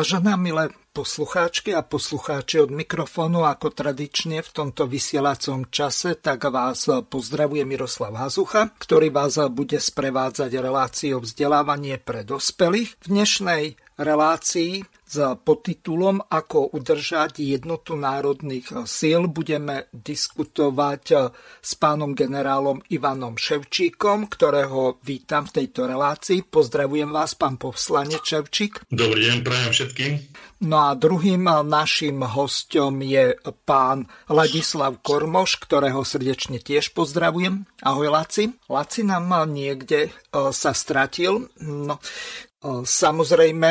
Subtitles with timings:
[0.00, 6.88] Vážená milé poslucháčky a poslucháči od mikrofónu, ako tradične v tomto vysielacom čase, tak vás
[6.88, 12.96] pozdravuje Miroslav Hazucha, ktorý vás bude sprevádzať reláciou vzdelávanie pre dospelých.
[12.96, 22.78] V dnešnej relácii s podtitulom Ako udržať jednotu národných síl budeme diskutovať s pánom generálom
[22.94, 26.46] Ivanom Ševčíkom, ktorého vítam v tejto relácii.
[26.46, 28.86] Pozdravujem vás, pán poslanec Ševčík.
[28.86, 30.12] Dobrý deň, prajem všetkým.
[30.60, 33.32] No a druhým našim hostom je
[33.64, 37.64] pán Ladislav Kormoš, ktorého srdečne tiež pozdravujem.
[37.80, 38.52] Ahoj, Laci.
[38.68, 40.10] Laci nám niekde e,
[40.52, 41.48] sa stratil.
[41.64, 41.96] No,
[42.84, 43.70] Samozrejme,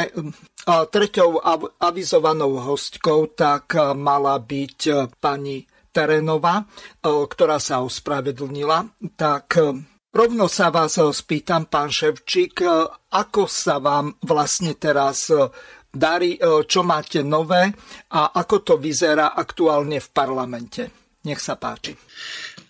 [0.66, 1.30] treťou
[1.78, 4.80] avizovanou hostkou tak mala byť
[5.22, 5.62] pani
[5.94, 6.66] Terenová,
[7.06, 8.90] ktorá sa ospravedlnila.
[9.14, 9.62] Tak
[10.10, 12.66] rovno sa vás spýtam, pán Ševčík,
[13.14, 15.30] ako sa vám vlastne teraz
[15.90, 17.70] darí, čo máte nové
[18.10, 20.89] a ako to vyzerá aktuálne v parlamente.
[21.30, 21.94] Nech sa páči.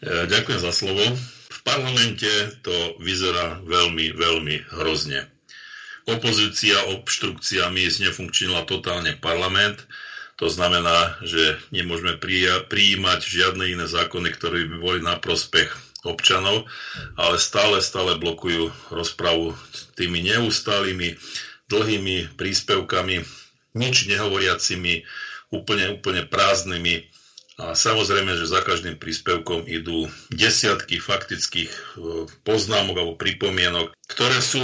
[0.04, 1.04] Ďakujem za slovo.
[1.48, 2.28] V parlamente
[2.60, 5.39] to vyzerá veľmi, veľmi hrozne
[6.14, 8.02] opozícia obštrukcia miest
[8.66, 9.86] totálne parlament.
[10.40, 12.16] To znamená, že nemôžeme
[12.66, 15.68] prijímať žiadne iné zákony, ktoré by boli na prospech
[16.08, 16.64] občanov,
[17.20, 19.52] ale stále, stále blokujú rozpravu
[20.00, 21.20] tými neustálými,
[21.68, 23.20] dlhými príspevkami,
[23.76, 25.04] nič nehovoriacimi,
[25.52, 27.04] úplne, úplne prázdnymi.
[27.60, 31.82] A samozrejme, že za každým príspevkom idú desiatky faktických e,
[32.48, 34.64] poznámok alebo pripomienok, ktoré sú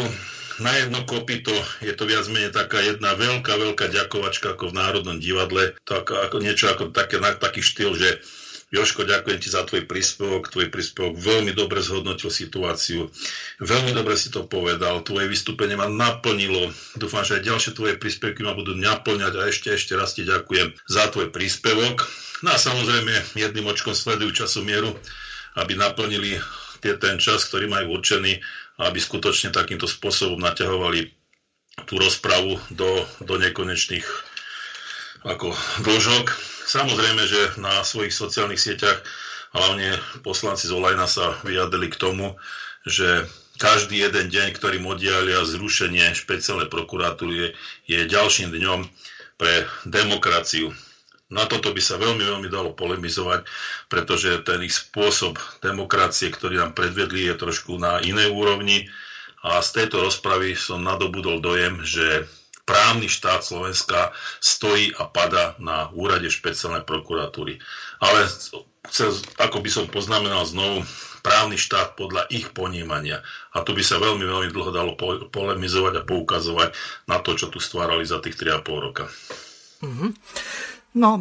[0.59, 1.51] na jedno kopito
[1.83, 6.39] je to viac menej taká jedna veľká, veľká ďakovačka ako v Národnom divadle, tak ako
[6.39, 8.23] niečo ako také, na taký štýl, že
[8.73, 10.49] Joško, ďakujem ti za tvoj príspevok.
[10.49, 13.07] Tvoj príspevok veľmi dobre zhodnotil situáciu.
[13.61, 15.05] Veľmi dobre si to povedal.
[15.05, 16.73] Tvoje vystúpenie ma naplnilo.
[16.97, 20.75] Dúfam, že aj ďalšie tvoje príspevky ma budú naplňať a ešte, ešte raz ti ďakujem
[20.91, 22.03] za tvoj príspevok.
[22.41, 24.91] No a samozrejme jedným očkom sledujú časomieru,
[25.55, 26.41] aby naplnili
[26.81, 28.37] ten čas, ktorý majú určený
[28.81, 31.11] aby skutočne takýmto spôsobom naťahovali
[31.87, 34.05] tú rozpravu do, do nekonečných
[35.25, 35.51] ako
[35.83, 36.25] dĺžok.
[36.65, 39.01] Samozrejme, že na svojich sociálnych sieťach
[39.55, 42.35] hlavne poslanci z Olajna sa vyjadrili k tomu,
[42.85, 43.25] že
[43.55, 47.55] každý jeden deň, ktorým oddialia zrušenie špeciálnej prokuratúry,
[47.87, 48.85] je ďalším dňom
[49.39, 50.75] pre demokraciu.
[51.33, 53.49] Na toto by sa veľmi, veľmi dalo polemizovať,
[53.89, 58.85] pretože ten ich spôsob demokracie, ktorý nám predvedli, je trošku na inej úrovni.
[59.41, 62.29] A z tejto rozpravy som nadobudol dojem, že
[62.65, 67.61] právny štát Slovenska stojí a pada na úrade špeciálnej prokuratúry.
[68.01, 68.29] Ale
[69.41, 70.85] ako by som poznamenal znovu,
[71.25, 73.25] právny štát podľa ich ponímania.
[73.57, 74.93] A tu by sa veľmi, veľmi dlho dalo
[75.33, 76.69] polemizovať a poukazovať
[77.09, 79.09] na to, čo tu stvárali za tých 3,5 roka.
[79.81, 80.09] Mm-hmm.
[80.95, 81.19] No,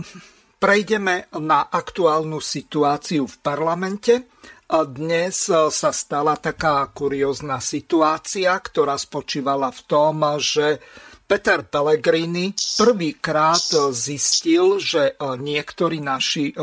[0.62, 4.30] prejdeme na aktuálnu situáciu v parlamente.
[4.70, 10.78] Dnes sa stala taká kuriózna situácia, ktorá spočívala v tom, že
[11.26, 16.54] Peter Pellegrini prvýkrát zistil, že niektorí naši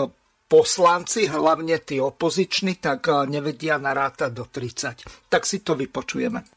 [0.48, 5.28] poslanci, hlavne tí opoziční, tak nevedia narátať do 30.
[5.28, 6.48] Tak si to vypočujeme.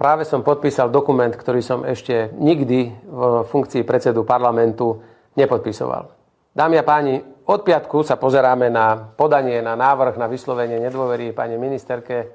[0.00, 4.96] Práve som podpísal dokument, ktorý som ešte nikdy v funkcii predsedu parlamentu
[5.40, 6.12] nepodpisoval.
[6.50, 11.58] Dámy a páni, od piatku sa pozeráme na podanie, na návrh na vyslovenie nedôvery pani
[11.58, 12.30] ministerke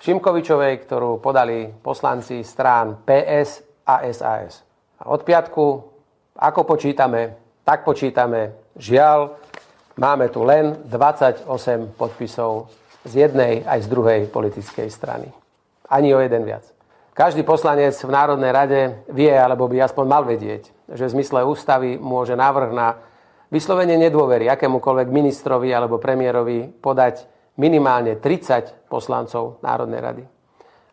[0.00, 4.64] Šimkovičovej, ktorú podali poslanci strán PS a SAS.
[5.00, 5.64] A od piatku,
[6.36, 9.36] ako počítame, tak počítame, žiaľ,
[9.96, 11.48] máme tu len 28
[11.96, 12.68] podpisov
[13.04, 15.28] z jednej aj z druhej politickej strany.
[15.88, 16.68] Ani o jeden viac.
[17.14, 21.96] Každý poslanec v Národnej rade vie, alebo by aspoň mal vedieť, že v zmysle ústavy
[21.96, 23.00] môže návrh na
[23.48, 27.24] vyslovenie nedôvery akémukoľvek ministrovi alebo premiérovi podať
[27.56, 30.24] minimálne 30 poslancov Národnej rady.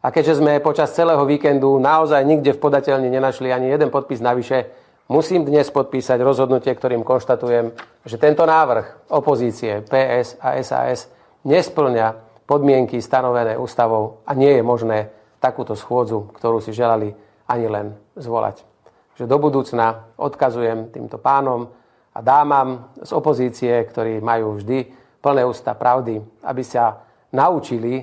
[0.01, 4.69] A keďže sme počas celého víkendu naozaj nikde v podateľni nenašli ani jeden podpis navyše,
[5.09, 7.73] musím dnes podpísať rozhodnutie, ktorým konštatujem,
[8.05, 11.05] že tento návrh opozície PS a SAS
[11.45, 17.13] nesplňa podmienky stanovené ústavou a nie je možné takúto schôdzu, ktorú si želali
[17.45, 18.70] ani len zvolať.
[19.21, 21.69] Že do budúcna odkazujem týmto pánom
[22.09, 24.89] a dámam z opozície, ktorí majú vždy
[25.21, 28.01] plné ústa pravdy, aby sa naučili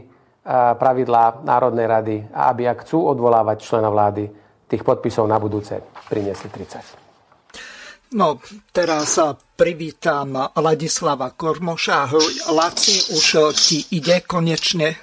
[0.78, 4.30] pravidlá Národnej rady a aby ak chcú odvolávať člena vlády,
[4.70, 8.14] tých podpisov na budúce priniesli 30.
[8.14, 8.38] No,
[8.70, 9.18] teraz
[9.58, 12.14] privítam Ladislava Kormoša.
[12.54, 14.94] Laci, už ti ide konečne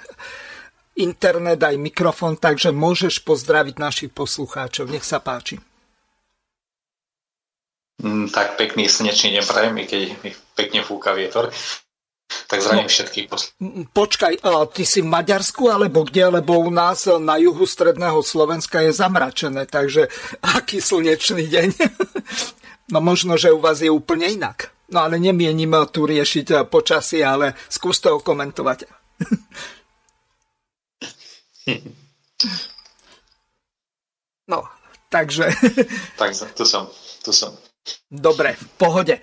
[0.96, 4.88] internet aj mikrofon, takže môžeš pozdraviť našich poslucháčov.
[4.88, 5.60] Nech sa páči.
[7.96, 11.48] Mm, tak pekný slnečný deň prajem, keď mi pekne fúka vietor.
[12.26, 13.28] Tak zdravím no, všetkých
[13.94, 14.34] Počkaj,
[14.74, 16.26] ty si v Maďarsku alebo kde?
[16.42, 20.08] Lebo u nás na juhu stredného Slovenska je zamračené, takže
[20.42, 21.68] aký slnečný deň.
[22.92, 24.70] no možno, že u vás je úplne inak.
[24.90, 28.86] No ale nemienim tu riešiť počasie, ale skús to komentovať.
[34.50, 34.62] no,
[35.10, 35.50] takže...
[36.18, 36.90] tak tu som,
[37.22, 37.65] tu som.
[38.10, 39.16] Dobre, v pohode.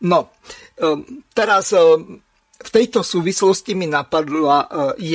[0.00, 0.32] No,
[0.80, 2.20] um, teraz um,
[2.60, 4.66] v tejto súvislosti mi napadla e,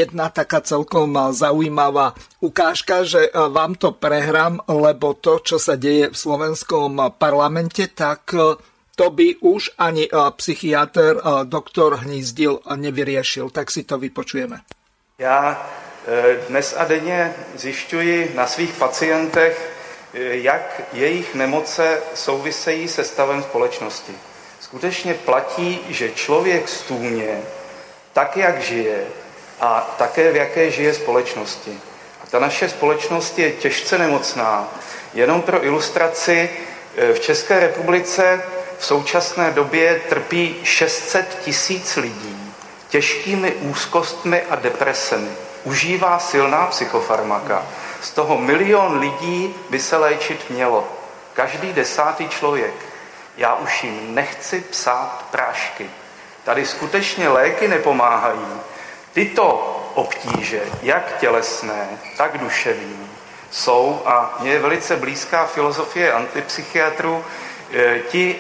[0.02, 5.78] jedna taká celkom e, zaujímavá ukážka, že e, vám to prehrám, lebo to, čo sa
[5.78, 8.34] deje v slovenskom parlamente, tak
[8.96, 10.08] to by už ani
[10.40, 11.20] psychiatr
[11.52, 13.52] doktor Hnízdil nevyriešil.
[13.52, 14.64] Tak si to vypočujeme.
[15.20, 15.68] Já
[16.48, 19.75] dnes a denně zjišťuji na svých pacientech,
[20.18, 24.16] jak jejich nemoce souvisejí se stavem společnosti
[24.66, 27.42] skutečně platí, že člověk stůně
[28.14, 29.04] tak, jak žije
[29.60, 31.80] a také v jaké žije společnosti.
[32.24, 34.68] A ta naše společnost je těžce nemocná.
[35.14, 36.50] Jenom pro ilustraci,
[36.98, 38.42] e, v České republice
[38.78, 42.54] v současné době trpí 600 tisíc lidí
[42.90, 45.30] těžkými úzkostmi a depresemi.
[45.64, 47.66] Užívá silná psychofarmaka.
[48.06, 50.88] Z toho milion lidí by se léčit mělo.
[51.34, 52.74] Každý desátý člověk
[53.38, 55.90] já už jim nechci psát prášky.
[56.44, 58.48] Tady skutečně léky nepomáhají.
[59.14, 59.48] Tyto
[59.94, 61.88] obtíže, jak tělesné,
[62.18, 63.10] tak duševní,
[63.52, 67.26] jsou, a mně je velice blízká filozofie antipsychiatrů,
[67.74, 68.40] eh, ti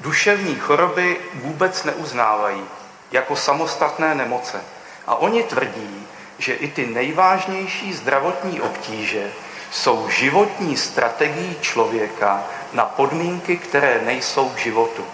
[0.00, 2.64] duševní choroby vůbec neuznávají
[3.12, 4.60] jako samostatné nemoce.
[5.06, 6.03] A oni tvrdí,
[6.38, 9.32] že i ty nejvážnější zdravotní obtíže
[9.70, 15.04] jsou životní strategií člověka na podmínky, které nejsou k životu.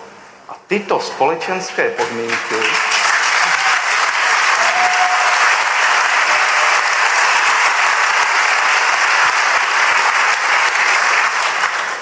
[0.48, 2.56] A tyto společenské podmínky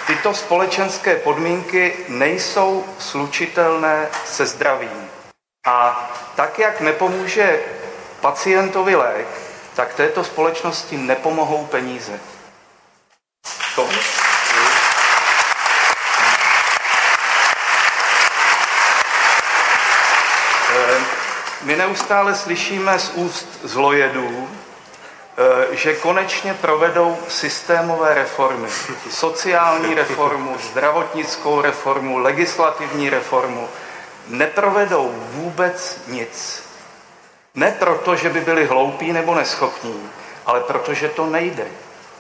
[0.09, 5.11] Tyto společenské podmínky nejsou slučitelné se zdravím.
[5.67, 7.61] A tak, jak nepomůže
[8.21, 9.27] pacientovi lék,
[9.75, 12.21] tak této společnosti nepomohou peníze.
[13.75, 13.89] To
[21.63, 24.49] My neustále slyšíme z úst zlojedů,
[25.39, 28.69] eh, že konečně provedou systémové reformy.
[29.11, 33.69] Sociální reformu, zdravotnickou reformu, legislativní reformu.
[34.29, 36.68] Neprovedou vůbec nic.
[37.59, 40.11] Ne proto, že by byli hloupí nebo neschopní,
[40.47, 41.67] ale protože to nejde.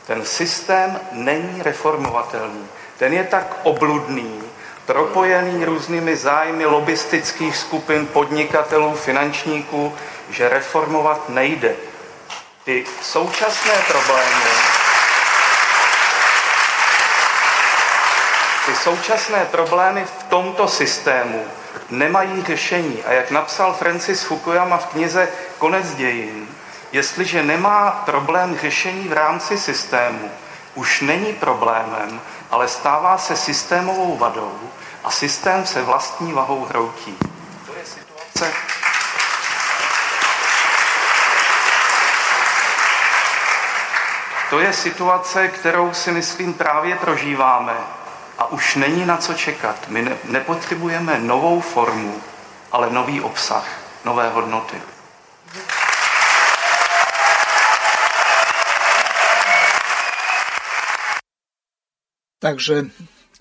[0.06, 2.66] Ten systém není reformovatelný.
[2.98, 4.42] Ten je tak obludný,
[4.86, 9.94] propojený různými zájmy lobistických skupin, podnikatelů, finančníků,
[10.30, 11.74] že reformovat nejde.
[12.64, 14.50] Ty současné problémy,
[18.66, 21.44] ty současné problémy v tomto systému
[21.90, 23.04] nemají řešení.
[23.04, 25.28] A jak napsal Francis Fukuyama v knize
[25.58, 26.48] Konec dějin,
[26.92, 30.30] jestliže nemá problém řešení v rámci systému,
[30.74, 34.60] už není problémem, ale stává se systémovou vadou
[35.04, 37.16] a systém se vlastní vahou hroutí.
[37.66, 38.52] To je situace,
[44.50, 47.72] To je situace, kterou si myslím právě prožíváme
[48.38, 49.88] a už není na co čekat.
[49.88, 52.14] My ne, nepotřebujeme novou formu,
[52.72, 53.66] ale nový obsah,
[54.04, 54.76] nové hodnoty.
[62.38, 62.86] Takže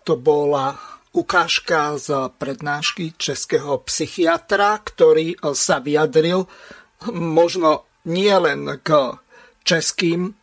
[0.03, 0.79] to bola
[1.13, 6.49] ukážka z prednášky českého psychiatra, ktorý sa vyjadril
[7.13, 9.13] možno nie len k
[9.61, 10.33] českým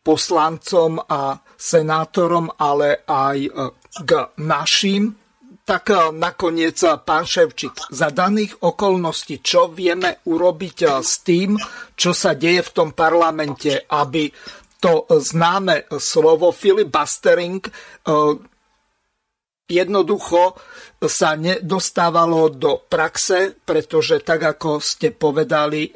[0.00, 3.52] poslancom a senátorom, ale aj
[3.98, 5.16] k našim.
[5.60, 11.54] Tak nakoniec, pán Ševčík, za daných okolností, čo vieme urobiť s tým,
[11.94, 14.26] čo sa deje v tom parlamente, aby
[14.82, 17.62] to známe slovo filibustering
[19.70, 20.58] jednoducho
[21.06, 25.86] sa nedostávalo do praxe, pretože tak ako ste povedali,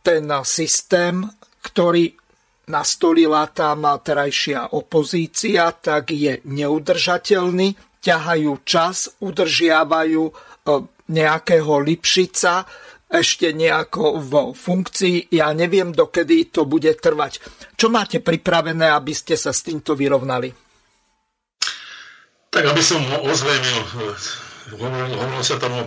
[0.00, 1.26] ten systém,
[1.60, 2.14] ktorý
[2.70, 10.22] nastolila tam terajšia opozícia, tak je neudržateľný, ťahajú čas, udržiavajú
[11.10, 12.64] nejakého Lipšica
[13.10, 15.34] ešte nejako v funkcii.
[15.34, 17.42] Ja neviem, dokedy to bude trvať.
[17.74, 20.54] Čo máte pripravené, aby ste sa s týmto vyrovnali?
[22.54, 23.78] Tak aby som ozrejmil,
[24.78, 25.82] hovorilo sa tam o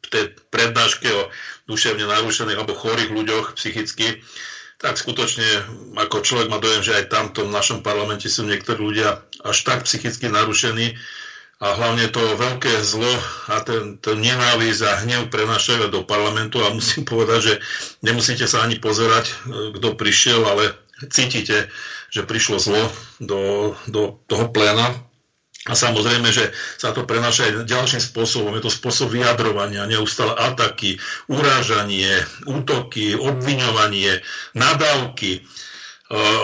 [0.00, 1.30] v tej prednáške o
[1.70, 4.18] duševne narušených alebo chorých ľuďoch psychicky,
[4.80, 5.44] tak skutočne
[6.00, 9.84] ako človek má dojem, že aj tamto v našom parlamente sú niektorí ľudia až tak
[9.84, 10.96] psychicky narušení,
[11.60, 13.12] a hlavne to veľké zlo
[13.52, 17.54] a ten, ten nenávisť a hnev prenašajú do parlamentu a musím povedať, že
[18.00, 19.32] nemusíte sa ani pozerať, e,
[19.76, 20.72] kto prišiel, ale
[21.12, 21.68] cítite,
[22.08, 22.80] že prišlo zlo
[23.20, 24.88] do, do toho pléna.
[25.68, 28.56] A samozrejme, že sa to prenáša aj ďalším spôsobom.
[28.56, 30.96] Je to spôsob vyjadrovania, neustále ataky,
[31.28, 34.24] urážanie, útoky, obviňovanie,
[34.56, 35.44] nadávky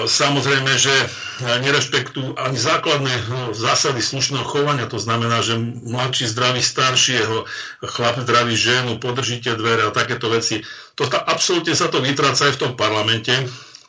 [0.07, 0.95] Samozrejme, že
[1.43, 7.43] nerešpektujú ani základné no, zásady slušného chovania, to znamená, že mladší zdraví staršieho,
[7.83, 10.63] chlap zdraví ženu, podržíte dvere a takéto veci.
[10.95, 13.35] To, absolútne sa to vytráca aj v tom parlamente,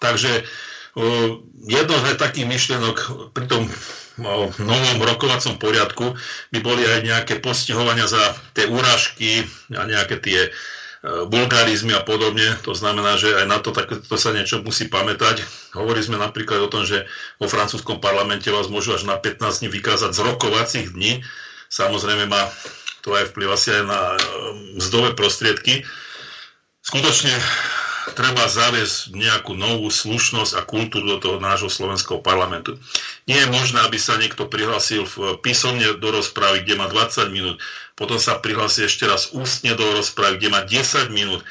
[0.02, 0.50] takže
[1.70, 2.98] jedno z takých myšlienok
[3.38, 3.70] pri tom
[4.18, 6.18] novom rokovacom poriadku
[6.50, 10.40] by boli aj nejaké postihovania za tie úražky a nejaké tie
[11.06, 12.58] bulgarizmy a podobne.
[12.66, 15.46] To znamená, že aj na to, tak, to sa niečo musí pamätať.
[15.78, 17.06] Hovorili sme napríklad o tom, že
[17.38, 21.22] vo francúzskom parlamente vás môžu až na 15 dní vykázať z rokovacích dní.
[21.70, 22.50] Samozrejme má
[23.06, 24.18] to aj vplyv asi aj na um,
[24.82, 25.86] mzdové prostriedky.
[26.84, 27.32] Skutočne
[28.14, 32.80] treba zaviesť nejakú novú slušnosť a kultúru do toho nášho slovenského parlamentu.
[33.28, 37.58] Nie je možné, aby sa niekto prihlásil v písomne do rozprávy, kde má 20 minút,
[37.98, 41.42] potom sa prihlási ešte raz ústne do rozpravy, kde má 10 minút.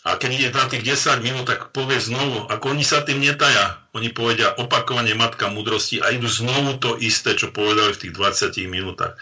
[0.00, 3.76] A keď ide na tých 10 minút, tak povie znovu, ako oni sa tým netaja.
[3.92, 8.64] Oni povedia opakovanie matka múdrosti a idú znovu to isté, čo povedali v tých 20
[8.72, 9.20] minútach.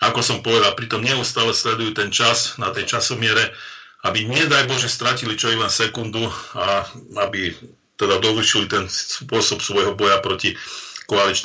[0.00, 3.52] Ako som povedal, pritom neustále sledujú ten čas na tej časomiere,
[4.04, 6.84] aby nedaj Bože stratili čo i len sekundu a
[7.24, 7.56] aby
[7.96, 10.52] teda dovršili ten spôsob svojho boja proti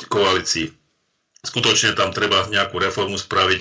[0.06, 0.80] koalícii
[1.40, 3.60] skutočne tam treba nejakú reformu spraviť,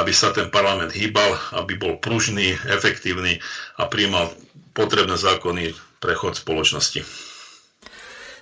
[0.00, 3.40] aby sa ten parlament hýbal, aby bol pružný, efektívny
[3.76, 4.32] a príjmal
[4.72, 7.04] potrebné zákony pre chod spoločnosti.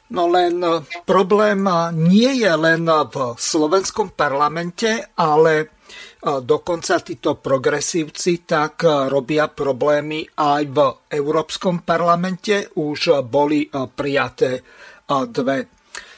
[0.07, 5.76] No len e, problém e, nie je len v slovenskom parlamente, ale
[6.23, 10.79] dokonca títo progresívci tak robia problémy aj v
[11.13, 12.73] Európskom parlamente.
[12.75, 14.65] Už boli prijaté
[15.07, 15.77] dve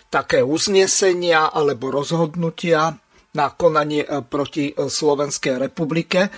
[0.09, 2.97] také uznesenia alebo rozhodnutia
[3.37, 6.21] na konanie e, proti e, Slovenskej republike.
[6.27, 6.31] E,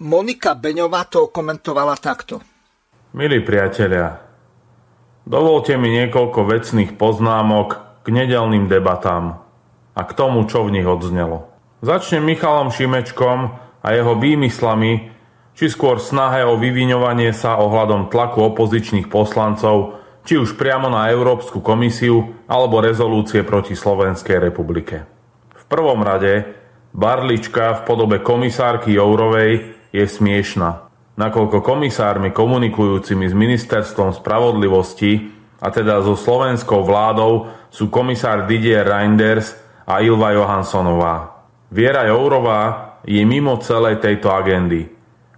[0.00, 2.40] Monika Beňová to komentovala takto.
[3.14, 4.18] Milí priatelia,
[5.22, 9.44] dovolte mi niekoľko vecných poznámok k nedelným debatám
[9.94, 11.53] a k tomu, čo v nich odznelo.
[11.84, 15.12] Začnem Michalom Šimečkom a jeho výmyslami,
[15.52, 21.60] či skôr snahe o vyviňovanie sa ohľadom tlaku opozičných poslancov či už priamo na Európsku
[21.60, 25.04] komisiu alebo rezolúcie proti Slovenskej republike.
[25.52, 26.56] V prvom rade
[26.96, 30.88] barlička v podobe komisárky Jourovej je smiešna,
[31.20, 35.28] nakoľko komisármi komunikujúcimi s ministerstvom spravodlivosti
[35.60, 39.52] a teda so slovenskou vládou sú komisár Didier Reinders
[39.84, 41.33] a Ilva Johanssonová.
[41.74, 44.86] Viera Jourová je mimo celej tejto agendy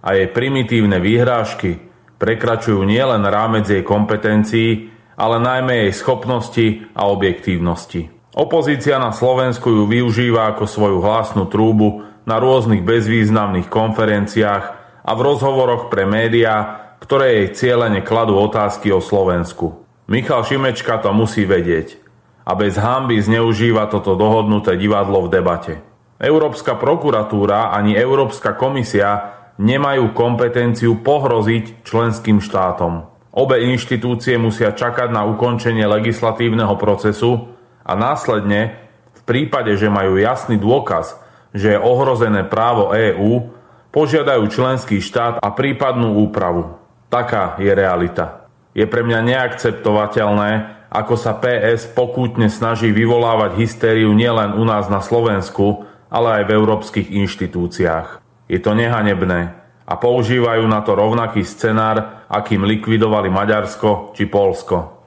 [0.05, 1.81] a jej primitívne výhrážky
[2.21, 8.13] prekračujú nielen rámec jej kompetencií, ale najmä jej schopnosti a objektívnosti.
[8.37, 14.65] Opozícia na Slovensku ju využíva ako svoju hlasnú trúbu na rôznych bezvýznamných konferenciách
[15.01, 19.81] a v rozhovoroch pre médiá, ktoré jej cieľene kladú otázky o Slovensku.
[20.05, 21.97] Michal Šimečka to musí vedieť
[22.45, 25.96] a bez hamby zneužíva toto dohodnuté divadlo v debate.
[26.17, 33.05] Európska prokuratúra ani Európska komisia nemajú kompetenciu pohroziť členským štátom.
[33.37, 37.53] Obe inštitúcie musia čakať na ukončenie legislatívneho procesu
[37.85, 38.81] a následne,
[39.13, 41.21] v prípade, že majú jasný dôkaz,
[41.53, 43.53] že je ohrozené právo EÚ,
[43.93, 46.81] požiadajú členský štát a prípadnú úpravu.
[47.13, 48.49] Taká je realita.
[48.73, 50.51] Je pre mňa neakceptovateľné,
[50.89, 56.53] ako sa PS pokútne snaží vyvolávať hystériu nielen u nás na Slovensku, ale aj v
[56.55, 58.23] európskych inštitúciách.
[58.47, 59.55] Je to nehanebné
[59.87, 64.99] a používajú na to rovnaký scenár, akým likvidovali Maďarsko či Polsko.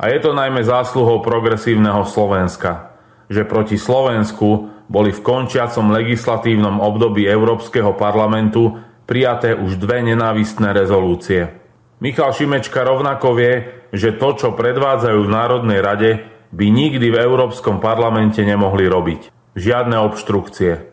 [0.00, 2.96] A je to najmä zásluhou progresívneho Slovenska,
[3.28, 11.52] že proti Slovensku boli v končiacom legislatívnom období Európskeho parlamentu prijaté už dve nenávistné rezolúcie.
[12.00, 13.54] Michal Šimečka rovnako vie,
[13.92, 16.10] že to, čo predvádzajú v Národnej rade,
[16.52, 19.41] by nikdy v Európskom parlamente nemohli robiť.
[19.52, 20.88] Žiadne obštrukcie.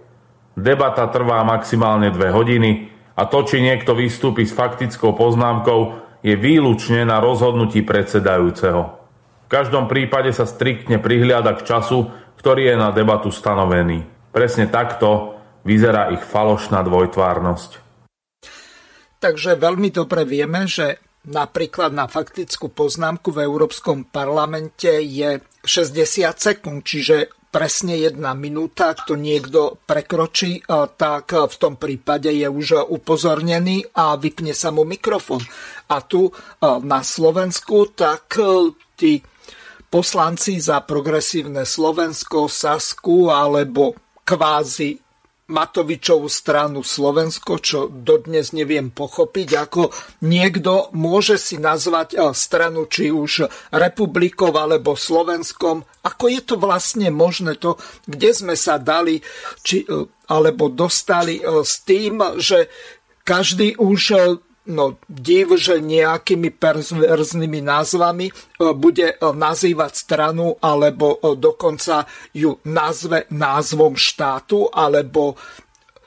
[0.59, 7.07] Debata trvá maximálne dve hodiny a to, či niekto vystúpi s faktickou poznámkou, je výlučne
[7.07, 8.99] na rozhodnutí predsedajúceho.
[9.47, 14.03] V každom prípade sa striktne prihliada k času, ktorý je na debatu stanovený.
[14.35, 17.79] Presne takto vyzerá ich falošná dvojtvárnosť.
[19.19, 26.83] Takže veľmi dobre vieme, že napríklad na faktickú poznámku v Európskom parlamente je 60 sekúnd,
[26.87, 30.62] čiže presne jedna minúta, ak to niekto prekročí,
[30.96, 35.41] tak v tom prípade je už upozornený a vypne sa mu mikrofón.
[35.89, 36.29] A tu
[36.62, 38.38] na Slovensku, tak
[38.94, 39.25] tí
[39.89, 45.08] poslanci za progresívne Slovensko, Sasku alebo kvázi
[45.50, 49.89] Matovičovú stranu Slovensko, čo dodnes neviem pochopiť, ako
[50.22, 55.84] niekto môže si nazvať eh, stranu či už republikov alebo Slovenskom.
[56.06, 57.75] Ako je to vlastne možné to,
[58.06, 59.20] kde sme sa dali
[59.65, 62.70] či, eh, alebo dostali eh, s tým, že
[63.25, 64.01] každý už
[64.67, 68.33] no, div, že nejakými perverznými názvami e,
[68.75, 72.03] bude e, nazývať stranu alebo e, dokonca
[72.35, 75.39] ju nazve názvom štátu alebo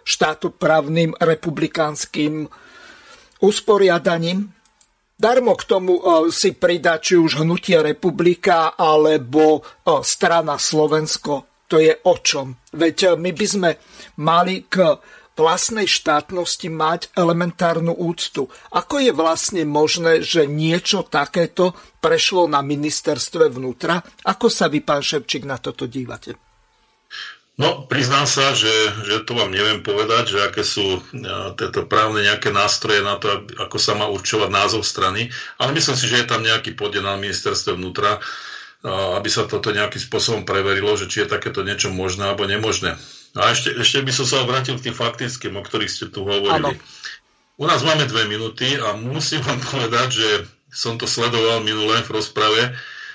[0.03, 2.51] štátoprávnym republikánskym
[3.41, 4.51] usporiadaním.
[5.15, 6.03] Darmo k tomu
[6.35, 9.63] si pridá či už hnutie republika alebo
[10.03, 11.63] strana Slovensko.
[11.71, 12.59] To je o čom.
[12.75, 13.71] Veď my by sme
[14.19, 14.83] mali k
[15.33, 18.53] vlastnej štátnosti mať elementárnu úctu.
[18.73, 21.73] Ako je vlastne možné, že niečo takéto
[22.05, 24.05] prešlo na ministerstve vnútra?
[24.29, 26.37] Ako sa vy, pán Ševčík, na toto dívate?
[27.61, 28.73] No, priznám sa, že,
[29.05, 31.05] že to vám neviem povedať, že aké sú
[31.61, 35.29] tieto právne nejaké nástroje na to, ako sa má určovať názov strany,
[35.61, 38.25] ale myslím si, že je tam nejaký podiel na ministerstve vnútra,
[38.89, 42.97] aby sa toto nejakým spôsobom preverilo, že či je takéto niečo možné alebo nemožné.
[43.33, 46.77] A ešte, ešte by som sa obrátil k tým faktickým, o ktorých ste tu hovorili.
[46.77, 46.77] Ano.
[47.57, 50.29] U nás máme dve minúty a musím vám povedať, že
[50.73, 52.73] som to sledoval minulé v rozprave.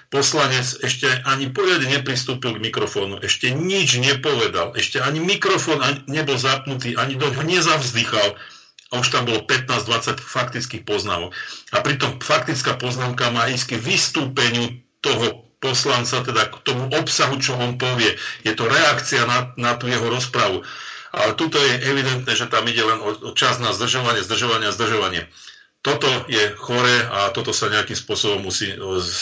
[0.07, 6.95] Poslanec ešte ani poriadne nepristúpil k mikrofónu, ešte nič nepovedal, ešte ani mikrofón nebol zapnutý,
[6.95, 8.39] ani do nezavzdychal
[8.87, 11.35] a už tam bolo 15-20 faktických poznámok.
[11.75, 17.57] A pritom faktická poznámka má ísť k vystúpeniu toho poslanca, teda k tomu obsahu, čo
[17.57, 18.13] on povie.
[18.45, 20.61] Je to reakcia na, na tú jeho rozpravu.
[21.15, 25.25] Ale tuto je evidentné, že tam ide len o, o čas na zdržovanie, zdržovanie, zdržovanie.
[25.81, 28.75] Toto je chore a toto sa nejakým spôsobom musí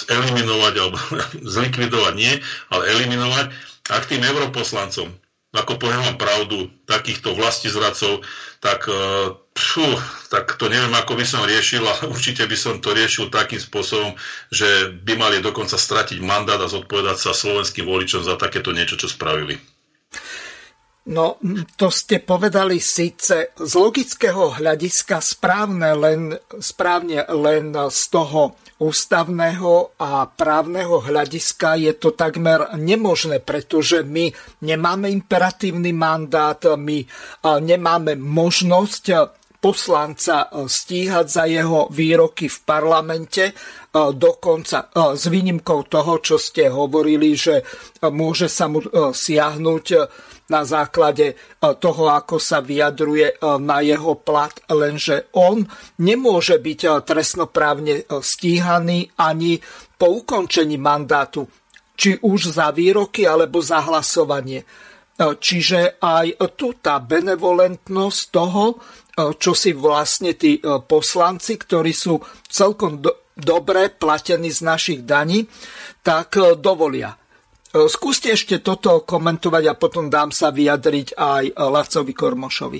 [0.09, 0.97] eliminovať alebo
[1.55, 2.33] zlikvidovať nie,
[2.73, 3.53] ale eliminovať.
[3.93, 5.13] A tým europoslancom,
[5.53, 8.25] ako poviem vám pravdu, takýchto vlastizradcov,
[8.59, 8.89] tak
[9.55, 9.87] pfú,
[10.27, 14.13] tak to neviem, ako by som riešil, ale určite by som to riešil takým spôsobom,
[14.51, 19.07] že by mali dokonca stratiť mandát a zodpovedať sa slovenským voličom za takéto niečo, čo
[19.07, 19.55] spravili.
[21.05, 21.37] No,
[21.77, 30.25] to ste povedali síce z logického hľadiska správne len, správne len z toho ústavného a
[30.25, 34.33] právneho hľadiska je to takmer nemožné, pretože my
[34.65, 37.05] nemáme imperatívny mandát, my
[37.61, 39.05] nemáme možnosť
[39.65, 43.53] poslanca e, stíhať za jeho výroky v parlamente, e,
[44.13, 47.65] dokonca e, s výnimkou toho, čo ste hovorili, že
[48.13, 49.85] môže sa mu siahnuť
[50.45, 55.65] na základe toho, ako sa vyjadruje na jeho plat, lenže on
[55.97, 59.57] nemôže byť trestnoprávne stíhaný ani
[59.97, 61.49] po ukončení mandátu,
[61.97, 64.61] či už za výroky alebo za hlasovanie.
[65.15, 68.83] Čiže aj tu tá benevolentnosť toho,
[69.15, 72.19] E, čo si vlastne tí e, poslanci, ktorí sú
[72.51, 75.47] celkom do, dobre platení z našich daní,
[76.03, 77.15] tak e, dovolia.
[77.75, 82.79] Skúste ešte toto komentovať a potom dám sa vyjadriť aj Lavcovi Kormošovi.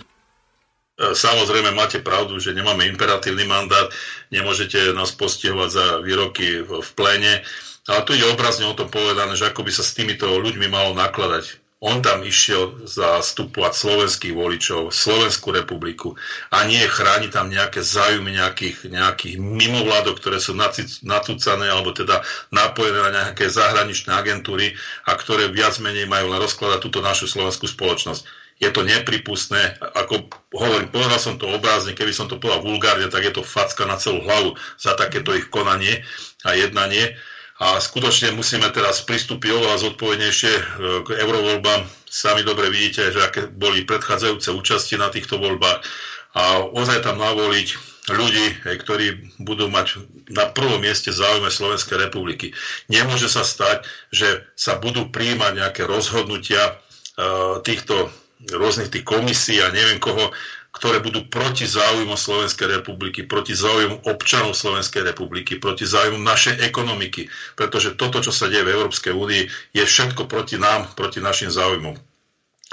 [0.95, 3.91] Samozrejme, máte pravdu, že nemáme imperatívny mandát,
[4.31, 7.43] nemôžete nás postihovať za výroky v pléne,
[7.91, 10.95] ale tu je obrazne o tom povedané, že ako by sa s týmito ľuďmi malo
[10.95, 16.17] nakladať on tam išiel zastupovať slovenských voličov, Slovenskú republiku
[16.49, 20.57] a nie chráni tam nejaké zájmy nejakých, nejakých mimovládok, ktoré sú
[21.05, 24.73] natúcané alebo teda napojené na nejaké zahraničné agentúry
[25.05, 28.25] a ktoré viac menej majú len rozkladať túto našu slovenskú spoločnosť.
[28.57, 33.29] Je to nepripustné, ako hovorím, povedal som to obrazne, keby som to povedal vulgárne, tak
[33.29, 36.01] je to facka na celú hlavu za takéto ich konanie
[36.47, 37.13] a jednanie
[37.55, 40.63] a skutočne musíme teraz pristúpiť oveľa zodpovednejšie e,
[41.07, 41.87] k eurovoľbám.
[42.03, 45.79] Sami dobre vidíte, že aké boli predchádzajúce účasti na týchto voľbách
[46.35, 52.53] a ozaj tam navoliť ľudí, ktorí budú mať na prvom mieste záujme Slovenskej republiky.
[52.91, 56.73] Nemôže sa stať, že sa budú príjmať nejaké rozhodnutia e,
[57.63, 58.11] týchto
[58.51, 60.35] rôznych tých komisí a neviem koho,
[60.75, 67.31] ktoré budú proti záujmu Slovenskej republiky, proti záujmu občanov Slovenskej republiky, proti záujmu našej ekonomiky.
[67.55, 71.95] Pretože toto, čo sa deje v Európskej únii, je všetko proti nám, proti našim záujmom.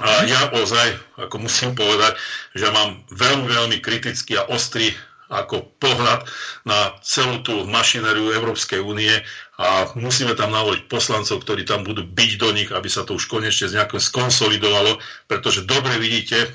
[0.03, 2.19] A ja ozaj, ako musím povedať,
[2.59, 4.91] že mám veľmi, veľmi kritický a ostrý
[5.33, 6.29] ako pohľad
[6.69, 9.13] na celú tú mašinériu Európskej únie
[9.57, 13.33] a musíme tam navoliť poslancov, ktorí tam budú byť do nich, aby sa to už
[13.33, 16.53] konečne nejako skonsolidovalo, pretože dobre vidíte,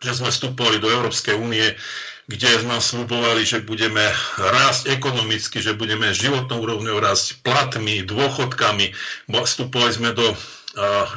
[0.00, 1.72] že sme vstupovali do Európskej únie,
[2.26, 4.02] kde sme slubovali, že budeme
[4.36, 8.90] rásť ekonomicky, že budeme životnou úrovňou rásť platmi, dôchodkami.
[9.30, 10.34] Vstupovali sme do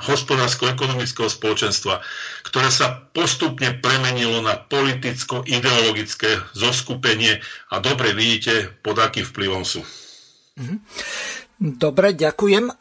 [0.08, 2.00] hospodársko-ekonomického spoločenstva,
[2.48, 9.84] ktoré sa postupne premenilo na politicko-ideologické zoskupenie a dobre vidíte, pod akým vplyvom sú.
[10.56, 10.80] Mhm.
[11.60, 12.72] Dobre, ďakujem.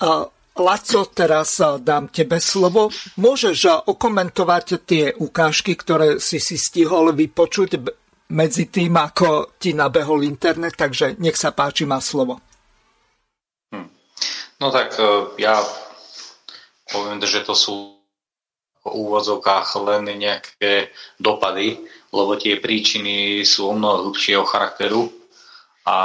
[0.59, 2.91] Laco, teraz dám tebe slovo.
[3.23, 7.79] Môžeš okomentovať tie ukážky, ktoré si si stihol vypočuť
[8.35, 12.43] medzi tým, ako ti nabehol internet, takže nech sa páči, má slovo.
[13.73, 13.89] Hm.
[14.61, 15.63] No tak e, ja
[16.91, 17.97] poviem, že to sú
[18.85, 21.81] v úvodzovkách len nejaké dopady,
[22.13, 25.09] lebo tie príčiny sú o mnoho hlubšieho charakteru
[25.89, 25.97] a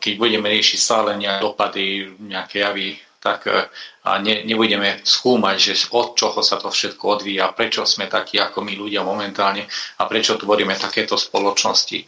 [0.00, 1.84] keď budeme riešiť stále nejaké dopady,
[2.20, 3.66] nejaké javy tak e,
[4.06, 8.62] a ne, nebudeme skúmať, že od čoho sa to všetko odvíja, prečo sme takí ako
[8.62, 9.66] my ľudia momentálne
[9.98, 11.98] a prečo tvoríme takéto spoločnosti.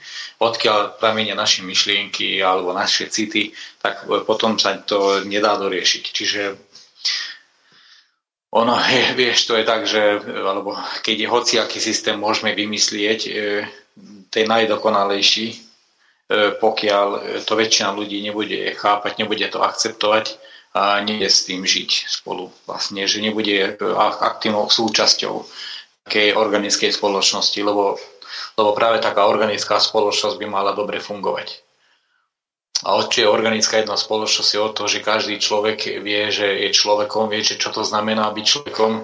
[0.41, 3.51] Odkiaľ pramenia naše myšlienky alebo naše city,
[3.83, 6.05] tak e, potom sa to nedá doriešiť.
[6.07, 6.43] Čiže
[8.55, 13.31] ono, je, vieš, to je tak, že alebo keď je hociaký systém môžeme vymyslieť, e,
[14.31, 15.71] ten najdokonalejší,
[16.63, 20.39] pokiaľ to väčšina ľudí nebude chápať, nebude to akceptovať,
[20.71, 22.51] a nie s tým žiť spolu.
[22.67, 23.75] Vlastne, že nebude
[24.23, 25.43] aktívnou súčasťou
[26.07, 27.99] takej organickej spoločnosti, lebo,
[28.55, 31.63] lebo práve taká organická spoločnosť by mala dobre fungovať.
[32.81, 36.71] A čo je organická jedna spoločnosť je od toho, že každý človek vie, že je
[36.73, 39.03] človekom, vie, že čo to znamená byť človekom, e,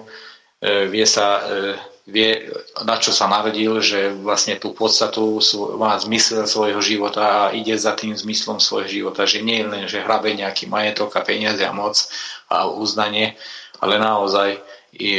[0.89, 1.77] vie sa e,
[2.07, 2.55] vie,
[2.87, 5.43] na čo sa narodil, že vlastne tú podstatu
[5.75, 10.07] má zmysel svojho života a ide za tým zmyslom svojho života, že nie len, že
[10.07, 11.99] hrabe nejaký majetok a peniaze a moc
[12.47, 13.35] a uznanie,
[13.83, 14.63] ale naozaj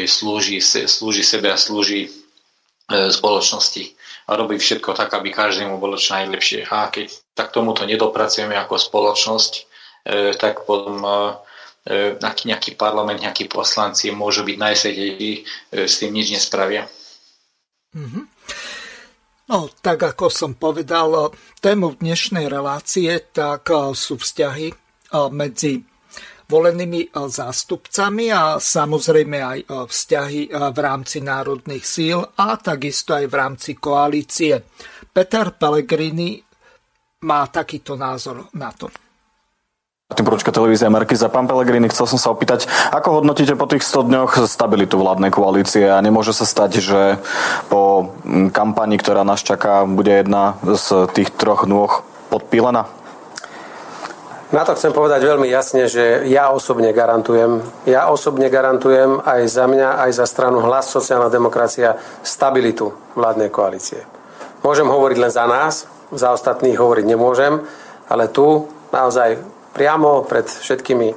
[0.08, 2.10] slúži, slúži sebe a slúži e,
[3.12, 3.94] spoločnosti
[4.28, 6.68] a robí všetko tak, aby každému bolo čo najlepšie.
[6.72, 9.62] A keď tak tomuto nedopracujeme ako spoločnosť, e,
[10.40, 11.04] tak potom
[11.88, 15.42] e, E, nejaký parlament, nejakí poslanci môžu byť najsvedejší, e,
[15.88, 16.84] s tým nič nespravia.
[17.96, 18.24] Mm-hmm.
[19.48, 21.32] No, tak ako som povedal,
[21.64, 24.68] tému dnešnej relácie tak e, sú vzťahy
[25.32, 25.80] medzi
[26.52, 33.72] volenými zástupcami a samozrejme aj vzťahy v rámci národných síl a takisto aj v rámci
[33.80, 34.60] koalície.
[35.08, 36.44] Peter Pellegrini
[37.24, 39.07] má takýto názor na to.
[40.08, 41.28] Tým Poručka televízia Markiza.
[41.28, 42.64] Pán Pelegrini, chcel som sa opýtať,
[42.96, 47.20] ako hodnotíte po tých 100 dňoch stabilitu vládnej koalície a nemôže sa stať, že
[47.68, 48.16] po
[48.56, 52.88] kampani, ktorá nás čaká, bude jedna z tých troch nôh podpílená?
[54.56, 59.68] Na to chcem povedať veľmi jasne, že ja osobne garantujem, ja osobne garantujem aj za
[59.68, 64.08] mňa, aj za stranu Hlas sociálna demokracia stabilitu vládnej koalície.
[64.64, 65.84] Môžem hovoriť len za nás,
[66.16, 67.60] za ostatných hovoriť nemôžem,
[68.08, 71.16] ale tu naozaj priamo pred všetkými e,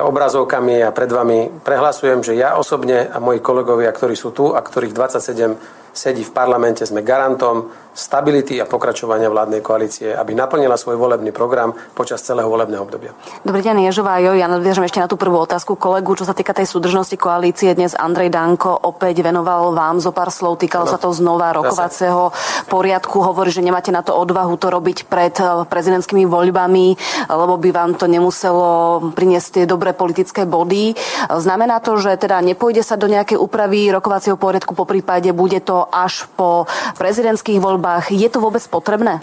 [0.00, 1.60] obrazovkami a pred vami.
[1.60, 6.34] Prehlasujem, že ja osobne a moji kolegovia, ktorí sú tu a ktorých 27 sedí v
[6.34, 12.50] parlamente, sme garantom stability a pokračovania vládnej koalície, aby naplnila svoj volebný program počas celého
[12.50, 13.14] volebného obdobia.
[13.46, 14.34] Dobrý deň, Ježová Jo.
[14.34, 17.70] Ja nadviežem ešte na tú prvú otázku kolegu, čo sa týka tej súdržnosti koalície.
[17.70, 22.34] Dnes Andrej Danko opäť venoval vám zo pár slov, týkalo no, sa to znova rokovacieho
[22.66, 23.22] poriadku.
[23.22, 26.86] Hovorí, že nemáte na to odvahu to robiť pred eh, prezidentskými voľbami,
[27.30, 30.98] lebo by vám to nemuselo priniesť tie dobré politické body.
[31.30, 35.83] Znamená to, že teda nepôjde sa do nejakej úpravy rokovacieho poriadku, po prípade bude to
[35.90, 38.12] až po prezidentských voľbách.
[38.12, 39.20] Je to vôbec potrebné?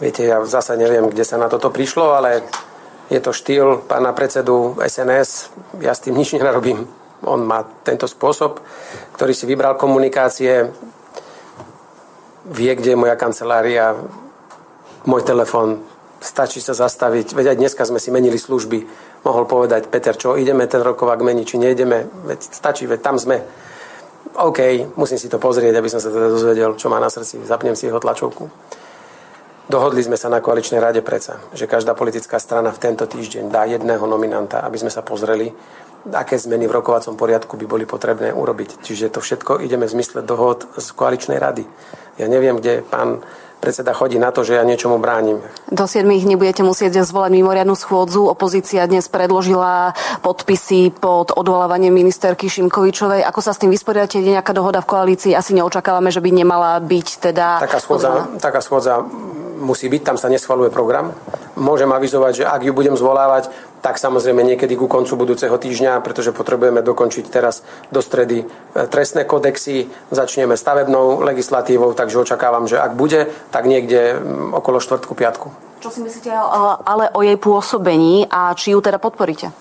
[0.00, 2.42] Viete, ja zase neviem, kde sa na toto prišlo, ale
[3.12, 5.54] je to štýl pána predsedu SNS.
[5.84, 6.88] Ja s tým nič nenarobím.
[7.24, 8.60] On má tento spôsob,
[9.16, 10.72] ktorý si vybral komunikácie,
[12.44, 13.96] vie, kde je moja kancelária,
[15.08, 15.80] môj telefon,
[16.20, 17.36] stačí sa zastaviť.
[17.36, 18.78] Veď aj dneska sme si menili služby.
[19.24, 22.28] Mohol povedať, Peter, čo, ideme ten rokovák meniť, či nejdeme.
[22.28, 23.44] Veď stačí, veď tam sme.
[24.34, 24.58] OK,
[24.98, 27.46] musím si to pozrieť, aby som sa teda dozvedel, čo má na srdci.
[27.46, 28.50] Zapnem si jeho tlačovku.
[29.64, 33.64] Dohodli sme sa na koaličnej rade predsa, že každá politická strana v tento týždeň dá
[33.64, 35.48] jedného nominanta, aby sme sa pozreli,
[36.12, 38.84] aké zmeny v rokovacom poriadku by boli potrebné urobiť.
[38.84, 41.64] Čiže to všetko ideme v zmysle dohod z koaličnej rady.
[42.20, 43.24] Ja neviem, kde pán
[43.64, 45.40] predseda chodí na to, že ja niečomu bránim.
[45.72, 48.28] Do 7 nebudete musieť zvolať mimoriadnu schôdzu.
[48.28, 53.24] Opozícia dnes predložila podpisy pod odvolávanie ministerky Šimkovičovej.
[53.24, 54.20] Ako sa s tým vysporiadate?
[54.20, 55.32] Je nejaká dohoda v koalícii?
[55.32, 57.64] Asi neočakávame, že by nemala byť teda...
[57.64, 59.00] Taká schôdza, taká schôdza
[59.56, 61.16] musí byť, tam sa neschvaluje program.
[61.54, 63.50] Môžem avizovať, že ak ju budem zvolávať,
[63.84, 67.62] tak samozrejme niekedy ku koncu budúceho týždňa, pretože potrebujeme dokončiť teraz
[67.92, 68.46] do stredy e,
[68.88, 74.18] trestné kodexy, začneme stavebnou legislatívou, takže očakávam, že ak bude, tak niekde
[74.56, 75.48] okolo štvrtku, piatku.
[75.84, 76.32] Čo si myslíte
[76.80, 79.52] ale o jej pôsobení a či ju teda podporíte?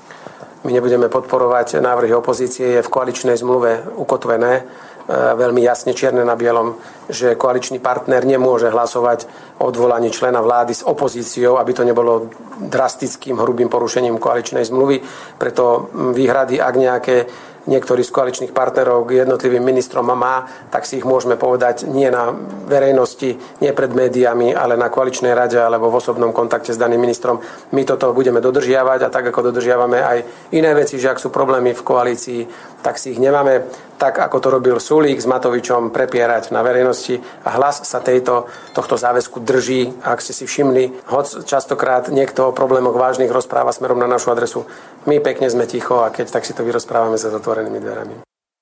[0.64, 6.40] My nebudeme podporovať návrhy opozície, je v koaličnej zmluve ukotvené E, veľmi jasne čierne na
[6.40, 6.80] bielom,
[7.12, 9.28] že koaličný partner nemôže hlasovať
[9.60, 15.04] o odvolaní člena vlády s opozíciou, aby to nebolo drastickým, hrubým porušením koaličnej zmluvy.
[15.36, 17.18] Preto výhrady, ak nejaké
[17.64, 22.36] niektorý z koaličných partnerov k jednotlivým ministrom má, tak si ich môžeme povedať nie na
[22.68, 27.40] verejnosti, nie pred médiami, ale na koaličnej rade alebo v osobnom kontakte s daným ministrom.
[27.72, 30.18] My toto budeme dodržiavať a tak ako dodržiavame aj
[30.52, 32.42] iné veci, že ak sú problémy v koalícii,
[32.84, 33.64] tak si ich nemáme
[34.04, 39.00] tak ako to robil Sulík s Matovičom, prepierať na verejnosti a hlas sa tejto, tohto
[39.00, 40.04] záväzku drží.
[40.04, 44.68] Ak ste si všimli, hoď častokrát niekto o problémoch vážnych rozpráva smerom na našu adresu,
[45.08, 48.16] my pekne sme ticho a keď tak si to vyrozprávame za zatvorenými dverami.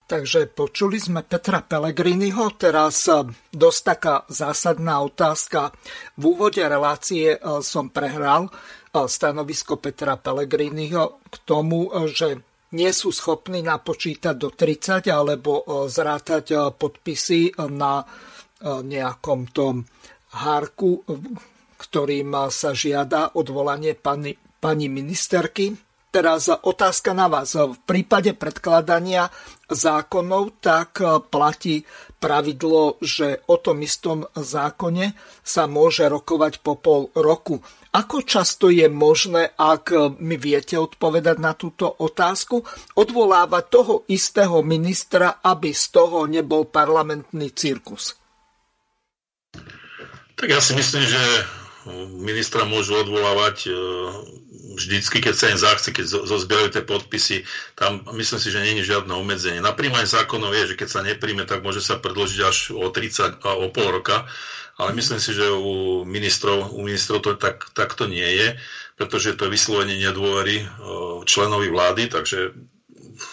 [0.05, 5.71] Takže počuli sme Petra Pellegriniho, teraz e, dosť taká zásadná otázka.
[6.21, 8.51] V úvode relácie e, som prehral e,
[9.07, 16.45] stanovisko Petra Pellegriniho k tomu, že nie sú schopní napočítať do 30 alebo e, zrátať
[16.51, 18.05] e, podpisy na e,
[18.83, 19.83] nejakom tom
[20.31, 21.03] hárku,
[21.75, 25.75] ktorým sa žiada odvolanie pani, pani ministerky.
[26.11, 27.55] Teraz otázka na vás.
[27.55, 29.27] V prípade predkladania
[29.67, 31.83] zákonov tak platí
[32.21, 37.65] pravidlo, že o tom istom zákone sa môže rokovať po pol roku.
[37.91, 42.63] Ako často je možné, ak mi viete odpovedať na túto otázku,
[42.95, 48.15] odvolávať toho istého ministra, aby z toho nebol parlamentný cirkus?
[50.39, 51.21] Tak ja si myslím, že
[52.21, 53.71] ministra môžu odvolávať e,
[54.75, 59.11] vždycky, keď sa im zachce, keď zozbierajú tie podpisy, tam myslím si, že je žiadne
[59.11, 59.59] obmedzenie.
[59.59, 63.43] Na príjmanie zákonov je, že keď sa nepríjme, tak môže sa predložiť až o 30
[63.43, 64.27] a o pol roka
[64.81, 68.57] ale myslím si, že u ministrov, u ministrov to tak, tak to nie je,
[68.97, 70.65] pretože to je vyslovenie nedôvery
[71.29, 72.49] členovi vlády, takže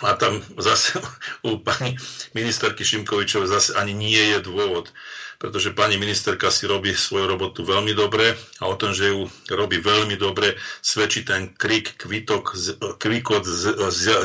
[0.04, 1.00] a tam zase
[1.48, 1.96] u pani
[2.36, 4.92] ministerky Šimkovičovej zase ani nie je dôvod,
[5.38, 9.78] pretože pani ministerka si robí svoju robotu veľmi dobre a o tom, že ju robí
[9.78, 12.58] veľmi dobre, svedčí ten krik, kvitok,
[12.98, 13.46] kvikot,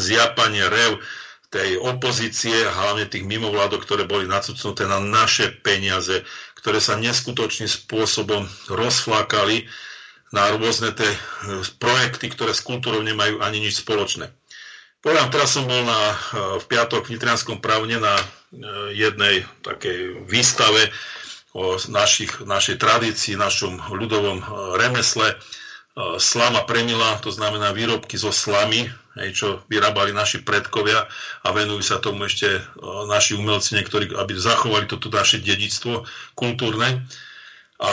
[0.02, 0.97] zjapanie, rev
[1.54, 6.26] tej opozície a hlavne tých mimovládok, ktoré boli nacucnuté na naše peniaze,
[6.58, 9.69] ktoré sa neskutočným spôsobom rozflákali
[10.34, 11.17] na rôzne tie e,
[11.78, 14.34] projekty, ktoré s kultúrou nemajú ani nič spoločné.
[15.04, 16.16] Poviem, teraz som bol na, e,
[16.63, 18.26] v piatok v Nitrianskom právne na e,
[18.96, 20.88] jednej takej výstave
[21.52, 24.42] o našich, našej tradícii, našom ľudovom
[24.80, 25.38] remesle.
[26.18, 31.06] Slama premila, to znamená výrobky zo slamy, čo vyrábali naši predkovia
[31.46, 32.62] a venujú sa tomu ešte e,
[33.06, 37.06] naši umelci niektorí, aby zachovali toto naše dedictvo kultúrne.
[37.78, 37.92] A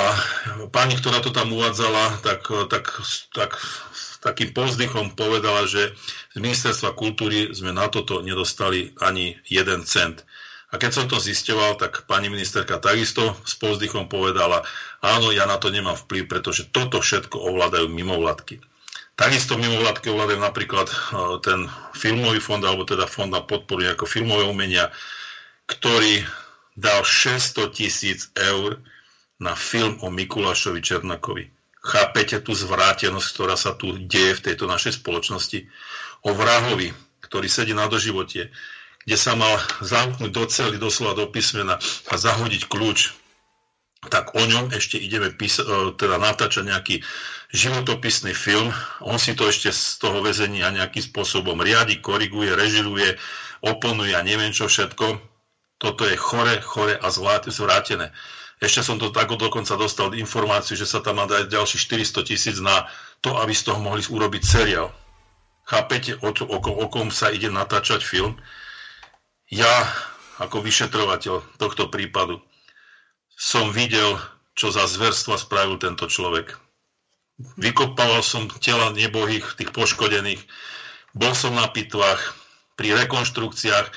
[0.73, 2.89] pani, ktorá to tam uvádzala, tak, e, tak,
[3.37, 3.61] tak
[4.21, 5.97] takým pozdychom povedala, že
[6.33, 10.23] z ministerstva kultúry sme na toto nedostali ani jeden cent.
[10.71, 14.63] A keď som to zisťoval, tak pani ministerka takisto s pozdychom povedala,
[15.03, 18.63] áno, ja na to nemám vplyv, pretože toto všetko ovládajú mimovládky.
[19.19, 20.97] Takisto mimovládky ovládajú napríklad e,
[21.43, 24.95] ten filmový fond, alebo teda fond na podporu ako filmové umenia,
[25.67, 26.23] ktorý
[26.79, 28.79] dal 600 tisíc eur
[29.43, 31.51] na film o Mikulášovi Černakovi.
[31.81, 35.65] Chápete tú zvrátenosť, ktorá sa tu deje v tejto našej spoločnosti?
[36.29, 36.93] O vrahovi,
[37.25, 38.53] ktorý sedí na doživote,
[39.09, 43.21] kde sa mal zamknúť do cely, doslova do písmena a zahodiť kľúč
[44.09, 47.05] tak o ňom ešte ideme písa- e, teda natáčať nejaký
[47.53, 48.73] životopisný film.
[49.05, 53.21] On si to ešte z toho väzenia nejakým spôsobom riadi, koriguje, režiruje,
[53.61, 55.21] oponuje a neviem čo všetko.
[55.77, 58.09] Toto je chore, chore a zvrátené.
[58.61, 61.81] Ešte som to tak dokonca dostal informáciu, že sa tam má dať ďalších
[62.13, 62.85] 400 tisíc na
[63.25, 64.93] to, aby z toho mohli urobiť seriál.
[65.65, 68.37] Chápete, o, o, o kom sa ide natáčať film?
[69.49, 69.89] Ja,
[70.45, 72.45] ako vyšetrovateľ tohto prípadu,
[73.33, 74.21] som videl,
[74.53, 76.53] čo za zverstva spravil tento človek.
[77.57, 80.45] Vykopával som tela nebohých, tých poškodených.
[81.17, 82.37] Bol som na pitvách,
[82.77, 83.89] pri rekonštrukciách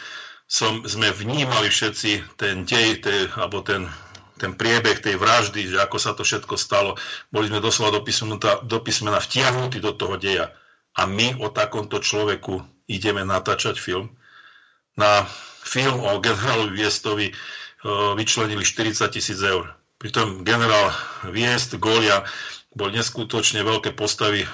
[0.47, 3.91] som, sme vnímali všetci ten dej, tej, alebo ten
[4.37, 6.97] ten priebeh tej vraždy, že ako sa to všetko stalo.
[7.29, 8.01] Boli sme doslova
[8.65, 10.49] do písmena vtiahnutí do toho deja.
[10.97, 14.13] A my o takomto človeku ideme natáčať film.
[14.93, 15.25] Na
[15.65, 17.33] film o generálovi Viestovi e,
[18.13, 19.73] vyčlenili 40 tisíc eur.
[19.97, 20.93] Pritom generál
[21.29, 22.21] Viest, Golia,
[22.73, 24.49] bol neskutočne veľké postavy e,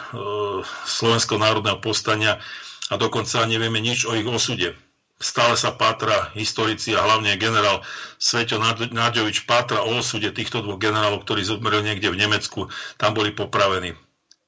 [0.87, 2.39] Slovenského národného povstania
[2.87, 4.75] a dokonca nevieme nič o ich osude
[5.19, 7.83] stále sa pátra historici a hlavne generál
[8.15, 8.55] Sveto
[8.89, 13.93] Náďovič pátra o osude týchto dvoch generálov, ktorí zomreli niekde v Nemecku, tam boli popravení.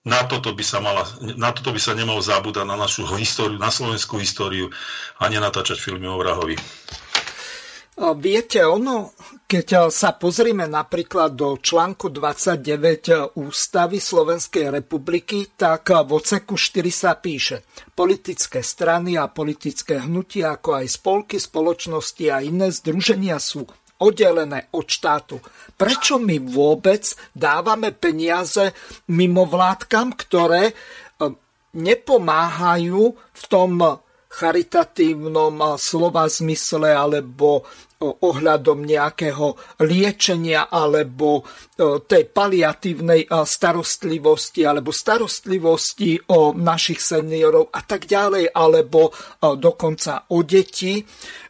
[0.02, 1.06] Na toto, by sa mala,
[1.38, 4.74] na toto by sa nemalo zabúdať na našu históriu, na slovenskú históriu
[5.22, 6.58] a nenatáčať filmy o vrahovi.
[8.02, 9.14] Viete, ono,
[9.46, 17.14] keď sa pozrieme napríklad do článku 29 Ústavy Slovenskej republiky, tak v oceku 4 sa
[17.22, 17.62] píše
[17.94, 23.70] politické strany a politické hnutia, ako aj spolky, spoločnosti a iné združenia sú
[24.02, 25.38] oddelené od štátu.
[25.78, 27.06] Prečo my vôbec
[27.38, 28.74] dávame peniaze
[29.14, 30.74] mimovládkam, ktoré
[31.78, 37.68] nepomáhajú v tom charitatívnom slova zmysle alebo
[38.02, 41.46] ohľadom nejakého liečenia alebo
[41.78, 50.98] tej paliatívnej starostlivosti alebo starostlivosti o našich seniorov a tak ďalej, alebo dokonca o deti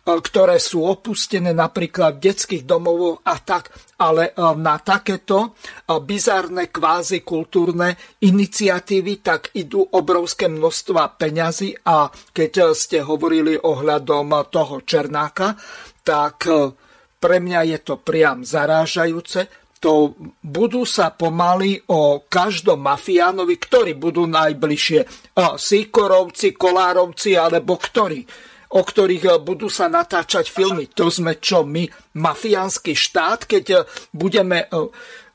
[0.02, 3.70] ktoré sú opustené napríklad v detských domov a tak,
[4.02, 5.50] ale e, na takéto e,
[6.02, 7.94] bizarné kvázi kultúrne
[8.26, 15.54] iniciatívy tak idú obrovské množstva peňazí a keď ste hovorili ohľadom toho Černáka,
[16.02, 16.50] tak
[17.22, 20.14] pre mňa je to priam zarážajúce, to
[20.46, 25.34] budú sa pomaly o každom mafiánovi, ktorí budú najbližšie.
[25.58, 28.22] Sikorovci, Kolárovci alebo ktorí
[28.72, 30.88] o ktorých eh, budú sa natáčať filmy.
[30.96, 33.82] To sme čo my, mafiánsky štát, keď eh,
[34.16, 34.88] budeme eh,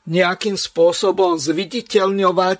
[0.07, 2.59] nejakým spôsobom zviditeľňovať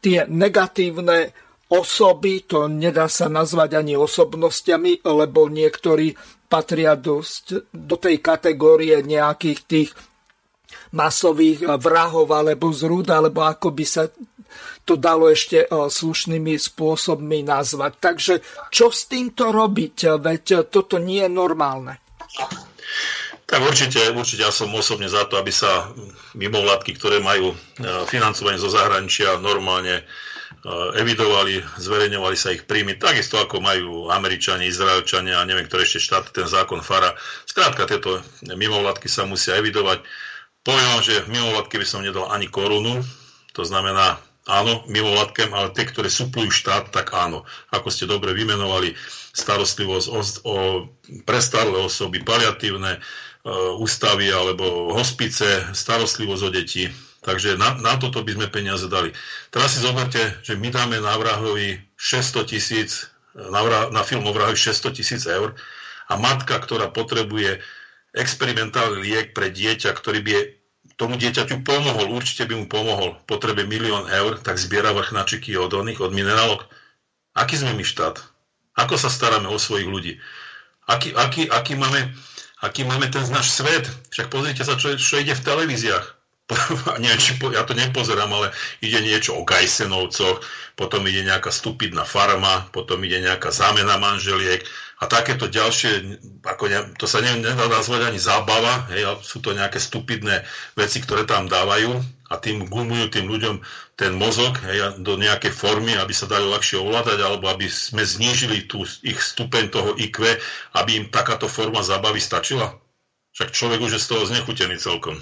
[0.00, 1.34] tie negatívne
[1.66, 6.14] osoby, to nedá sa nazvať ani osobnostiami, lebo niektorí
[6.46, 9.90] patria dosť do tej kategórie nejakých tých
[10.94, 14.06] masových vrahov alebo zrúd, alebo ako by sa
[14.86, 17.92] to dalo ešte e, slušnými spôsobmi nazvať.
[17.98, 18.34] Takže
[18.70, 20.22] čo s týmto robiť?
[20.22, 21.98] Veď toto nie je normálne.
[23.46, 25.90] Tak určite, určite ja som osobne za to, aby sa
[26.34, 27.56] mimovládky, ktoré majú e,
[28.10, 30.04] financovanie zo zahraničia, normálne e,
[30.98, 36.42] evidovali, zverejňovali sa ich príjmy, takisto ako majú Američania, Izraelčania a neviem, ktoré ešte štáty,
[36.42, 37.14] ten zákon FARA.
[37.46, 40.02] Skrátka, tieto mimovládky sa musia evidovať.
[40.66, 42.98] Poviem že mimovládky by som nedal ani korunu,
[43.54, 47.42] to znamená, áno, mimovládkem, ale tie, ktoré suplujú štát, tak áno.
[47.74, 48.94] Ako ste dobre vymenovali,
[49.34, 50.54] starostlivosť o, o
[51.26, 53.00] prestarlé osoby, paliatívne e,
[53.82, 56.86] ústavy alebo hospice, starostlivosť o deti.
[57.26, 59.10] Takže na, na toto by sme peniaze dali.
[59.50, 64.94] Teraz si zoberte, že my dáme návrahovi 600 tisíc, na, na film o vrahovi 600
[64.94, 65.58] tisíc eur
[66.06, 67.58] a matka, ktorá potrebuje
[68.16, 70.32] experimentálny liek pre dieťa, ktorý by
[70.96, 76.00] tomu dieťaťu pomohol, určite by mu pomohol, potrebe milión eur, tak zbiera vrchnačiky od oných,
[76.00, 76.64] od minerálok.
[77.36, 78.16] Aký sme my štát?
[78.80, 80.12] Ako sa staráme o svojich ľudí?
[80.88, 82.16] Aký, aký, aký, máme,
[82.64, 83.84] aký máme ten náš svet?
[84.08, 86.15] Však pozrite sa, čo, čo ide v televíziách.
[87.02, 90.40] Neviem, či po, ja to nepozerám, ale ide niečo o Gajsenovcoch,
[90.78, 94.62] potom ide nejaká stupidná farma, potom ide nejaká zámena manželiek,
[94.96, 99.76] a takéto ďalšie, ako ne, to sa nedá nazvať ani zábava, hej, sú to nejaké
[99.76, 100.40] stupidné
[100.72, 102.00] veci, ktoré tam dávajú
[102.32, 103.60] a tým gumujú tým ľuďom
[104.00, 108.64] ten mozog hej, do nejakej formy, aby sa dali ľahšie ovládať, alebo aby sme znížili
[108.64, 110.24] tú, ich stupeň toho IQ,
[110.72, 112.72] aby im takáto forma zábavy stačila.
[113.36, 115.20] Však človek už je z toho znechutený celkom.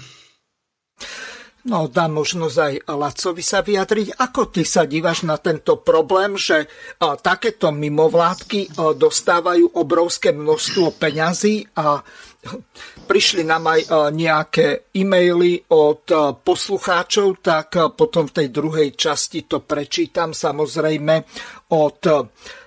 [1.65, 4.21] No, dá možnosť aj Lacovi sa vyjadriť.
[4.21, 6.69] Ako ty sa dívaš na tento problém, že
[7.25, 12.05] takéto mimovládky dostávajú obrovské množstvo peňazí a
[13.09, 13.81] prišli nám aj
[14.13, 16.05] nejaké e-maily od
[16.45, 21.25] poslucháčov, tak potom v tej druhej časti to prečítam samozrejme
[21.73, 22.01] od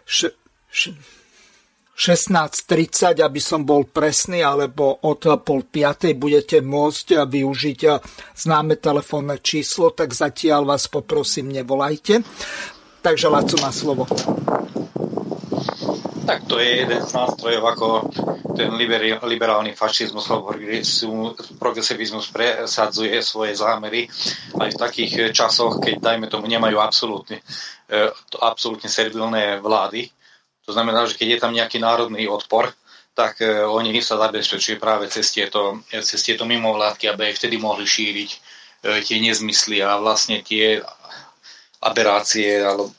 [0.03, 0.19] š,
[0.67, 0.83] š,
[1.99, 7.81] 16.30, aby som bol presný, alebo od pol piatej budete môcť využiť
[8.39, 12.23] známe telefónne číslo, tak zatiaľ vás poprosím, nevolajte.
[13.03, 14.07] Takže Laco má slovo.
[16.23, 17.87] Tak to je jeden z nástrojov, ako
[18.55, 18.71] ten
[19.25, 20.55] liberálny fašizmus alebo
[21.59, 24.07] progresivizmus presadzuje svoje zámery
[24.55, 27.43] aj v takých časoch, keď, dajme tomu, nemajú absolútne,
[28.39, 30.15] absolútne servilné vlády.
[30.69, 32.77] To znamená, že keď je tam nejaký národný odpor,
[33.17, 38.31] tak oni sa zabezpečujú práve cez tieto, cez tieto mimovládky, aby aj vtedy mohli šíriť
[38.85, 40.79] tie nezmysly a vlastne tie
[41.83, 42.93] aberácie, ale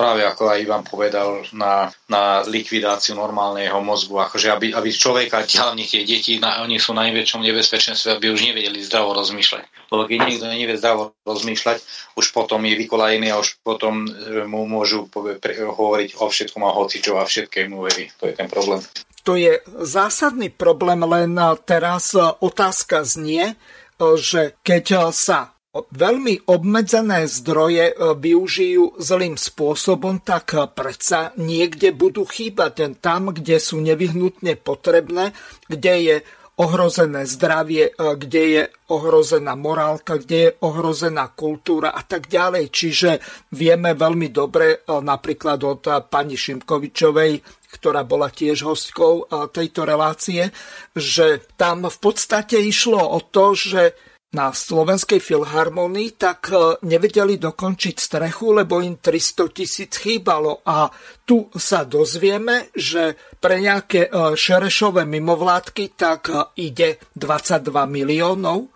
[0.00, 5.84] práve ako aj Ivan povedal, na, na likvidáciu normálneho mozgu, akože aby, aby človeka, hlavne
[5.84, 9.92] tie deti, na, oni sú na najväčšom nebezpečenstve, aby už nevedeli zdravo rozmýšľať.
[9.92, 11.78] Lebo keď niekto nevie zdravo rozmýšľať,
[12.16, 16.62] už potom je vykolajený a už potom e, mu môžu povie, pre, hovoriť o všetkom
[16.64, 18.08] a hocičo a všetkému verí.
[18.22, 18.80] To je ten problém.
[19.28, 21.36] To je zásadný problém, len
[21.68, 23.52] teraz otázka znie,
[24.00, 32.26] že keď sa veľmi obmedzené zdroje e, využijú zlým spôsobom, tak e, predsa niekde budú
[32.26, 32.98] chýbať.
[32.98, 35.30] Tam, kde sú nevyhnutne potrebné,
[35.70, 36.16] kde je
[36.58, 43.22] ohrozené zdravie, e, kde je ohrozená morálka, kde je ohrozená kultúra a tak ďalej.Čiže
[43.54, 50.50] vieme veľmi dobre napríklad od pani Šimkovičovej, ktorá bola tiež hostkou tejto relácie,
[50.90, 57.96] že tam v podstate išlo o to, že na Slovenskej filharmonii, tak e, nevedeli dokončiť
[57.98, 60.62] strechu, lebo im 300 tisíc chýbalo.
[60.62, 60.86] A
[61.26, 68.70] tu sa dozvieme, že pre nejaké e, šerešové mimovládky tak e, ide 22 miliónov.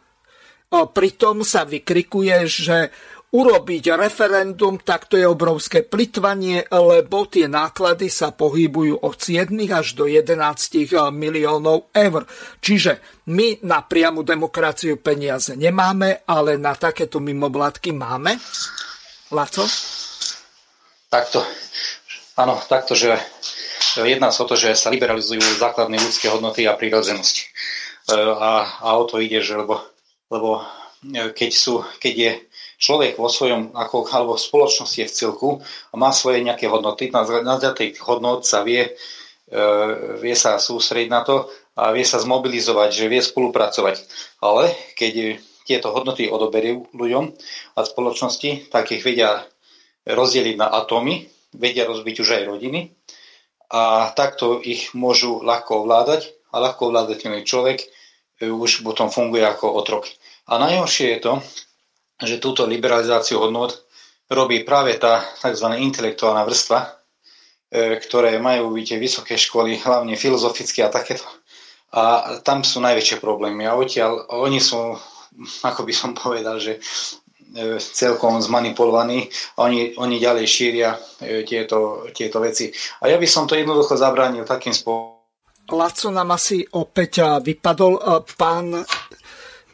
[0.74, 2.90] Pritom sa vykrikuje, že
[3.34, 9.98] urobiť referendum, tak to je obrovské plitvanie, lebo tie náklady sa pohybujú od 7 až
[9.98, 10.38] do 11
[11.10, 12.22] miliónov eur.
[12.62, 13.02] Čiže
[13.34, 18.38] my na priamu demokraciu peniaze nemáme, ale na takéto mimovládky máme.
[19.34, 19.66] Laco?
[21.10, 21.42] Takto.
[22.38, 23.18] Áno, takto, že
[23.98, 27.36] jedná sa o to, že sa liberalizujú základné ľudské hodnoty a prírodzenosť.
[27.38, 27.44] E,
[28.14, 29.78] a, a o to ide, že lebo,
[30.30, 30.62] lebo
[31.02, 32.32] e, keď, sú, keď je
[32.78, 37.08] človek vo svojom, ako, alebo v spoločnosti je v celku a má svoje nejaké hodnoty,
[37.10, 38.92] na základe tých hodnot sa vie,
[39.48, 39.60] e,
[40.18, 43.96] vie sa sústrediť na to a vie sa zmobilizovať, že vie spolupracovať.
[44.42, 47.24] Ale keď tieto hodnoty odoberú ľuďom
[47.74, 49.42] a spoločnosti, tak ich vedia
[50.04, 52.92] rozdeliť na atómy, vedia rozbiť už aj rodiny
[53.72, 57.86] a takto ich môžu ľahko ovládať a ľahko ovládateľný človek e,
[58.52, 60.06] už potom funguje ako otrok.
[60.44, 61.32] A najhoršie je to,
[62.24, 63.84] že túto liberalizáciu hodnot
[64.30, 65.68] robí práve tá tzv.
[65.76, 66.88] intelektuálna vrstva, e,
[68.00, 71.24] ktoré majú byť vysoké školy, hlavne filozofické a takéto.
[71.94, 73.68] A tam sú najväčšie problémy.
[73.68, 74.98] A odtiaľ oni sú,
[75.62, 76.80] ako by som povedal, že
[77.54, 79.30] e, celkom zmanipulovaní.
[79.62, 82.72] Oni, oni ďalej šíria e, tieto, tieto veci.
[83.04, 85.14] A ja by som to jednoducho zabránil takým spôsobom.
[85.64, 87.96] Laco nám asi opäť vypadol.
[88.36, 88.84] Pán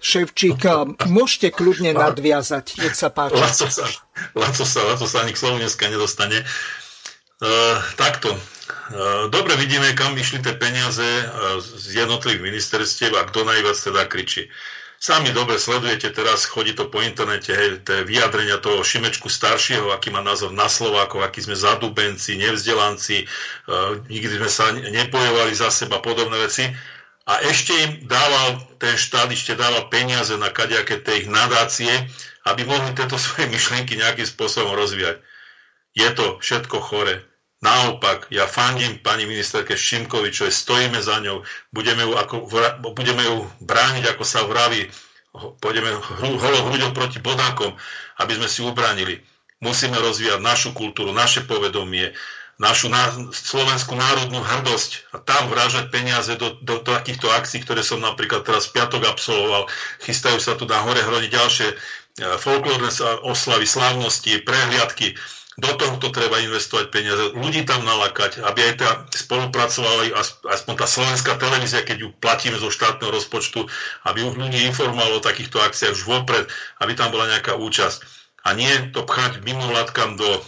[0.01, 0.65] Ševčík,
[1.07, 3.37] môžete kľudne nadviazať, nech sa páči.
[3.37, 3.85] Laco sa,
[4.33, 6.41] Laco sa, Laco sa ani k slovu dneska nedostane.
[7.41, 8.33] Uh, takto.
[8.33, 14.05] Uh, dobre vidíme, kam vyšli tie peniaze uh, z jednotlivých ministerstiev a kto najviac teda
[14.09, 14.49] kričí.
[15.01, 20.13] Sami dobre sledujete teraz, chodí to po internete, hej, tie vyjadrenia toho Šimečku staršieho, aký
[20.13, 26.05] má názov na Slovákov, aký sme zadubenci, nevzdelanci, uh, nikdy sme sa nepojovali za seba,
[26.05, 26.69] podobné veci
[27.29, 31.91] a ešte im dával, ten štát ešte dával peniaze na kadejaké tie ich nadácie,
[32.49, 35.21] aby mohli tieto svoje myšlienky nejakým spôsobom rozvíjať.
[35.93, 37.27] Je to všetko chore.
[37.61, 41.45] Naopak, ja fandím pani ministerke Šimkovičovej, stojíme za ňou,
[41.77, 42.49] budeme ju, ako,
[42.97, 44.89] budeme ju brániť, ako sa vraví,
[45.61, 45.93] pôjdeme
[46.25, 47.77] holou hrudou proti bodákom,
[48.17, 49.21] aby sme si ubránili.
[49.61, 52.17] Musíme rozvíjať našu kultúru, naše povedomie,
[52.61, 58.05] našu ná, slovenskú národnú hrdosť a tam vrážať peniaze do, do, takýchto akcií, ktoré som
[58.05, 59.65] napríklad teraz v piatok absolvoval.
[60.05, 61.77] Chystajú sa tu na hore hrodi ďalšie e,
[62.37, 62.93] folklórne
[63.25, 65.17] oslavy, slávnosti, prehliadky.
[65.57, 70.13] Do tohto treba investovať peniaze, ľudí tam nalakať, aby aj tá spolupracovali,
[70.49, 73.69] aspoň tá slovenská televízia, keď ju platíme zo štátneho rozpočtu,
[74.09, 76.45] aby ľudí informovalo o takýchto akciách už vopred,
[76.81, 78.05] aby tam bola nejaká účasť.
[78.49, 80.41] A nie to pchať mimovládkam do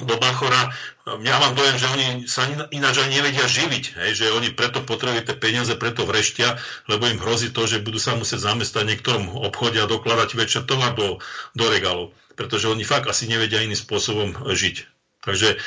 [0.00, 0.72] do Bachora,
[1.02, 5.26] ja mám dojem, že oni sa ináč ani nevedia živiť, hej, že oni preto potrebujú
[5.26, 9.82] tie peniaze, preto vreštia, lebo im hrozí to, že budú sa musieť zamestať niektorom obchode
[9.82, 11.18] a dokladať väčšie tovar do,
[11.58, 14.86] do regálov, pretože oni fakt asi nevedia iným spôsobom žiť.
[15.22, 15.58] Takže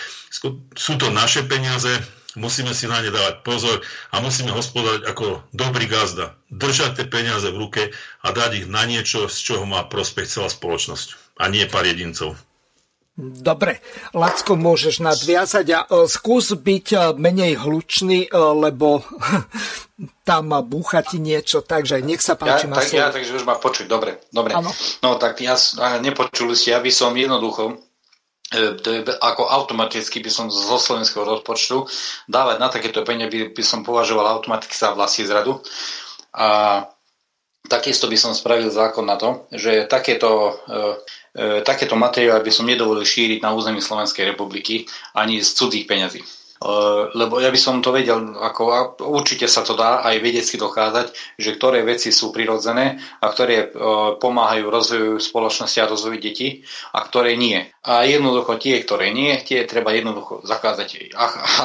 [0.76, 1.92] sú to naše peniaze,
[2.40, 3.80] musíme si na ne dávať pozor
[4.12, 6.36] a musíme hospodať ako dobrý gazda.
[6.52, 7.84] Držať tie peniaze v ruke
[8.24, 12.36] a dať ich na niečo, z čoho má prospech celá spoločnosť a nie pár jedincov.
[13.16, 13.80] Dobre,
[14.12, 19.08] Lacko, môžeš nadviazať a uh, skús byť uh, menej hlučný, uh, lebo
[20.28, 22.68] tam búcha ti niečo, takže nech sa páči.
[22.68, 24.52] Ja, tak, ja, takže už ma počuť, dobre, dobre.
[24.52, 24.76] Ano.
[25.00, 25.56] No tak ja,
[26.04, 27.80] nepočuli ste, ja by som jednoducho
[28.54, 31.90] E, to je ako automaticky by som zo slovenského rozpočtu
[32.30, 35.66] dávať na takéto peniaze by, by som považoval automaticky za vlastní zradu.
[36.38, 36.82] A
[37.66, 40.94] takisto by som spravil zákon na to, že takéto, e, e,
[41.68, 46.24] takéto materiály by som nedovolil šíriť na území Slovenskej republiky ani z cudzích peňazí.
[46.56, 51.12] Eh, lebo ja by som to vedel, ako určite sa to dá aj vedecky dokázať,
[51.36, 53.70] že ktoré veci sú prirodzené a ktoré eh,
[54.16, 56.64] pomáhajú rozvoju spoločnosti a rozvoju detí
[56.96, 57.60] a ktoré nie.
[57.84, 61.12] A jednoducho tie, ktoré nie, tie treba jednoducho zakázať.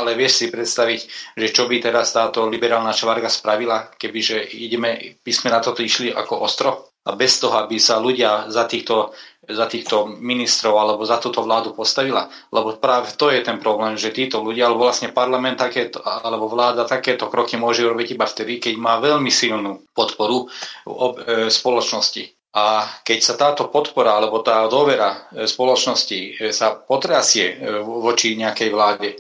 [0.02, 1.00] Ale vieš si predstaviť,
[1.38, 6.10] že čo by teraz táto liberálna čvarga spravila, kebyže ideme, by sme na toto išli
[6.10, 6.90] ako ostro?
[7.00, 9.16] A bez toho, aby sa ľudia za týchto
[9.52, 12.30] za týchto ministrov alebo za túto vládu postavila.
[12.50, 16.86] Lebo práve to je ten problém, že títo ľudia, alebo vlastne parlament takéto, alebo vláda
[16.86, 22.24] takéto kroky môže robiť iba vtedy, keď má veľmi silnú podporu e, spoločnosti.
[22.50, 28.68] A keď sa táto podpora alebo tá dôvera e, spoločnosti e, sa potrasie voči nejakej
[28.74, 29.14] vláde,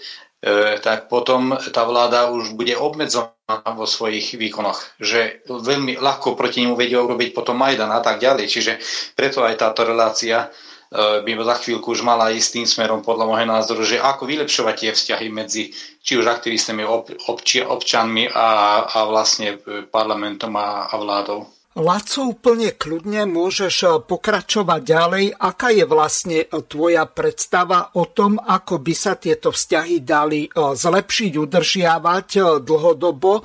[0.80, 6.80] tak potom tá vláda už bude obmedzovaná vo svojich výkonoch, že veľmi ľahko proti nemu
[6.80, 8.48] vedia urobiť potom Majdan a tak ďalej.
[8.48, 8.72] Čiže
[9.12, 13.48] preto aj táto relácia e, by za chvíľku už mala ísť tým smerom, podľa môjho
[13.52, 16.88] názoru, že ako vylepšovať tie vzťahy medzi či už aktivistami,
[17.28, 18.48] obči, občanmi a,
[18.88, 19.60] a vlastne
[19.92, 21.59] parlamentom a, a vládou.
[21.78, 25.24] Laco, úplne kľudne môžeš eh, pokračovať ďalej.
[25.38, 30.74] Aká je vlastne eh, tvoja predstava o tom, ako by sa tieto vzťahy dali eh,
[30.74, 32.28] zlepšiť, udržiavať
[32.66, 33.42] dlhodobo,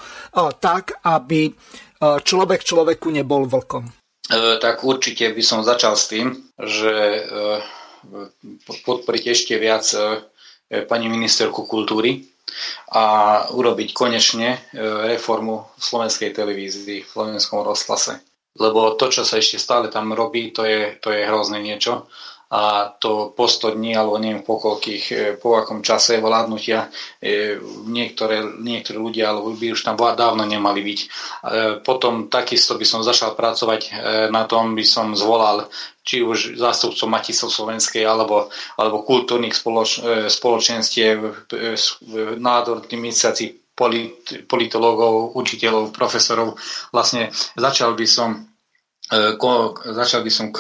[0.59, 1.53] tak, aby
[2.01, 3.85] človek človeku nebol vlkom?
[4.33, 7.23] Tak určite by som začal s tým, že
[8.65, 9.85] podporiť ešte viac
[10.89, 12.25] pani ministerku kultúry,
[12.93, 13.03] a
[13.51, 14.59] urobiť konečne e,
[15.15, 18.21] reformu v slovenskej televízii, v slovenskom rozhlase.
[18.55, 22.07] Lebo to, čo sa ešte stále tam robí, to je, to je hrozné niečo
[22.51, 26.87] a to po 100 dní alebo neviem po koľkých, e, po akom čase vládnutia
[27.17, 27.57] e,
[27.89, 30.99] niektoré, niektorí ľudia alebo by už tam dávno nemali byť.
[31.81, 33.81] Potom takisto by som začal pracovať
[34.29, 35.65] na tom, by som zvolal
[36.05, 41.49] či už zástupcov Matisov Slovenskej alebo, alebo kultúrnych spoloč, spoločenstiev,
[42.37, 46.55] nádor iniciácií polit, politológov, učiteľov, profesorov.
[46.93, 48.54] Vlastne začal by som E,
[49.93, 50.57] začal by som e,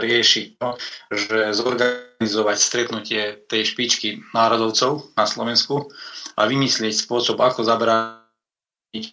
[0.00, 0.68] riešiť to,
[1.12, 5.92] že zorganizovať stretnutie tej špičky národovcov na Slovensku
[6.40, 9.04] a vymyslieť spôsob, ako zabrániť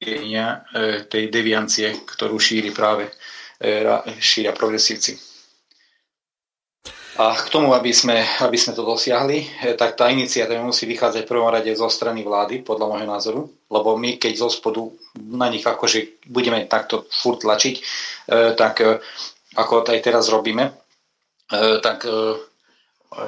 [0.00, 0.12] e,
[1.04, 3.12] tej deviancie, ktorú šíri práve
[4.20, 5.33] šíria progresívci.
[7.14, 11.22] A k tomu, aby sme, aby sme to dosiahli, eh, tak tá iniciatíva musí vychádzať
[11.22, 13.40] v prvom rade zo strany vlády, podľa môjho názoru,
[13.70, 14.82] lebo my, keď zo spodu
[15.14, 18.98] na nich akože budeme takto furt tlačiť, eh, tak eh,
[19.54, 20.74] ako aj teraz robíme,
[21.54, 22.08] tak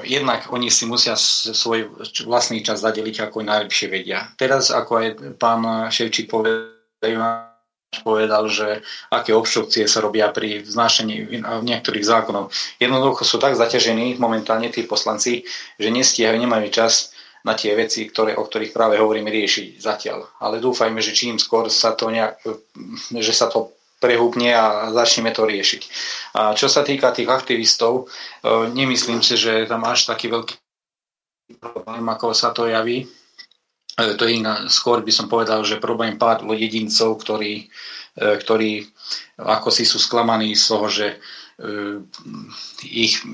[0.02, 4.34] jednak oni si musia svoj vlastný čas zadeliť, ako najlepšie vedia.
[4.34, 5.08] Teraz, ako aj
[5.38, 5.62] pán
[5.92, 7.54] Ševčík povedal,
[8.02, 8.82] povedal, že
[9.12, 12.52] aké obštrukcie sa robia pri vznášení niektorých zákonov.
[12.80, 17.16] Jednoducho sú tak zaťažení momentálne tí poslanci, že nestíhajú, nemajú čas
[17.46, 20.26] na tie veci, ktoré, o ktorých práve hovoríme, riešiť zatiaľ.
[20.42, 22.42] Ale dúfajme, že čím skôr sa to nejak,
[23.14, 25.82] že sa to prehúbne a začneme to riešiť.
[26.36, 30.54] A čo sa týka tých aktivistov, e, nemyslím si, že tam až taký veľký
[31.62, 33.08] problém, ako sa to javí
[33.96, 37.64] to je iná, skôr by som povedal, že problém pár jedincov, ktorí,
[38.20, 38.84] e, ktorí
[39.40, 41.16] ako si sú sklamaní z toho, že e,
[42.84, 43.24] ich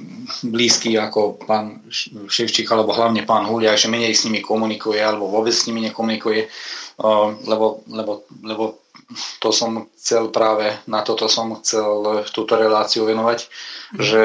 [0.47, 1.83] blízky ako pán
[2.31, 6.47] Ševčík alebo hlavne pán Huliak, že menej s nimi komunikuje alebo vôbec s nimi nekomunikuje,
[7.43, 8.65] lebo, lebo, lebo
[9.43, 13.99] to som chcel práve, na toto som chcel túto reláciu venovať, mm.
[13.99, 14.23] že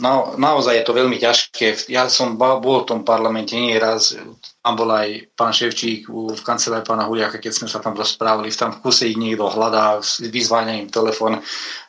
[0.00, 1.92] na, naozaj je to veľmi ťažké.
[1.92, 4.16] Ja som bol v tom parlamente nie raz,
[4.62, 8.54] tam bol aj pán Ševčík v kancelárii pána Huliaka, keď sme sa tam rozprávali, v
[8.54, 11.42] tam v kuse ich niekto hľadá, vyzváňa im telefon,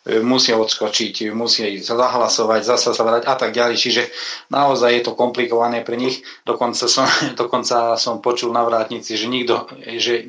[0.09, 3.77] e, musia odskočiť, musia ísť zahlasovať, zasa sa vrať a tak ďalej.
[3.77, 4.03] Čiže
[4.49, 6.25] naozaj je to komplikované pre nich.
[6.49, 7.05] Dokonca som,
[7.41, 9.69] dokonca som počul na vrátnici, že nikto,
[10.01, 10.25] že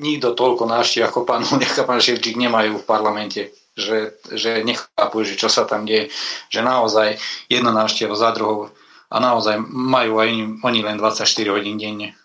[0.00, 5.26] nikto toľko návštev ako pán Huliak a pán Ševčík nemajú v parlamente že, že nechápu,
[5.26, 6.06] že čo sa tam deje,
[6.46, 7.18] že naozaj
[7.50, 8.70] jedna návšteva za druhou
[9.14, 10.28] a naozaj majú aj
[10.66, 12.18] oni len 24 hodín denne.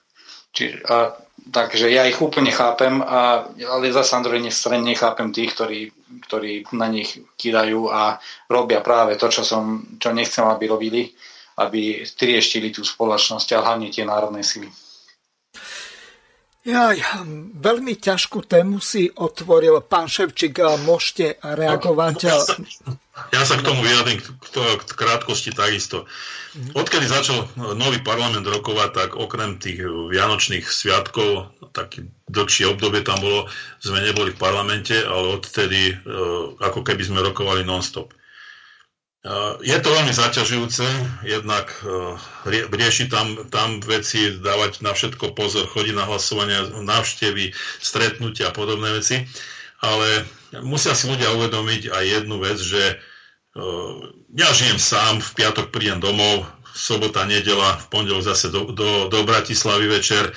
[0.49, 1.13] Čiže, a,
[1.53, 5.79] takže ja ich úplne chápem, a, ale zase na druhej strane nechápem tých, ktorí,
[6.25, 8.17] ktorí na nich kidajú a
[8.49, 11.13] robia práve to, čo, som, čo nechcem, aby robili,
[11.61, 14.73] aby trieštili tú spoločnosť a hlavne tie národné sily.
[16.67, 17.23] Ja, ja,
[17.55, 20.59] veľmi ťažkú tému si otvoril pán Ševčík.
[20.83, 22.15] Môžete reagovať?
[22.27, 22.37] Ja
[23.31, 26.07] ja sa k tomu vyjadrím k krátkosti takisto.
[26.73, 27.45] Odkedy začal
[27.77, 33.45] nový parlament rokovať, tak okrem tých vianočných sviatkov, taký dlhšie obdobie tam bolo,
[33.83, 35.95] sme neboli v parlamente, ale odtedy e,
[36.57, 38.15] ako keby sme rokovali non-stop.
[39.59, 40.87] Je to veľmi zaťažujúce,
[41.27, 42.15] jednak e,
[42.71, 47.51] rieši tam, tam veci, dávať na všetko pozor, chodiť na hlasovania, návštevy,
[47.83, 49.27] stretnutia a podobné veci,
[49.83, 50.23] ale
[50.63, 52.95] musia si ľudia uvedomiť aj jednu vec, že e,
[54.39, 59.19] ja žijem sám, v piatok prídem domov, sobota, nedela, v pondelok zase do, do, do
[59.27, 60.33] Bratislavy večer, e,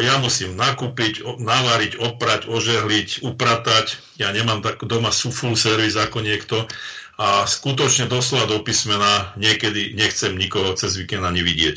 [0.00, 4.00] ja musím nakúpiť, navariť, oprať, ožehliť, upratať.
[4.16, 6.64] Ja nemám tak doma full service ako niekto
[7.16, 11.76] a skutočne doslova do písmena niekedy nechcem nikoho cez víkend ani vidieť.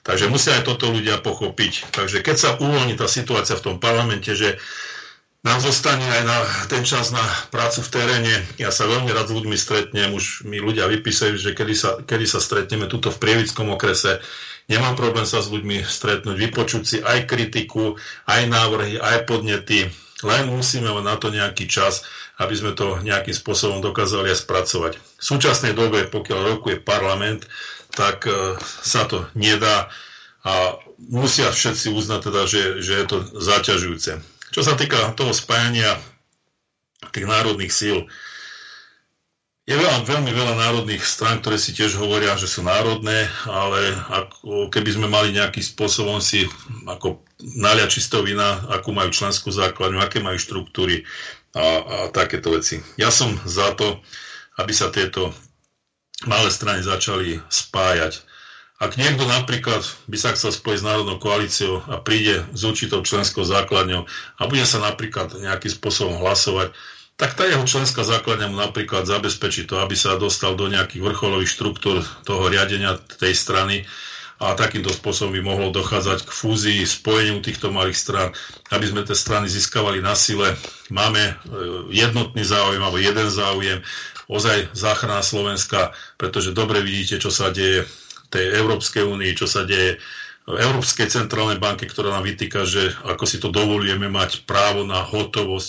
[0.00, 1.92] Takže musia aj toto ľudia pochopiť.
[1.92, 4.56] Takže keď sa uvoľní tá situácia v tom parlamente, že
[5.40, 8.34] nám zostane aj na ten čas na prácu v teréne.
[8.60, 12.28] Ja sa veľmi rád s ľuďmi stretnem, už mi ľudia vypísajú, že kedy sa, kedy
[12.28, 14.20] sa stretneme tuto v Prievickom okrese.
[14.68, 17.96] Nemám problém sa s ľuďmi stretnúť, vypočuť si aj kritiku,
[18.28, 19.88] aj návrhy, aj podnety.
[20.22, 22.04] Len musíme mať na to nejaký čas
[22.40, 24.92] aby sme to nejakým spôsobom dokázali aj spracovať.
[24.96, 27.44] V súčasnej dobe, pokiaľ rokuje parlament,
[27.92, 29.92] tak e, sa to nedá
[30.40, 30.80] a
[31.12, 34.24] musia všetci uznať teda, že, že je to zaťažujúce.
[34.56, 36.00] Čo sa týka toho spájania
[37.12, 38.08] tých národných síl,
[39.70, 44.66] je veľa, veľmi veľa národných strán, ktoré si tiež hovoria, že sú národné, ale ako
[44.66, 46.42] keby sme mali nejakým spôsobom si
[46.90, 51.06] ako naliať čistou vina, akú majú členskú základňu, aké majú štruktúry,
[51.54, 52.78] a, a takéto veci.
[52.94, 53.98] Ja som za to,
[54.58, 55.34] aby sa tieto
[56.26, 58.22] malé strany začali spájať.
[58.80, 63.44] Ak niekto napríklad by sa chcel spojiť s Národnou koalíciou a príde s určitou členskou
[63.44, 64.08] základňou
[64.40, 66.72] a bude sa napríklad nejakým spôsobom hlasovať,
[67.20, 71.52] tak tá jeho členská základňa mu napríklad zabezpečí to, aby sa dostal do nejakých vrcholových
[71.52, 73.84] štruktúr toho riadenia tej strany
[74.40, 78.28] a takýmto spôsobom by mohlo dochádzať k fúzii, spojeniu týchto malých strán,
[78.72, 80.56] aby sme tie strany získavali na sile.
[80.88, 81.32] Máme e,
[81.92, 83.84] jednotný záujem alebo jeden záujem,
[84.32, 89.68] ozaj záchrana Slovenska, pretože dobre vidíte, čo sa deje v tej Európskej únii, čo sa
[89.68, 90.00] deje
[90.48, 95.68] Európskej centrálnej banke, ktorá nám vytýka, že ako si to dovolujeme mať právo na hotovosť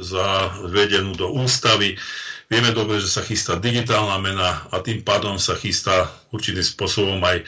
[0.00, 1.98] zavedenú do ústavy.
[2.46, 7.44] Vieme dobre, že sa chystá digitálna mena a tým pádom sa chystá určitým spôsobom aj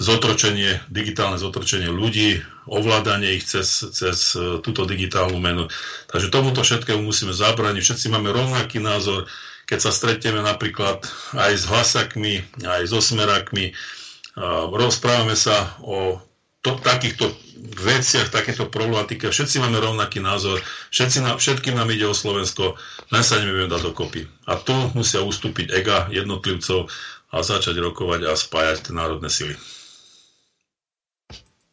[0.00, 5.68] zotročenie, digitálne zotročenie ľudí, ovládanie ich cez, cez e, túto digitálnu menu.
[6.08, 7.82] Takže tomuto všetkému musíme zabrániť.
[7.82, 9.28] Všetci máme rovnaký názor.
[9.68, 11.04] Keď sa stretneme napríklad
[11.36, 13.76] aj s hlasakmi, aj s osmerakmi,
[14.72, 16.20] rozprávame sa o
[16.62, 17.26] to, takýchto
[17.62, 19.26] veciach, takéto problematike.
[19.30, 20.62] Všetci máme rovnaký názor,
[20.94, 22.78] všetci nám, všetkým nám ide o Slovensko,
[23.10, 24.22] len sa nevieme dať dokopy.
[24.46, 26.86] A tu musia ustúpiť ega jednotlivcov
[27.32, 29.54] a začať rokovať a spájať tie národné sily.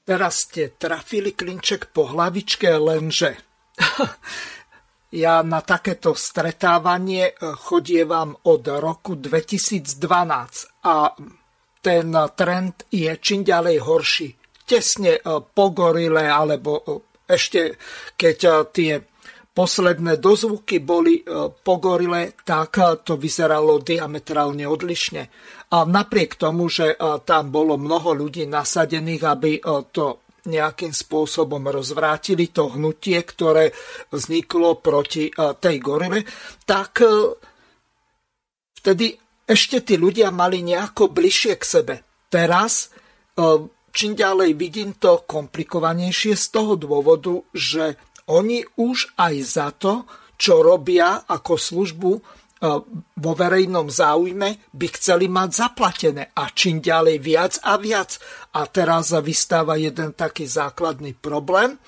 [0.10, 3.38] Teraz ste trafili klinček po hlavičke, lenže
[5.24, 10.02] ja na takéto stretávanie chodievam od roku 2012
[10.82, 11.14] a
[11.82, 14.30] ten trend je čím ďalej horší.
[14.68, 17.78] Tesne eh, po gorile, alebo eh, ešte
[18.18, 18.38] keď
[18.74, 18.98] tie
[19.54, 21.20] posledné dozvuky boli
[21.52, 25.24] po gorile, tak to vyzeralo diametrálne odlišne.
[25.76, 26.96] A napriek tomu, že
[27.28, 29.52] tam bolo mnoho ľudí nasadených, aby
[29.92, 33.76] to nejakým spôsobom rozvrátili to hnutie, ktoré
[34.08, 36.24] vzniklo proti tej gorile,
[36.64, 37.04] tak
[38.80, 39.19] vtedy
[39.50, 41.96] ešte tí ľudia mali nejako bližšie k sebe.
[42.30, 42.94] Teraz
[43.90, 47.98] čím ďalej vidím to komplikovanejšie z toho dôvodu, že
[48.30, 50.06] oni už aj za to,
[50.38, 52.12] čo robia ako službu
[52.60, 52.68] E,
[53.16, 58.20] vo verejnom záujme by chceli mať zaplatené a čím ďalej viac a viac.
[58.52, 61.80] A teraz vystáva jeden taký základný problém.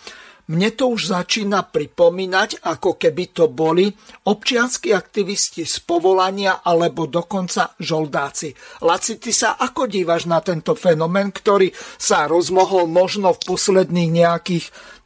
[0.52, 3.88] Mne to už začína pripomínať, ako keby to boli
[4.28, 8.52] občianskí aktivisti z povolania alebo dokonca žoldáci.
[8.84, 14.66] Laci, ty sa ako dívaš na tento fenomén, ktorý sa rozmohol možno v posledných nejakých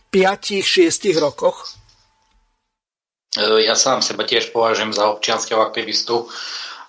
[0.10, 1.78] 5-6 rokoch?
[3.38, 6.26] E, ja sám seba tiež považujem za občianského aktivistu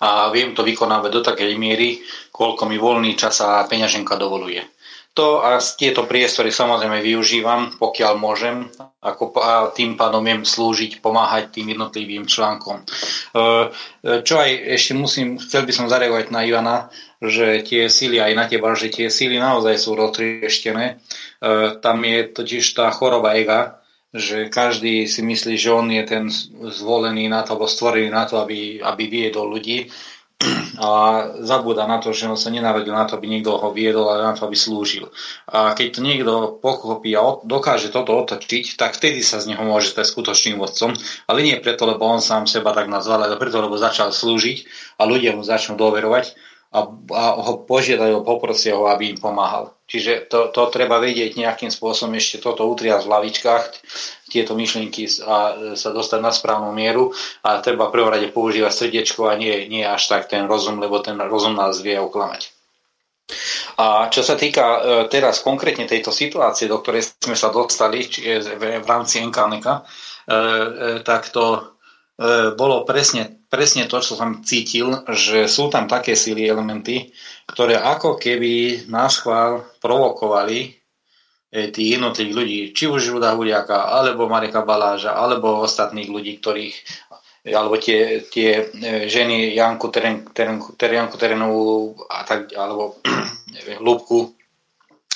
[0.01, 2.01] a viem to vykonávať do takej miery,
[2.33, 4.65] koľko mi voľný čas a peňaženka dovoluje.
[5.17, 8.69] To a tieto priestory samozrejme využívam, pokiaľ môžem,
[9.01, 12.85] ako a tým pádom viem slúžiť, pomáhať tým jednotlivým článkom.
[14.05, 16.77] Čo aj ešte musím, chcel by som zareagovať na Ivana,
[17.17, 21.01] že tie síly aj na teba, že tie síly naozaj sú roztrieštené.
[21.81, 23.81] Tam je totiž tá choroba ega,
[24.13, 26.29] že každý si myslí, že on je ten
[26.61, 29.89] zvolený na to, alebo stvorený na to, aby, aby viedol ľudí
[30.77, 30.89] a
[31.41, 34.33] zabúda na to, že on sa nenarodil na to, aby niekto ho viedol, ale na
[34.37, 35.09] to, aby slúžil.
[35.49, 39.89] A keď to niekto pochopí a dokáže toto otočiť, tak vtedy sa z neho môže
[39.89, 40.93] stať skutočným vodcom,
[41.25, 44.69] ale nie preto, lebo on sám seba tak nazval, ale preto, lebo začal slúžiť
[45.01, 46.37] a ľudia mu začnú doverovať
[46.73, 49.76] a, a ho požiadajú, poprosia ho, aby im pomáhal.
[49.87, 53.63] Čiže to, to treba vedieť nejakým spôsobom ešte toto utriať v lavičkách,
[54.27, 55.35] tieto myšlienky a
[55.79, 57.15] sa dostať na správnu mieru
[57.47, 61.15] a treba prvom rade používať srdiečko a nie, nie až tak ten rozum, lebo ten
[61.15, 62.51] rozum nás vie oklamať.
[63.77, 64.79] A čo sa týka e,
[65.11, 68.07] teraz konkrétne tejto situácie, do ktorej sme sa dostali
[68.55, 69.81] v rámci NKNK, e, e,
[71.03, 71.76] tak to
[72.57, 77.13] bolo presne, presne to, čo som cítil, že sú tam také síly, elementy,
[77.45, 80.77] ktoré ako keby nás chvál provokovali
[81.47, 86.75] E, tých jednotlivých ľudí, či už Ruda Huliaka, alebo Mareka Baláža, alebo ostatných ľudí, ktorých
[87.47, 92.99] alebo tie, tie e, ženy Janku, Teren, Teren, Janku Terenovú a tak, alebo
[93.85, 94.35] Lúbku.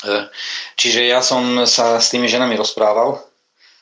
[0.08, 0.32] E,
[0.80, 3.20] čiže ja som sa s tými ženami rozprával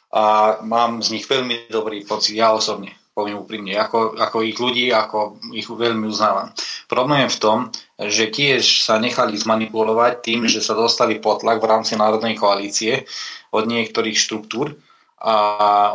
[0.10, 4.96] a mám z nich veľmi dobrý pocit, ja osobne poviem úprimne, ako, ako ich ľudí,
[4.96, 6.56] ako ich veľmi uznávam.
[6.88, 7.60] Problém je v tom,
[8.00, 13.04] že tiež sa nechali zmanipulovať tým, že sa dostali pod tlak v rámci národnej koalície
[13.52, 14.80] od niektorých štruktúr
[15.20, 15.36] a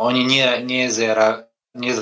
[0.05, 0.85] oni nie, nie,
[1.73, 1.93] nie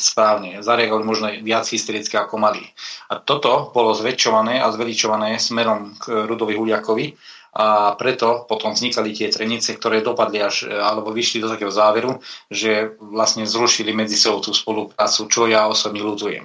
[0.00, 2.64] správne, zareagovali možno viac hystericky ako mali.
[3.12, 7.12] A toto bolo zväčšované a zveličované smerom k Rudovi Huliakovi
[7.56, 12.20] a preto potom vznikali tie trenice, ktoré dopadli až, alebo vyšli do takého záveru,
[12.52, 16.44] že vlastne zrušili medzi sebou tú spoluprácu, čo ja osobne ľutujem.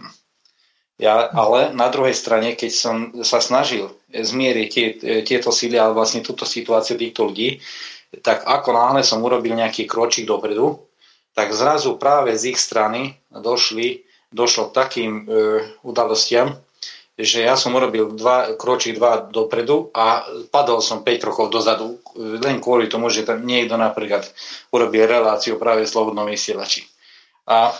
[1.01, 2.95] Ja, ale na druhej strane, keď som
[3.28, 4.88] sa snažil zmieriť tie,
[5.28, 7.59] tieto síly, ale vlastne túto situáciu týchto ľudí,
[8.24, 10.80] tak ako náhle som urobil nejaký kročík dopredu,
[11.36, 15.24] tak zrazu práve z ich strany došli, došlo k takým e,
[15.84, 16.59] udalostiam,
[17.22, 22.59] že ja som urobil dva, kročík dva dopredu a padol som 5 krokov dozadu, len
[22.59, 24.28] kvôli tomu, že tam niekto napríklad
[24.74, 26.86] urobil reláciu práve slobodnom vysielači.
[27.47, 27.74] A,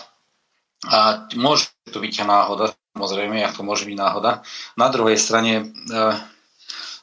[0.88, 0.98] a
[1.38, 4.42] môže to byť náhoda, samozrejme, ako môže byť náhoda.
[4.76, 5.94] Na druhej strane, e,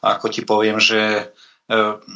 [0.03, 1.23] ako ti poviem, že e,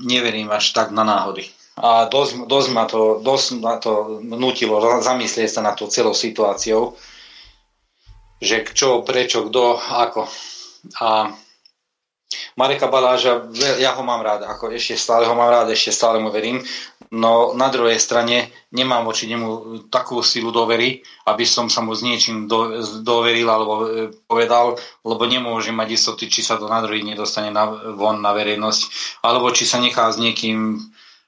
[0.03, 1.47] neverím až tak na náhody.
[1.73, 6.93] A dosť, dosť, ma to, dosť ma to nutilo zamyslieť sa na to celou situáciou,
[8.41, 10.29] že čo, prečo, kto, ako.
[11.01, 11.31] A
[12.57, 13.49] Mareka Baláža,
[13.81, 16.61] ja ho mám rád, ako ešte stále ho mám rád, ešte stále mu verím,
[17.13, 22.01] no na druhej strane nemám voči nemu takú silu dovery, aby som sa mu s
[22.01, 23.85] niečím do, doveril alebo e,
[24.25, 28.81] povedal, lebo nemôžem mať istoty, či sa to na nedostane na, von na verejnosť,
[29.25, 30.77] alebo či sa nechá s niekým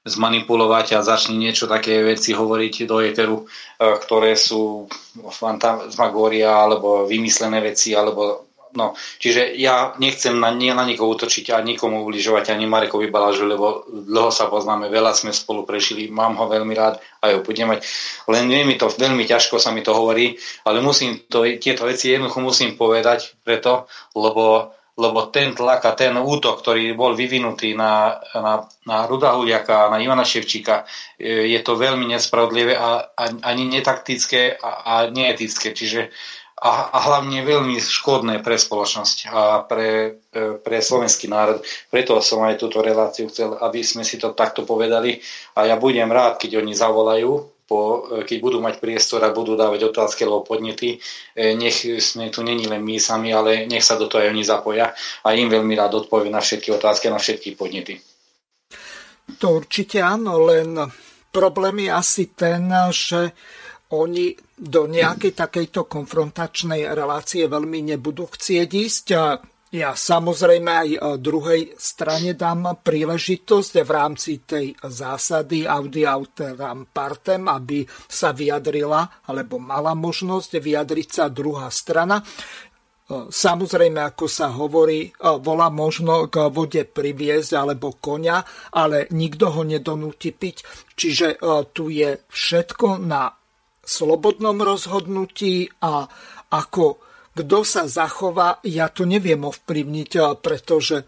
[0.06, 3.44] zmanipulovať a začne niečo také veci hovoriť do éteru, e,
[3.76, 4.86] ktoré sú
[5.34, 8.46] fantasmagória alebo vymyslené veci, alebo
[8.76, 8.92] no.
[9.18, 13.88] Čiže ja nechcem na, nie, na nikoho utočiť a nikomu ubližovať ani Marekovi Balážu, lebo
[13.88, 17.82] dlho sa poznáme, veľa sme spolu prešili, mám ho veľmi rád a ho budem mať.
[18.30, 20.36] Len je mi to, veľmi ťažko sa mi to hovorí,
[20.68, 26.16] ale musím to, tieto veci jednoducho musím povedať preto, lebo lebo ten tlak a ten
[26.16, 30.88] útok, ktorý bol vyvinutý na, na, na Ruda Huliaka a na Ivana Ševčíka,
[31.20, 35.76] e, je to veľmi nespravodlivé a, a ani netaktické a, a neetické.
[35.76, 36.08] Čiže
[36.56, 41.60] a, a hlavne veľmi škodné pre spoločnosť a pre, e, pre slovenský národ.
[41.92, 45.20] Preto som aj túto reláciu chcel, aby sme si to takto povedali
[45.60, 49.90] a ja budem rád, keď oni zavolajú po, keď budú mať priestor a budú dávať
[49.90, 51.02] otázky alebo podnety,
[51.34, 54.44] e, nech sme tu není len my sami, ale nech sa do toho aj oni
[54.46, 54.94] zapoja
[55.26, 57.98] a im veľmi rád odpovie na všetky otázky a na všetky podnety.
[59.42, 60.78] To určite áno, len
[61.34, 63.34] problém je asi ten, že
[63.90, 69.06] oni do nejakej takejto konfrontačnej relácie veľmi nebudú chcieť ísť.
[69.76, 77.44] Ja samozrejme aj e, druhej strane dám príležitosť v rámci tej zásady Audi Auteram Partem,
[77.44, 82.24] aby sa vyjadrila, alebo mala možnosť vyjadriť sa druhá strana.
[82.24, 82.24] E,
[83.28, 88.40] samozrejme, ako sa hovorí, e, volá možno k vode priviesť alebo konia,
[88.72, 90.64] ale nikto ho nedonúti piť.
[90.96, 91.36] Čiže
[91.76, 93.28] tu je všetko na
[93.84, 96.08] slobodnom rozhodnutí a
[96.48, 97.05] ako
[97.36, 101.04] kto sa zachová, ja to neviem ovplyvniť, pretože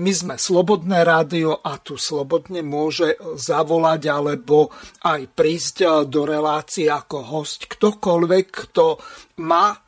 [0.00, 4.74] my sme slobodné rádio a tu slobodne môže zavolať alebo
[5.06, 8.98] aj prísť do relácie ako host ktokoľvek, kto
[9.46, 9.78] má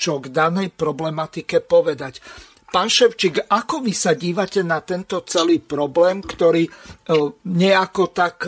[0.00, 2.24] čo k danej problematike povedať.
[2.70, 6.70] Pán Ševčík, ako vy sa dívate na tento celý problém, ktorý e,
[7.44, 8.46] nejako tak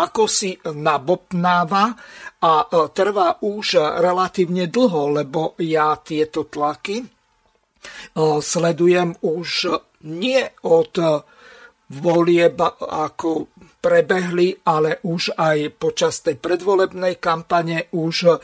[0.00, 1.92] ako si nabopnáva
[2.40, 7.20] a e, trvá už relatívne dlho, lebo ja tieto tlaky
[8.40, 9.72] sledujem už
[10.04, 10.92] nie od
[11.90, 18.38] volieb, ako prebehli, ale už aj počas tej predvolebnej kampane už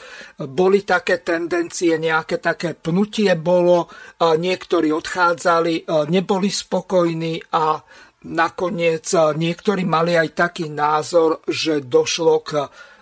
[0.50, 3.86] boli také tendencie, nejaké také pnutie bolo,
[4.18, 7.78] niektorí odchádzali, neboli spokojní a
[8.26, 12.50] nakoniec niektorí mali aj taký názor, že došlo k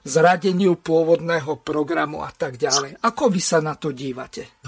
[0.04, 3.00] zradeniu pôvodného programu a tak ďalej.
[3.00, 4.60] Ako vy sa na to dívate?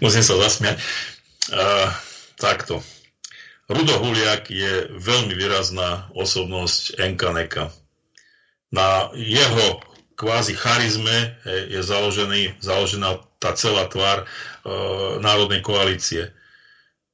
[0.00, 0.80] Musím sa zasmiať.
[1.46, 1.86] Uh,
[2.40, 2.82] takto
[3.66, 7.74] Rudo Huliak je veľmi výrazná osobnosť Enkaneka.
[8.70, 9.82] Na jeho
[10.14, 14.26] kvázi charizme je založený, založená tá celá tvár e,
[15.18, 16.30] Národnej koalície.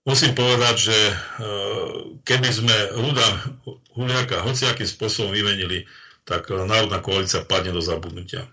[0.04, 1.14] Musím povedať, že e,
[2.20, 3.26] keby sme Ruda
[3.96, 5.88] Huliaka hociakým spôsobom vymenili,
[6.32, 8.48] tak Národná koalícia padne do zabudnutia.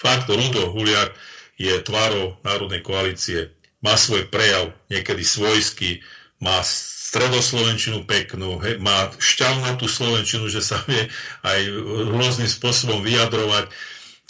[0.00, 1.12] Fakt, Rudo Huliak
[1.60, 3.52] je tvárou Národnej koalície,
[3.84, 6.00] má svoj prejav, niekedy svojský,
[6.40, 11.04] má stredoslovenčinu peknú, hej, má šťavnatú slovenčinu, že sa vie
[11.44, 11.60] aj
[12.08, 13.68] rôznym spôsobom vyjadrovať.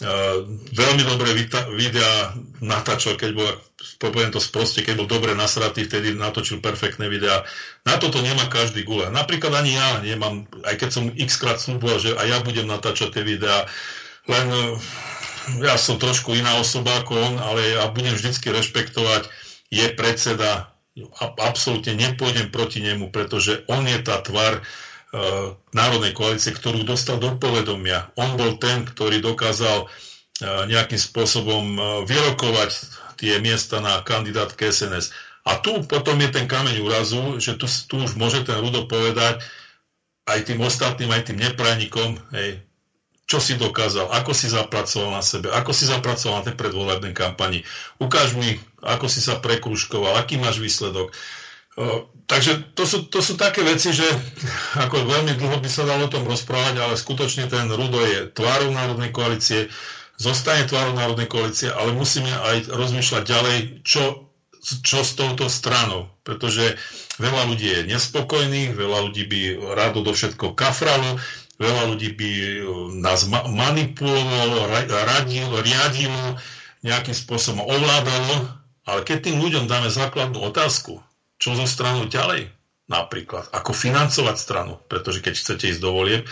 [0.00, 1.30] Uh, veľmi dobré
[1.78, 3.46] videá natáčal, keď bol,
[4.00, 7.44] poviem to sproste, keď bol dobre nasratý, vtedy natočil perfektné videá.
[7.84, 9.08] Na toto nemá každý gule.
[9.12, 13.20] Napríklad ani ja nemám, aj keď som x krát slúboval, že aj ja budem natáčať
[13.20, 13.68] tie videá,
[14.28, 14.76] len uh,
[15.58, 19.26] ja som trošku iná osoba ako on, ale ja budem vždycky rešpektovať,
[19.72, 20.70] je predseda,
[21.40, 24.62] absolútne nepôjdem proti nemu, pretože on je tá tvar e,
[25.72, 28.10] národnej koalície, ktorú dostal do povedomia.
[28.18, 29.88] On bol ten, ktorý dokázal e,
[30.70, 32.70] nejakým spôsobom vyrokovať
[33.20, 35.12] tie miesta na kandidátke SNS.
[35.44, 39.44] A tu potom je ten kameň úrazu, že tu, tu už môže ten Rudo povedať
[40.24, 42.60] aj tým ostatným, aj tým neprajníkom, hej,
[43.30, 47.62] čo si dokázal, ako si zapracoval na sebe, ako si zapracoval na tej predvolebnej kampani.
[48.02, 51.14] Ukáž mi, ako si sa prekruškoval, aký máš výsledok.
[51.78, 54.04] O, takže to sú, to sú také veci, že
[54.84, 58.74] ako veľmi dlho by sa dalo o tom rozprávať, ale skutočne ten Rudo je tvárou
[58.74, 59.70] Národnej koalície,
[60.20, 63.56] zostane tvárou Národnej koalície, ale musíme aj rozmýšľať ďalej,
[63.88, 64.28] čo,
[64.84, 66.76] čo s touto stranou, pretože
[67.16, 69.40] veľa ľudí je nespokojných, veľa ľudí by
[69.72, 71.16] rado do všetko kafralo,
[71.56, 72.64] veľa ľudí by eh,
[73.00, 74.68] nás manipulovalo,
[75.08, 76.36] radilo, riadilo,
[76.84, 81.00] nejakým spôsobom ovládalo, ale keď tým ľuďom dáme základnú otázku,
[81.40, 82.52] čo zo stranou ďalej,
[82.92, 86.28] napríklad, ako financovať stranu, pretože keď chcete ísť do volieb,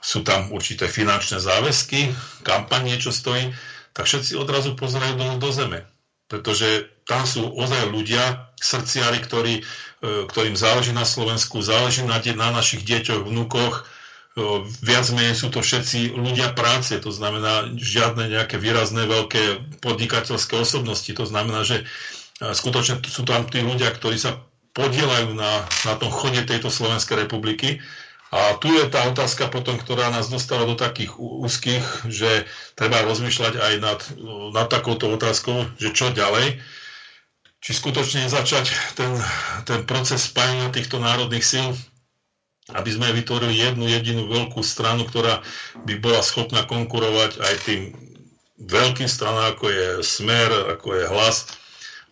[0.00, 2.10] sú tam určité finančné záväzky,
[2.42, 3.52] kampaň niečo stojí,
[3.92, 5.84] tak všetci odrazu pozerajú do, do zeme.
[6.30, 12.48] Pretože tam sú ozaj ľudia, srdciari, ktorí, eh, ktorým záleží na Slovensku, záleží na, na
[12.50, 13.84] našich deťoch, vnúkoch,
[14.80, 19.42] viac menej sú to všetci ľudia práce, to znamená žiadne nejaké výrazné veľké
[19.82, 21.82] podnikateľské osobnosti, to znamená, že
[22.38, 24.38] skutočne sú tam tí ľudia, ktorí sa
[24.70, 27.82] podielajú na, na tom chode tejto Slovenskej republiky.
[28.30, 32.46] A tu je tá otázka potom, ktorá nás dostala do takých úzkých, že
[32.78, 34.00] treba rozmýšľať aj nad,
[34.54, 36.62] nad takouto otázkou, že čo ďalej.
[37.60, 39.12] Či skutočne začať ten,
[39.66, 41.74] ten proces spájania týchto národných síl
[42.70, 45.42] aby sme vytvorili jednu jedinú veľkú stranu, ktorá
[45.86, 47.82] by bola schopná konkurovať aj tým
[48.60, 51.50] veľkým stranám, ako je Smer, ako je Hlas.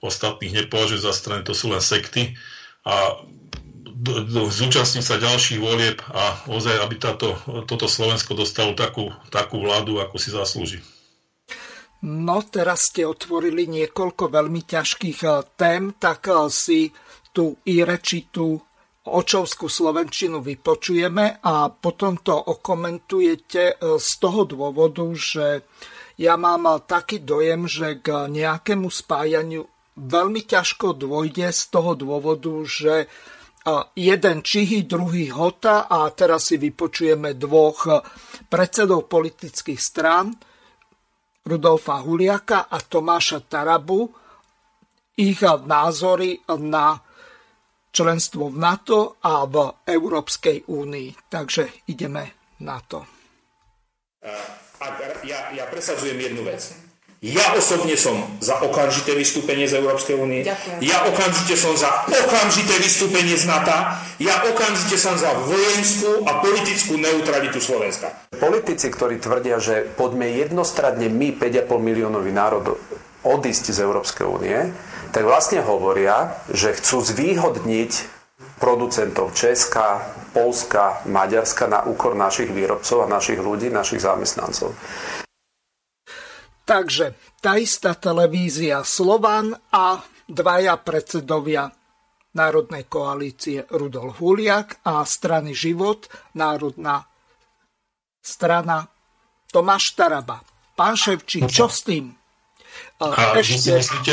[0.02, 2.34] Ostatných nepovažujú za strany, to sú len sekty.
[2.86, 3.22] A
[4.48, 7.34] zúčastniť sa ďalších volieb a ozaj, aby táto,
[7.66, 10.78] toto Slovensko dostalo takú, takú vládu, ako si zaslúži.
[11.98, 16.94] No, teraz ste otvorili niekoľko veľmi ťažkých eh, tém, tak eh, si
[17.34, 18.62] tú irečitú
[19.08, 25.64] očovskú slovenčinu vypočujeme a potom to okomentujete e, z toho dôvodu, že
[26.20, 29.64] ja mám taký dojem, že k nejakému spájaniu
[29.96, 33.08] veľmi ťažko dôjde z toho dôvodu, že
[33.96, 38.00] jeden čihy, druhý hota a teraz si vypočujeme dvoch
[38.48, 40.32] predsedov politických strán,
[41.48, 44.04] Rudolfa Huliaka a Tomáša Tarabu,
[45.18, 46.96] ich názory na
[47.88, 51.08] členstvo v NATO a v Európskej únii.
[51.26, 53.02] Takže ideme na to.
[55.24, 56.87] Ja, ja presadzujem jednu vec.
[57.18, 60.46] Ja osobne som za okamžité vystúpenie z Európskej únie.
[60.78, 63.74] Ja okamžite som za okamžité vystúpenie z NATO.
[64.22, 68.14] Ja okamžite som za vojenskú a politickú neutralitu Slovenska.
[68.38, 72.78] Politici, ktorí tvrdia, že poďme jednostradne my, 5,5 miliónový národ,
[73.26, 74.70] odísť z Európskej únie,
[75.10, 78.14] tak vlastne hovoria, že chcú zvýhodniť
[78.62, 84.70] producentov Česka, Polska, Maďarska na úkor našich výrobcov a našich ľudí, našich zamestnancov.
[86.68, 91.72] Takže tá istá televízia Slovan a dvaja predsedovia
[92.36, 97.08] Národnej koalície Rudolf Huliak a strany Život, Národná
[98.20, 98.84] strana
[99.48, 100.44] Tomáš Taraba.
[100.76, 102.12] Pán Ševčík, čo s tým?
[103.00, 103.48] A, Ešte...
[103.48, 104.12] vy si myslíte,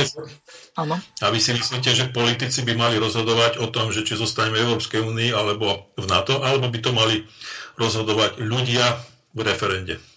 [0.79, 0.95] Áno.
[0.95, 4.71] a vy si myslíte, že politici by mali rozhodovať o tom, že či zostaneme v
[4.71, 7.27] Európskej únii alebo v NATO, alebo by to mali
[7.75, 8.95] rozhodovať ľudia
[9.35, 10.14] v referende?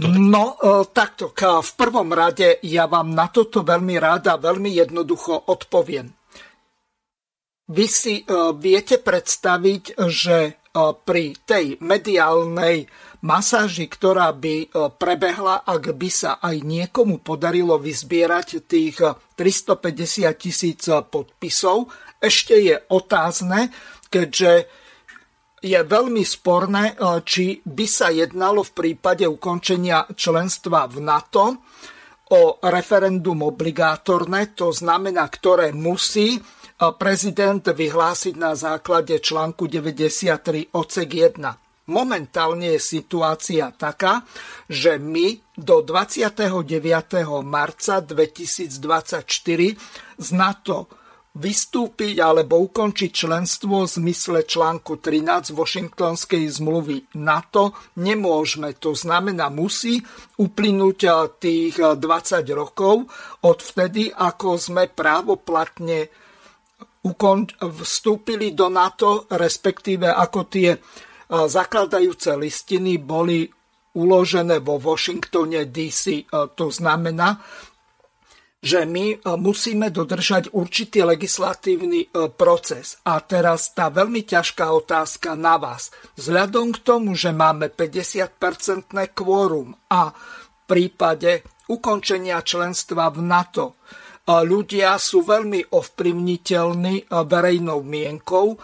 [0.00, 1.36] No, e, takto.
[1.36, 6.08] V prvom rade ja vám na toto veľmi rád a veľmi jednoducho odpoviem.
[7.68, 8.24] Vy si e,
[8.56, 10.52] viete predstaviť, že e,
[10.96, 12.88] pri tej mediálnej
[13.22, 18.98] masáži, ktorá by prebehla, ak by sa aj niekomu podarilo vyzbierať tých
[19.38, 21.86] 350 tisíc podpisov,
[22.18, 23.70] ešte je otázne,
[24.10, 24.66] keďže
[25.62, 31.62] je veľmi sporné, e, či by sa jednalo v prípade ukončenia členstva v NATO
[32.34, 36.40] o referendum obligátorné, to znamená, ktoré musí e,
[36.98, 41.38] prezident vyhlásiť na základe článku 93 odsek 1.
[41.82, 44.22] Momentálne je situácia taká,
[44.70, 46.46] že my do 29.
[47.42, 49.26] marca 2024
[50.18, 51.01] z NATO
[51.32, 58.76] vystúpiť alebo ukončiť členstvo v zmysle článku 13 Washingtonskej zmluvy NATO nemôžeme.
[58.76, 60.04] To znamená, musí
[60.36, 63.08] uplynúť eh, tých 20 eh, rokov
[63.48, 66.12] od vtedy, ako sme právoplatne
[67.58, 70.80] vstúpili do NATO, respektíve ako tie eh,
[71.32, 73.48] zakladajúce listiny boli
[73.92, 76.24] uložené vo Washingtone DC.
[76.32, 77.36] To znamená,
[78.62, 83.02] že my e, musíme dodržať určitý legislatívny e, proces.
[83.02, 85.90] A teraz tá veľmi ťažká otázka na vás.
[86.14, 93.74] Vzhľadom k tomu, že máme 50-percentné kvórum a v prípade ukončenia členstva v NATO e,
[94.46, 98.54] ľudia sú veľmi ovplyvniteľní verejnou mienkou,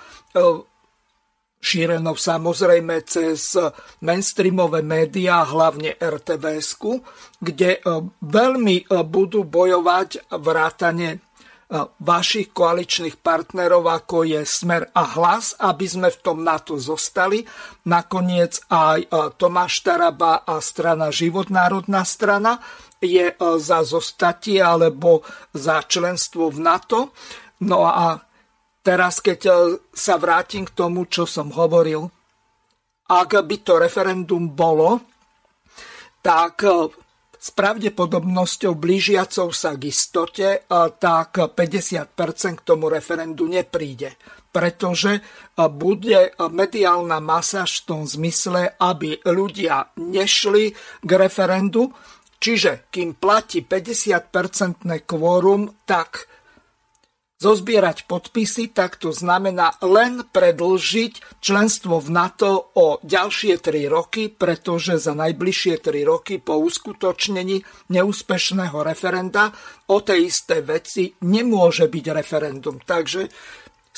[1.59, 3.55] šírenou samozrejme cez
[4.03, 6.79] mainstreamové médiá, hlavne rtvs
[7.39, 7.81] kde e,
[8.23, 11.19] veľmi e, budú bojovať vrátane e,
[11.99, 17.43] vašich koaličných partnerov, ako je Smer a Hlas, aby sme v tom NATO zostali.
[17.87, 22.59] Nakoniec aj Tomáš Taraba a strana Životnárodná strana
[22.99, 25.23] je za zostatie alebo
[25.55, 26.99] za členstvo v NATO.
[27.63, 28.28] No a
[28.83, 29.53] Teraz, keď e,
[29.91, 32.07] sa vrátim k tomu, čo som hovoril,
[33.09, 35.03] ak by to referendum bolo,
[36.23, 36.89] tak e,
[37.39, 40.61] s pravdepodobnosťou blížiacou sa k istote, e,
[40.99, 44.15] tak 50% k tomu referendu nepríde.
[44.49, 45.21] Pretože
[45.77, 50.73] bude mediálna masa v tom zmysle, aby ľudia nešli
[51.05, 51.93] k referendu,
[52.41, 56.38] čiže kým platí 50% kvórum, tak
[57.39, 64.99] zozbierať podpisy, tak to znamená len predlžiť členstvo v NATO o ďalšie 3 roky, pretože
[64.99, 67.63] za najbližšie 3 roky po uskutočnení
[67.95, 69.55] neúspešného referenda
[69.87, 72.83] o tej isté veci nemôže byť referendum.
[72.83, 73.31] Takže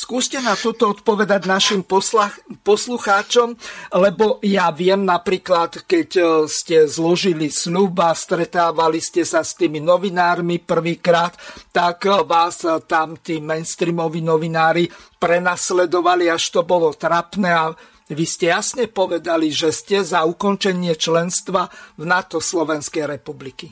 [0.01, 3.53] Skúste na toto odpovedať našim poslach, poslucháčom,
[3.93, 9.77] lebo ja viem napríklad, keď e, ste zložili sľub a stretávali ste sa s tými
[9.77, 11.37] novinármi prvýkrát,
[11.69, 14.89] tak e, vás e, tam tí mainstreamoví novinári
[15.21, 17.77] prenasledovali, až to bolo trapné a
[18.09, 21.69] vy ste jasne povedali, že ste za ukončenie členstva
[22.01, 23.69] v NATO Slovenskej republiky.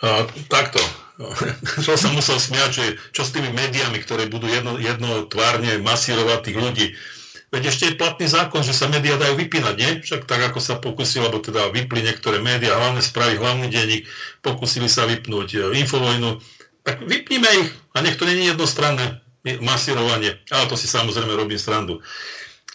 [0.00, 0.80] Uh, takto.
[2.02, 6.86] Som musel smiať, že čo s tými médiami, ktoré budú jedno, jednotvárne masírovať tých ľudí.
[7.52, 9.90] Veď ešte je platný zákon, že sa médiá dajú vypínať, nie?
[10.00, 14.08] Však tak, ako sa pokusili, alebo teda vypli niektoré médiá, hlavné správy, hlavný denník,
[14.40, 16.40] pokusili sa vypnúť e, infovojnu,
[16.80, 19.20] tak vypníme ich a nech to není jednostranné
[19.60, 20.40] masírovanie.
[20.48, 22.00] Ale to si samozrejme robím srandu.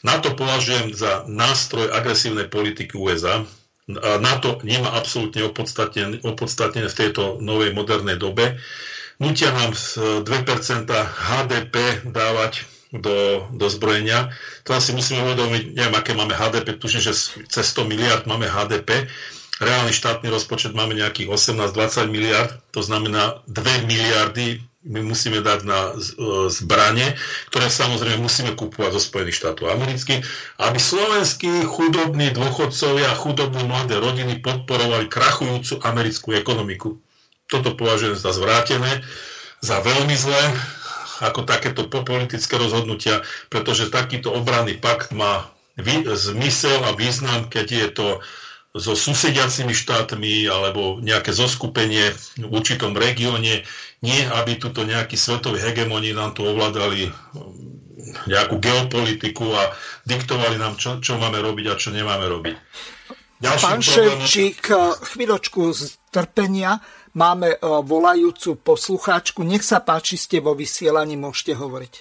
[0.06, 3.50] Na to považujem za nástroj agresívnej politiky USA,
[3.96, 8.60] NATO nemá absolútne opodstatnené v tejto novej modernej dobe.
[9.18, 10.28] Nutia nám 2%
[10.92, 14.32] HDP dávať do, do zbrojenia.
[14.68, 17.14] To si musíme uvedomiť, neviem, aké máme HDP, tuším, že
[17.48, 19.08] cez 100 miliard máme HDP.
[19.58, 25.92] reálny štátny rozpočet máme nejakých 18-20 miliard, to znamená 2 miliardy my musíme dať na
[25.92, 25.94] e,
[26.48, 27.14] zbranie,
[27.52, 30.24] ktoré samozrejme musíme kúpovať zo Spojených štátov amerických,
[30.64, 36.96] aby slovenskí chudobní dôchodcovia a chudobní mladé rodiny podporovali krachujúcu americkú ekonomiku.
[37.52, 39.04] Toto považujem za zvrátené,
[39.60, 40.44] za veľmi zlé,
[41.24, 45.50] ako takéto politické rozhodnutia, pretože takýto obranný pakt má
[46.14, 48.08] zmysel a význam, keď je to
[48.78, 53.66] so susediacimi štátmi alebo nejaké zoskupenie v určitom regióne,
[54.02, 57.78] nie aby tuto nejakí svetoví hegemoni nám tu ovládali um,
[58.30, 59.74] nejakú geopolitiku a
[60.06, 62.56] diktovali nám, čo, čo máme robiť a čo nemáme robiť.
[63.38, 64.62] Ďalší Pán Ševčík,
[65.14, 66.82] chvíľočku strpenia.
[67.18, 69.42] Máme uh, volajúcu poslucháčku.
[69.46, 71.94] Nech sa páči, ste vo vysielaní, môžete hovoriť.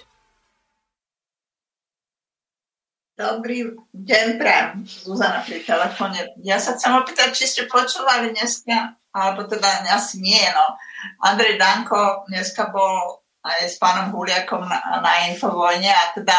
[3.17, 4.85] Dobrý deň, prajem.
[4.85, 6.37] Zuzana pri telefóne.
[6.45, 10.77] Ja sa chcem opýtať, či ste počúvali dneska, alebo teda asi nie, no.
[11.25, 16.37] Andrej Danko dneska bol aj s pánom Huliakom na, na Infovojne a teda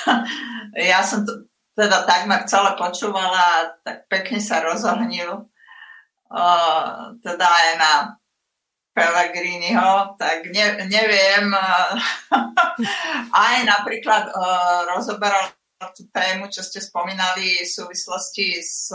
[0.96, 1.44] ja som to
[1.76, 5.52] teda takmer celé počúvala a tak pekne sa rozohnil
[6.32, 7.92] uh, teda aj na
[8.96, 11.52] Pellegriniho, tak ne, neviem,
[13.44, 18.92] aj napríklad uh, rozoberal tú tému, čo ste spomínali v súvislosti s,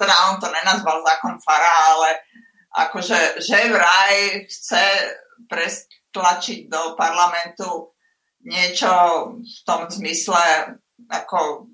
[0.00, 2.24] teda on to nenazval zákon Fara, ale
[2.72, 4.84] akože že vraj chce
[5.44, 7.92] prestlačiť do parlamentu
[8.48, 8.88] niečo
[9.36, 10.72] v tom zmysle,
[11.12, 11.68] ako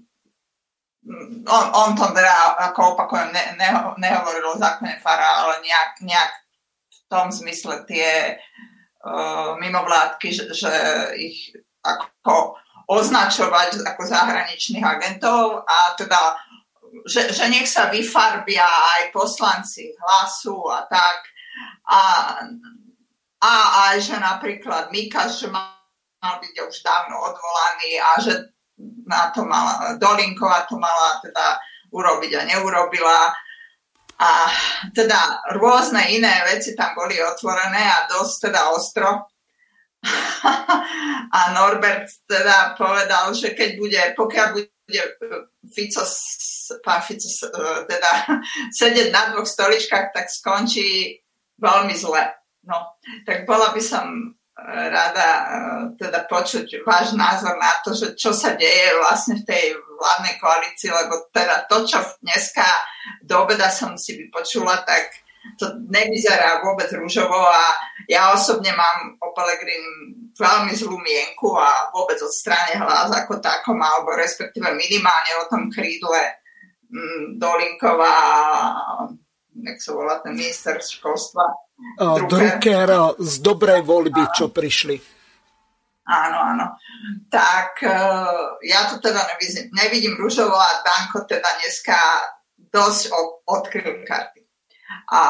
[1.46, 3.68] on, on to teda, ako opakujem, ne, ne,
[4.00, 6.32] nehovoril o zákone Fara, ale nejak, nejak
[6.90, 8.40] v tom zmysle tie
[9.04, 10.72] uh, mimovládky, že, že
[11.20, 11.52] ich
[11.84, 12.56] ako
[12.88, 16.36] označovať ako zahraničných agentov a teda,
[17.08, 21.18] že, že nech sa vyfarbia aj poslanci hlasu a tak.
[21.88, 22.00] A,
[23.40, 23.52] a
[23.88, 28.32] aj, že napríklad Mikas, že mal byť už dávno odvolaný a že
[29.06, 31.60] na to mala, Dolinková to mala teda
[31.92, 33.32] urobiť a neurobila.
[34.14, 34.30] A
[34.94, 39.33] teda rôzne iné veci tam boli otvorené a dosť teda ostro
[41.38, 45.02] a Norbert teda povedal, že keď bude, pokiaľ bude
[45.72, 46.04] Fico,
[46.84, 47.28] pán Fico
[47.88, 48.10] teda
[48.80, 51.20] sedieť na dvoch stoličkách, tak skončí
[51.58, 52.24] veľmi zle.
[52.64, 52.96] No,
[53.28, 54.24] tak bola by som e,
[54.64, 55.46] rada e,
[56.00, 59.64] teda počuť váš názor na to, že čo sa deje vlastne v tej
[60.00, 62.64] vládnej koalícii, lebo teda to, čo dneska
[63.20, 65.12] do obeda som si vypočula, tak
[65.60, 67.76] to nevyzerá vôbec rúžovo a
[68.10, 69.84] ja osobne mám o Pelegrin
[70.34, 75.70] veľmi zlú mienku a vôbec od strane hlas ako takom, alebo respektíve minimálne o tom
[75.70, 76.42] krídle
[76.90, 78.16] mm, Dolinková
[79.62, 81.44] jak sa volá ten minister školstva.
[81.98, 82.26] Drucker.
[82.26, 82.90] Drucker
[83.22, 84.98] z dobrej voľby, čo prišli.
[86.04, 86.66] Áno, áno.
[87.32, 87.80] Tak
[88.60, 91.96] ja to teda nevidím, nevidím rúžovo a Danko teda dneska
[92.58, 93.14] dosť
[93.46, 94.42] odkryl karty.
[95.08, 95.20] A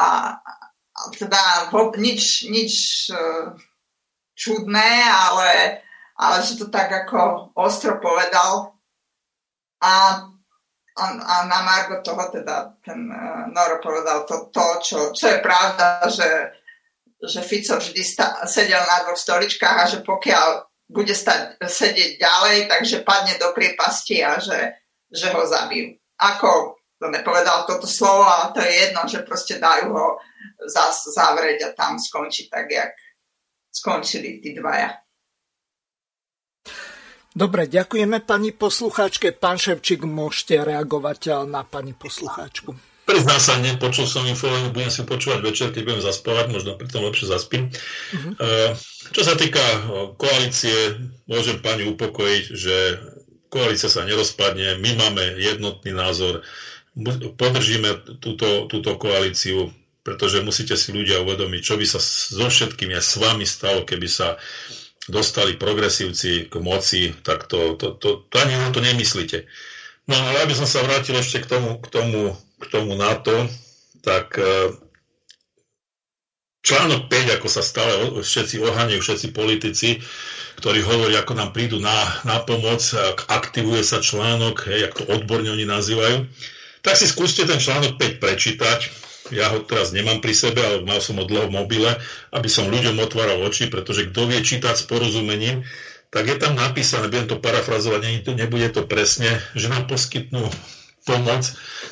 [1.13, 2.73] teda nič, nič
[3.11, 3.17] e,
[4.35, 5.81] čudné, ale,
[6.19, 8.75] ale že to tak ako ostro povedal.
[9.79, 10.25] A,
[10.95, 15.39] a, a na Margo toho teda ten uh, Noro povedal to, to čo, čo je
[15.43, 16.29] pravda, že,
[17.19, 20.49] že Fico vždy sta, sedel na dvoch stoličkách a že pokiaľ
[20.85, 24.79] bude stať, sedieť ďalej, takže padne do priepasti a že,
[25.09, 25.97] že ho zabijú.
[26.15, 30.07] Ako to nepovedal toto slovo, ale to je jedno, že proste dajú ho
[30.65, 32.91] zás zavrieť a tam skončí tak, jak
[33.71, 34.95] skončili tí dvaja.
[37.35, 39.35] Dobre, ďakujeme pani poslucháčke.
[39.35, 42.71] Pán Ševčík, môžete reagovať na pani poslucháčku.
[43.05, 47.29] Priznám sa, nepočul som info, budem si počúvať večer, keď budem zaspávať, možno pritom lepšie
[47.29, 47.69] zaspím.
[47.69, 48.73] Uh-huh.
[49.13, 49.61] Čo sa týka
[50.17, 50.73] koalície,
[51.29, 52.75] môžem pani upokojiť, že
[53.51, 56.41] koalícia sa nerozpadne, my máme jednotný názor,
[57.37, 59.69] podržíme túto, túto koalíciu,
[60.05, 64.05] pretože musíte si ľudia uvedomiť, čo by sa so všetkým aj s vami stalo, keby
[64.05, 64.37] sa
[65.09, 69.49] dostali progresívci k moci, tak to, to, to, to ani na to nemyslíte.
[70.05, 73.49] No ale aby som sa vrátil ešte k tomu, k tomu, k tomu NATO,
[74.05, 74.77] tak e,
[76.61, 79.97] článok 5, ako sa stále všetci oháňajú, všetci politici,
[80.61, 82.81] ktorí hovoria, ako nám prídu na, na pomoc,
[83.25, 86.29] aktivuje sa článok, hej, ako to odborne oni nazývajú,
[86.85, 89.04] tak si skúste ten článok 5 prečítať.
[89.33, 91.91] Ja ho teraz nemám pri sebe, ale mal som ho dlho v mobile,
[92.29, 95.65] aby som ľuďom otváral oči, pretože kto vie čítať s porozumením,
[96.13, 100.45] tak je tam napísané, budem to parafrazovať, nebude to presne, že nám poskytnú
[101.05, 101.43] pomoc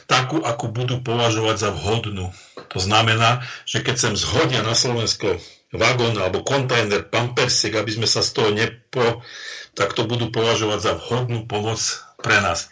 [0.10, 2.34] takú, akú budú považovať za vhodnú.
[2.74, 5.38] To znamená, že keď sem zhodia na Slovensko
[5.74, 9.26] vagón alebo kontajner pampersiek, aby sme sa z toho nepo,
[9.74, 11.82] tak to budú považovať za vhodnú pomoc
[12.22, 12.70] pre nás.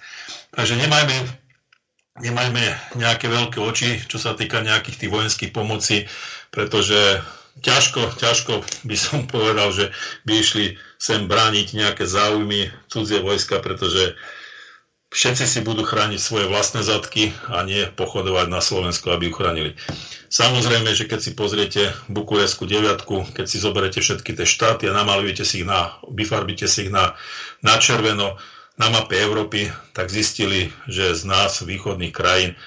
[0.54, 1.41] Takže nemajme,
[2.20, 2.64] nemajme
[3.00, 6.12] nejaké veľké oči, čo sa týka nejakých tých vojenských pomoci,
[6.52, 7.24] pretože
[7.64, 9.96] ťažko, ťažko by som povedal, že
[10.28, 10.66] by išli
[11.00, 14.20] sem brániť nejaké záujmy cudzie vojska, pretože
[15.12, 19.76] všetci si budú chrániť svoje vlastné zadky a nie pochodovať na Slovensku, aby uchránili.
[20.32, 25.44] Samozrejme, že keď si pozriete Bukureskú deviatku, keď si zoberete všetky tie štáty a namalujete
[25.44, 27.20] si ich na, vyfarbíte si ich na,
[27.60, 28.40] na červeno
[28.82, 32.58] na mape Európy, tak zistili, že z nás, východných krajín,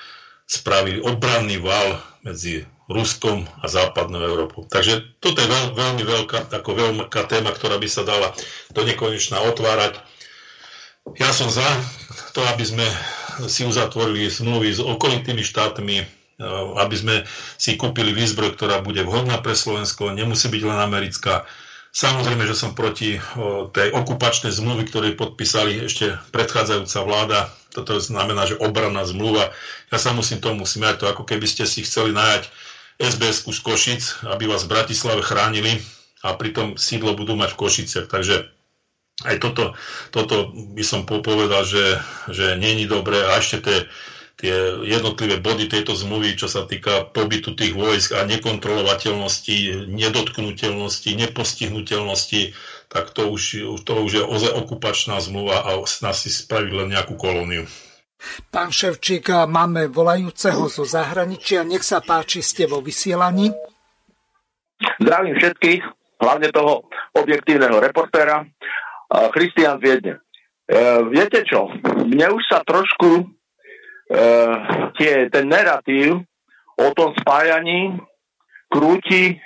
[0.46, 4.68] spravili obranný val medzi Ruskom a západnou Európou.
[4.68, 8.30] Takže toto je veľ, veľmi veľká, ako veľká téma, ktorá by sa dala
[8.70, 9.98] do nekonečna otvárať.
[11.16, 11.64] Ja som za
[12.36, 12.86] to, aby sme
[13.48, 16.06] si uzatvorili zmluvy s okolitými štátmi, eh,
[16.78, 17.14] aby sme
[17.56, 21.48] si kúpili výzbroj, ktorá bude vhodná pre Slovensko, nemusí byť len americká.
[21.94, 23.22] Samozrejme, že som proti
[23.70, 27.38] tej okupačnej zmluvy, ktorú podpísali ešte predchádzajúca vláda.
[27.70, 29.54] Toto znamená, že obranná zmluva.
[29.94, 32.50] Ja sa musím tomu smiať, to ako keby ste si chceli najať
[32.98, 35.78] sbs z Košic, aby vás v Bratislave chránili
[36.26, 38.10] a pritom sídlo budú mať v Košiciach.
[38.10, 38.50] Takže
[39.22, 39.78] aj toto,
[40.10, 43.78] toto by som povedal, že, že není dobré a ešte tie,
[44.34, 52.52] tie jednotlivé body tejto zmluvy, čo sa týka pobytu tých vojsk a nekontrolovateľnosti, nedotknutelnosti, nepostihnutelnosti,
[52.90, 53.42] tak to už,
[53.86, 57.66] to už je ozaj okupačná zmluva a nás si spraviť len nejakú kolóniu.
[58.48, 61.66] Pán Ševčík, máme volajúceho zo zahraničia.
[61.66, 63.52] Nech sa páči, ste vo vysielaní.
[64.96, 65.82] Zdravím všetkých,
[66.24, 68.48] hlavne toho objektívneho reportéra.
[69.36, 70.18] Christian Viedne.
[70.64, 70.78] E,
[71.12, 73.28] viete čo, mne už sa trošku
[74.98, 76.22] tie, ten narratív
[76.76, 77.96] o tom spájaní
[78.68, 79.38] krúti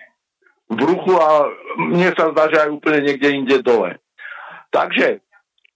[0.69, 1.49] v bruchu a
[1.81, 3.97] mne sa zdá, že aj úplne niekde inde dole.
[4.69, 5.25] Takže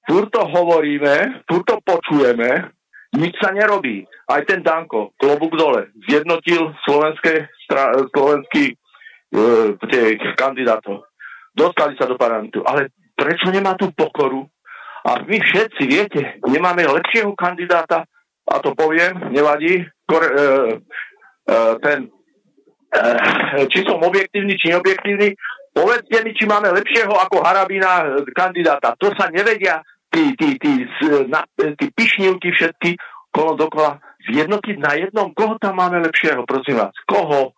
[0.05, 2.73] furt to hovoríme, furt počujeme,
[3.17, 4.05] nič sa nerobí.
[4.29, 8.75] Aj ten Danko, klobúk dole, zjednotil slovenské, stra, slovenský e,
[10.37, 11.05] kandidátov.
[11.53, 12.65] Dostali sa do parlamentu.
[12.65, 14.49] Ale prečo nemá tú pokoru?
[15.03, 18.07] A my všetci, viete, nemáme lepšieho kandidáta,
[18.49, 20.45] a to poviem, nevadí, kor, e,
[21.47, 22.11] e, ten,
[22.91, 23.01] e,
[23.71, 25.35] či som objektívny, či neobjektívny,
[25.73, 28.99] povedzte mi, či máme lepšieho ako Harabina e, kandidáta.
[28.99, 30.85] To sa nevedia tí, tí, tí,
[31.79, 32.91] tí pišnivky všetky
[33.33, 33.97] kolo dokola
[34.29, 35.33] zjednotiť na jednom.
[35.33, 36.95] Koho tam máme lepšieho, prosím vás?
[37.09, 37.57] Koho?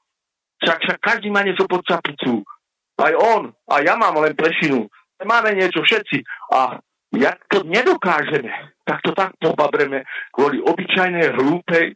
[0.63, 2.47] Však, však každý má niečo pod čapicu.
[2.95, 3.51] Aj on.
[3.69, 4.87] A ja mám len plešinu.
[5.27, 6.23] Máme niečo všetci.
[6.55, 6.79] A
[7.17, 8.51] jak to nedokážeme,
[8.85, 11.95] tak to tak pobabreme kvôli obyčajnej hlúpej e,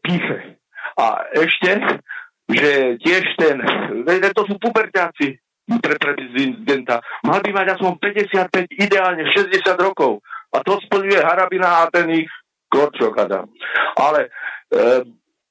[0.00, 0.58] píche.
[0.96, 2.02] A ešte,
[2.48, 3.60] že tiež ten,
[4.32, 5.36] to sú pubertáci,
[5.66, 7.02] pre prezidenta.
[7.26, 10.22] Mal by mať aspoň 55, ideálne 60 rokov.
[10.54, 12.30] A to splňuje Harabina a ten ich
[12.70, 13.18] Korčok.
[13.98, 14.30] Ale
[14.70, 15.02] e,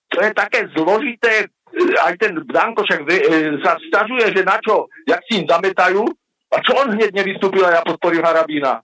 [0.08, 1.52] to je také zložité,
[2.00, 3.16] aj ten Danko však e,
[3.60, 6.08] sa stažuje, že na čo, jak si im zametajú,
[6.56, 8.80] a čo on hneď nevystúpil a ja podporím Harabína.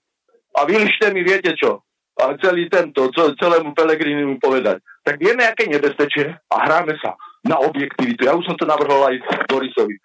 [0.52, 1.88] A vylište mi, viete čo,
[2.20, 4.84] a celý tento, celému Pelegrini mu povedať.
[5.02, 7.16] Tak vieme, aké nebezpečie a hráme sa
[7.48, 8.28] na objektivitu.
[8.28, 9.16] Ja už som to navrhol aj
[9.48, 9.96] Borisovi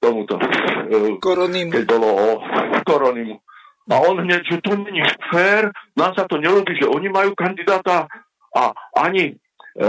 [0.00, 0.40] tomuto.
[0.40, 1.70] E, Koronimu.
[1.70, 2.28] Keď bolo o
[2.82, 3.36] Koronimu.
[3.90, 8.08] A on hneď, že to není fér, nám sa to nelúbi, že oni majú kandidáta
[8.56, 8.62] a
[8.98, 9.84] ani e,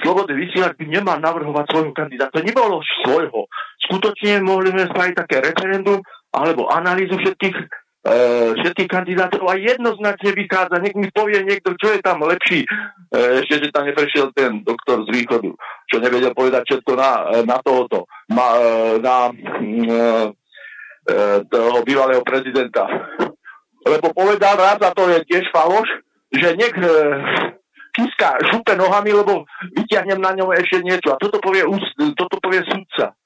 [0.00, 2.40] Slobodný vysielač by nemal navrhovať svojho kandidáta.
[2.40, 3.50] Nebolo svojho.
[3.88, 6.00] Skutočne mohli sme spraviť také referendum
[6.38, 7.56] alebo analýzu všetkých,
[8.06, 8.14] e,
[8.62, 10.78] všetkých kandidátov a jednoznačne vychádza.
[10.78, 12.62] Nech mi povie niekto, čo je tam lepší.
[12.62, 15.50] E, ešte, že tam neprešiel ten doktor z východu,
[15.90, 17.10] čo nevedel povedať všetko na,
[17.42, 18.06] na tohoto.
[18.30, 18.70] Ma, e,
[19.02, 19.34] na e,
[21.08, 21.14] e
[21.50, 22.86] toho bývalého prezidenta
[23.88, 25.88] lebo povedal raz, a to je tiež faloš,
[26.28, 26.90] že nech e,
[27.96, 31.16] Kiska šupe nohami, lebo vyťahnem na ňom ešte niečo.
[31.16, 31.64] A toto povie,
[32.14, 33.16] toto povie sudca.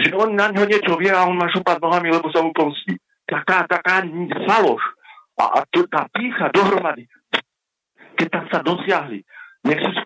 [0.00, 2.96] Že on na ňo niečo vie a on má šupať nohami, lebo sa mu pomstí.
[3.28, 4.02] Taká, taká
[4.48, 4.82] faloš.
[5.40, 7.08] A, a to, tá pícha dohromady,
[8.16, 9.24] keď tam sa dosiahli,
[9.64, 10.02] nech sú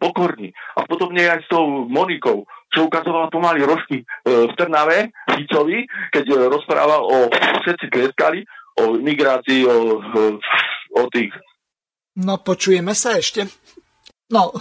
[0.00, 0.52] pokorní.
[0.76, 6.24] A podobne aj s tou Monikou, čo ukazovala pomaly rožky e, v Trnave, Ficovi, keď
[6.24, 7.16] e, rozprával o
[7.64, 8.44] všetci tleskali,
[8.80, 10.00] o migrácii, o,
[10.98, 11.32] o tých.
[12.16, 13.46] No, počujeme sa ešte.
[14.32, 14.56] No,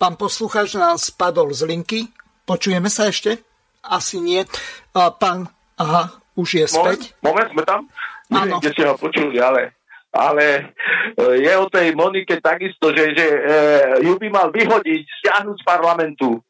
[0.00, 2.00] pán poslucháč nás spadol z linky.
[2.44, 3.47] Počujeme sa ešte?
[3.88, 4.44] Asi nie.
[4.92, 5.48] Pán,
[5.80, 7.16] aha, už je späť.
[7.24, 7.80] Moment, moment sme tam?
[8.28, 9.72] Neviem, kde ste ho počuli, ale
[10.08, 10.72] ale
[11.16, 13.26] je o tej Monike takisto, že, že
[14.00, 16.40] ju by mal vyhodiť, stiahnuť z parlamentu.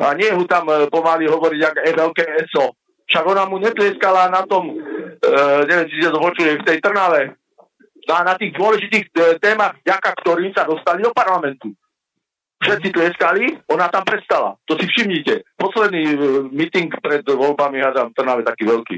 [0.00, 2.72] A nie ho tam pomaly hovoriť, ako je veľké ESO.
[3.12, 4.72] Však ona mu netlieskala na tom,
[5.68, 7.36] neviem, či sa to počuje, v tej Trnave,
[8.08, 11.76] a na tých dôležitých témach, ďaká ktorým sa dostali do parlamentu
[12.62, 14.54] všetci tleskali, ona tam prestala.
[14.70, 15.58] To si všimnite.
[15.58, 16.18] Posledný uh,
[16.48, 18.96] meeting pred voľbami hádam v Trnave taký veľký.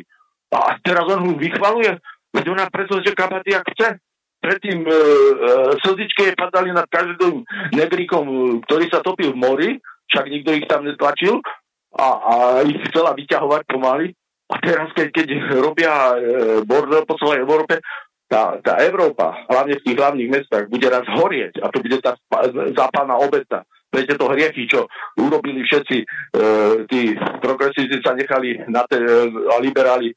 [0.54, 1.98] A teraz on ho vychvaluje,
[2.30, 3.88] veď ona preto, že kapaty, ak chce.
[4.44, 7.42] Predtým uh, uh, slzičke padali nad každým
[7.72, 8.36] negrikom, uh,
[8.68, 9.70] ktorý sa topil v mori,
[10.12, 11.40] však nikto ich tam netlačil
[11.96, 12.34] a, a
[12.68, 14.12] ich chcela vyťahovať pomaly.
[14.52, 15.28] A teraz, keď, keď
[15.64, 17.80] robia uh, bordel po celej Európe,
[18.28, 22.16] tá, tá Európa, hlavne v tých hlavných mestách, bude raz horieť a to bude tá
[22.72, 23.62] západná obeta.
[23.94, 24.90] Viete to hriechy, čo
[25.22, 26.06] urobili všetci e,
[26.90, 30.16] tí progresívci sa nechali na te, e, a liberáli e,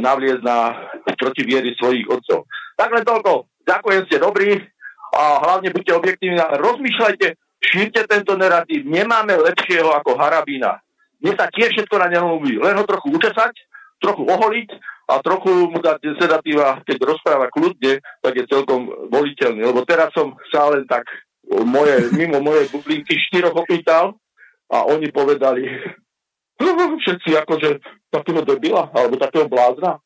[0.00, 0.88] navliezť na
[1.20, 2.48] protiviery svojich otcov.
[2.72, 3.52] Takhle toľko.
[3.68, 4.56] Ďakujem, ste dobrí
[5.12, 8.88] a hlavne buďte objektívni a rozmýšľajte, šírte tento narratív.
[8.88, 10.80] Nemáme lepšieho ako Harabína.
[11.20, 13.54] Mne sa tiež všetko na ňom len ho trochu učesať,
[14.00, 14.68] trochu oholiť
[15.12, 19.60] a trochu mu dať sedatíva, keď rozpráva kľudne, tak je celkom voliteľný.
[19.60, 21.04] Lebo teraz som sa len tak
[21.44, 24.16] moje, mimo mojej bublinky štyroch opýtal
[24.72, 25.68] a oni povedali
[27.02, 29.98] všetci akože takého debila alebo takého blázna.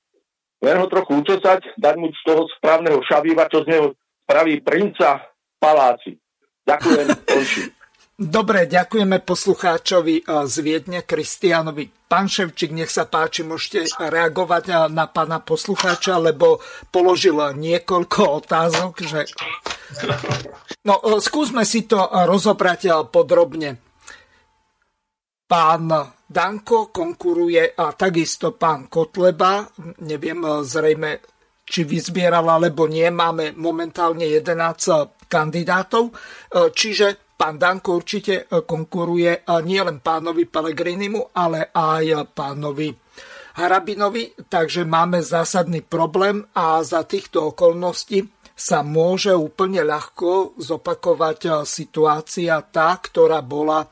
[0.64, 3.86] Len ho trochu učesať, dať mu z toho správneho šavíva, čo z neho
[4.24, 5.20] spraví princa
[5.60, 6.16] paláci.
[6.64, 7.75] Ďakujem, končím.
[8.16, 11.84] Dobre, ďakujeme poslucháčovi z Viedne, Kristianovi.
[12.08, 16.56] Pán Ševčík, nech sa páči, môžete reagovať na pána poslucháča, lebo
[16.88, 18.92] položil niekoľko otázok.
[19.04, 19.20] Že...
[20.88, 23.84] No, skúsme si to rozobrať podrobne.
[25.44, 25.92] Pán
[26.24, 29.68] Danko konkuruje a takisto pán Kotleba.
[30.08, 31.20] Neviem zrejme,
[31.68, 33.12] či vyzbieral alebo nie.
[33.12, 36.16] Máme momentálne 11 kandidátov.
[36.72, 42.96] Čiže Pán Danko určite e, konkuruje e, nielen pánovi Pelegrinimu, ale aj pánovi
[43.60, 48.24] Harabinovi, takže máme zásadný problém a za týchto okolností
[48.56, 53.84] sa môže úplne ľahko zopakovať e, situácia tá, ktorá bola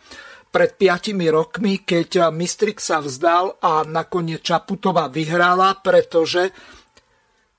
[0.48, 6.54] pred 5 rokmi, keď Mistrik sa vzdal a nakoniec Čaputová vyhrala, pretože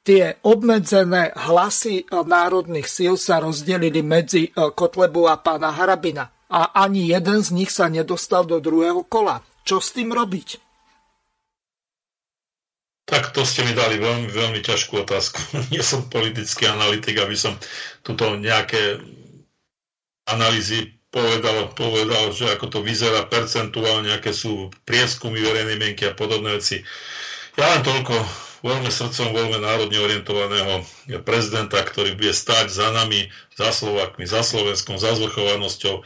[0.05, 6.29] tie obmedzené hlasy národných síl sa rozdelili medzi e, Kotlebu a pána Harabina.
[6.45, 9.41] A ani jeden z nich sa nedostal do druhého kola.
[9.65, 10.61] Čo s tým robiť?
[13.09, 15.41] Tak to ste mi dali veľmi, veľmi ťažkú otázku.
[15.73, 17.57] Nie som politický analytik, aby som
[18.05, 19.01] tuto nejaké
[20.29, 26.61] analýzy povedal, povedal, že ako to vyzerá percentuálne, aké sú prieskumy verejnej mienky a podobné
[26.61, 26.83] veci.
[27.55, 30.81] Ja len toľko, voľme srdcom, voľme národne orientovaného
[31.21, 36.03] prezidenta, ktorý bude stať za nami, za Slovakmi, za Slovenskom, za zvrchovanosťou, e,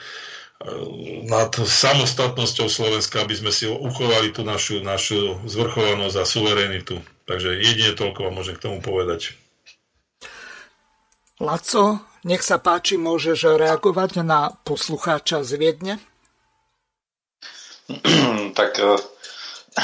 [1.24, 7.00] nad samostatnosťou Slovenska, aby sme si uchovali tú našu, našu zvrchovanosť a suverenitu.
[7.24, 9.40] Takže jedine toľko vám môžem k tomu povedať.
[11.40, 15.96] Laco, nech sa páči, môžeš reagovať na poslucháča z Viedne?
[18.60, 19.00] tak e,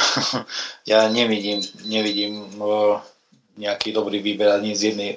[0.91, 2.99] ja nevidím, nevidím uh,
[3.55, 5.11] nejaký dobrý výber ani z jednej,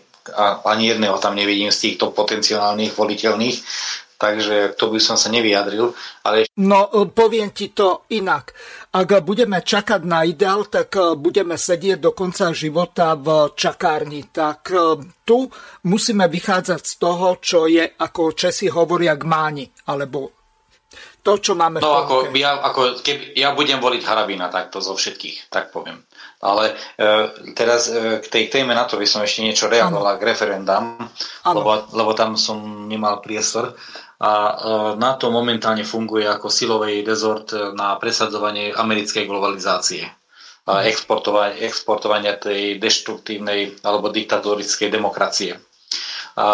[0.64, 3.56] ani jedného tam nevidím z týchto potenciálnych voliteľných,
[4.18, 5.94] takže to by som sa nevyjadril.
[6.26, 6.50] Ale...
[6.59, 8.55] No, e, poviem ti to inak.
[8.94, 14.26] Ak budeme čakať na ideál, tak e, budeme sedieť do konca života v čakárni.
[14.30, 14.60] Tak
[15.22, 15.38] tu
[15.86, 20.38] musíme vychádzať z toho, čo je, ako Česi hovoria, gmáni, alebo
[21.23, 25.53] to, čo máme No ako, ja, ako keby, ja budem voliť Harabina takto zo všetkých,
[25.53, 26.01] tak poviem.
[26.39, 26.74] Ale e,
[27.59, 30.97] teraz e, k tej téme na to by som ešte niečo reagoval k referendám,
[31.43, 33.74] lebo, lebo tam som nemal priestor.
[34.23, 34.53] A e,
[34.97, 40.07] na to momentálne funguje ako silový rezort na presadzovanie americkej globalizácie.
[40.69, 40.85] A mhm.
[40.86, 45.68] exportovania, exportovania tej deštruktívnej alebo diktatorickej demokracie.
[46.39, 46.47] A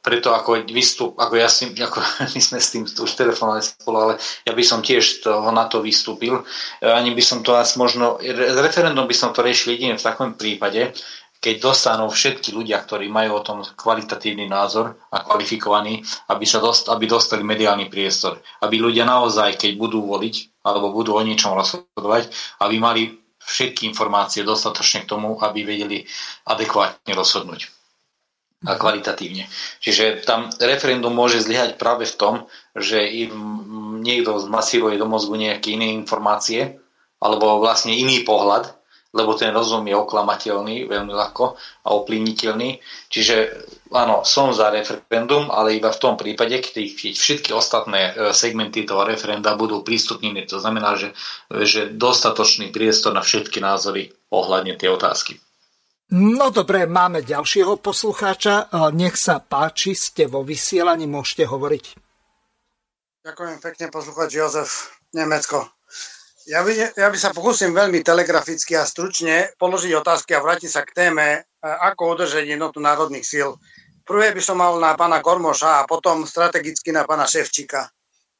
[0.00, 2.00] preto ako vystup, ako ja si, ako
[2.34, 4.14] my sme s tým už telefonovali spolu, ale
[4.48, 6.40] ja by som tiež toho na to vystúpil.
[6.80, 8.16] Ani by som to asi možno,
[8.64, 10.96] referendum by som to riešil jedine v takom prípade,
[11.36, 16.00] keď dostanú všetky ľudia, ktorí majú o tom kvalitatívny názor a kvalifikovaní,
[16.32, 18.40] aby, sa dost, aby dostali mediálny priestor.
[18.64, 22.32] Aby ľudia naozaj, keď budú voliť alebo budú o niečom rozhodovať,
[22.64, 26.08] aby mali všetky informácie dostatočne k tomu, aby vedeli
[26.48, 27.75] adekvátne rozhodnúť
[28.64, 29.44] a kvalitatívne.
[29.84, 32.34] Čiže tam referendum môže zlyhať práve v tom,
[32.72, 33.32] že im
[34.00, 36.80] niekto zmasíruje do mozgu nejaké iné informácie
[37.20, 38.72] alebo vlastne iný pohľad,
[39.12, 42.80] lebo ten rozum je oklamateľný veľmi ľahko a ovplyvniteľný.
[43.08, 43.36] Čiže
[43.92, 49.08] áno, som za referendum, ale iba v tom prípade, keď všetky ostatné e, segmenty toho
[49.08, 50.44] referenda budú prístupnené.
[50.52, 51.16] To znamená, že,
[51.64, 55.40] že dostatočný priestor na všetky názory ohľadne tie otázky.
[56.14, 58.70] No dobre, máme ďalšieho poslucháča.
[58.70, 61.84] E, nech sa páči, ste vo vysielaní, môžete hovoriť.
[63.26, 64.70] Ďakujem pekne, poslucháč Jozef,
[65.10, 65.66] Nemecko.
[66.46, 70.86] Ja by, ja by sa pokúsim veľmi telegraficky a stručne položiť otázky a vrátiť sa
[70.86, 73.58] k téme, e, ako udržať jednotu národných síl.
[74.06, 77.90] Prvé by som mal na pána Kormoša a potom strategicky na pána Ševčíka.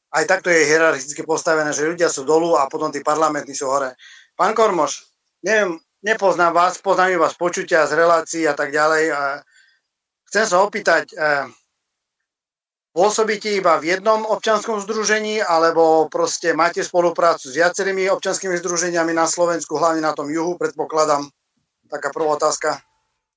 [0.07, 3.99] Aj takto je hierarchicky postavené, že ľudia sú dolu a potom tí parlamentní sú hore.
[4.39, 5.03] Pán Kormoš,
[5.43, 9.13] neviem, nepoznám vás, poznám iba z počutia, z relácií a tak ďalej.
[10.27, 11.47] Chcem sa opýtať, e,
[12.97, 19.29] Pôsobíte iba v jednom občanskom združení alebo proste máte spoluprácu s viacerými občanskými združeniami na
[19.29, 21.29] Slovensku, hlavne na tom juhu, predpokladám.
[21.85, 22.81] Taká prvá otázka.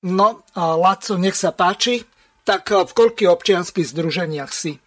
[0.01, 2.09] No, Laco, nech sa páči.
[2.49, 4.81] Tak v koľkých občianských združeniach si?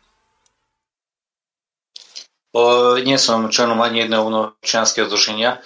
[3.02, 5.58] Nie som členom ani jedného občianského združenia.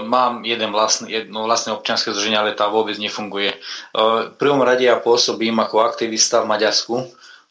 [0.00, 3.52] Mám jeden vlastný, jedno vlastné občianske združenie, ale tá vôbec nefunguje.
[3.92, 7.04] V prvom rade ja pôsobím ako aktivista v Maďarsku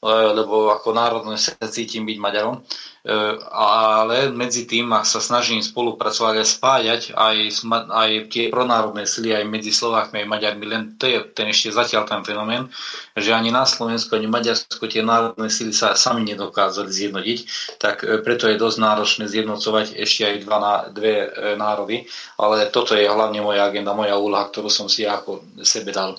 [0.06, 2.62] lebo ako národne sa cítim byť Maďarom,
[3.54, 7.38] ale medzi tým sa snažím spolupracovať a spájať aj,
[7.94, 12.10] aj tie pronárodné sily aj medzi Slovákmi a Maďarmi, len to je ten ešte zatiaľ
[12.10, 12.66] ten fenomén,
[13.14, 17.40] že ani na Slovensku, ani Maďarsku tie národné sily sa sami nedokázali zjednotiť,
[17.78, 20.58] tak e, preto je dosť náročné zjednocovať ešte aj dva,
[20.90, 22.10] dve e, národy,
[22.42, 26.18] ale toto je hlavne moja agenda, moja úloha, ktorú som si ako sebe dal.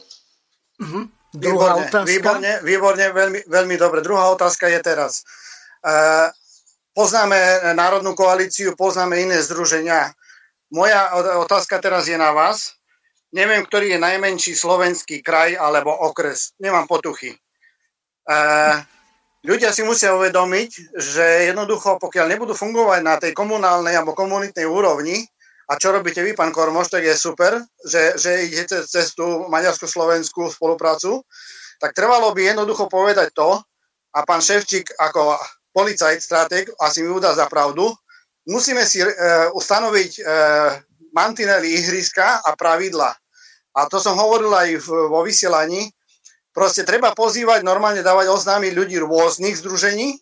[0.78, 1.04] Mm-hmm.
[1.36, 2.08] Druhá výborne, otázka.
[2.08, 3.98] Výborne, výborne veľmi, veľmi dobre.
[4.06, 5.26] Druhá otázka je teraz.
[5.82, 6.30] E,
[6.96, 7.36] poznáme
[7.76, 10.16] Národnú koalíciu, poznáme iné združenia.
[10.72, 11.12] Moja
[11.44, 12.72] otázka teraz je na vás.
[13.36, 16.56] Neviem, ktorý je najmenší slovenský kraj alebo okres.
[16.56, 17.36] Nemám potuchy.
[17.36, 17.38] E,
[19.44, 25.20] ľudia si musia uvedomiť, že jednoducho, pokiaľ nebudú fungovať na tej komunálnej alebo komunitnej úrovni,
[25.66, 30.46] a čo robíte vy, pán Kormoš, tak je super, že, že idete cez tú maďarsko-slovenskú
[30.48, 31.26] spoluprácu.
[31.82, 33.60] Tak trvalo by jednoducho povedať to,
[34.16, 35.36] a pán Ševčík ako
[35.76, 37.92] policajt, strateg, asi mi udá za pravdu,
[38.48, 39.08] musíme si e,
[39.52, 40.22] ustanoviť e,
[41.12, 43.12] mantinely ihriska a pravidla.
[43.76, 45.92] A to som hovoril aj v, vo vysielaní.
[46.48, 50.16] Proste treba pozývať, normálne dávať oznámy ľudí rôznych združení,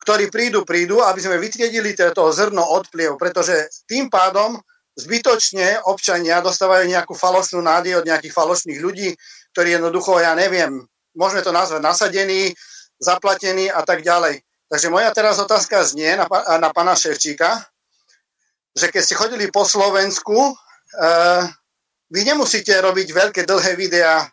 [0.00, 4.56] ktorí prídu, prídu, aby sme vytriedili toto zrno odpliev, pretože tým pádom
[4.96, 9.12] zbytočne občania dostávajú nejakú falošnú nádej od nejakých falošných ľudí,
[9.52, 10.80] ktorí jednoducho, ja neviem,
[11.12, 12.56] môžeme to nazvať nasadení,
[12.96, 14.47] zaplatení a tak ďalej.
[14.68, 16.28] Takže moja teraz otázka znie na,
[16.60, 17.64] na pána Ševčíka,
[18.76, 21.42] že keď ste chodili po Slovensku, uh,
[22.12, 24.28] vy nemusíte robiť veľké dlhé videá,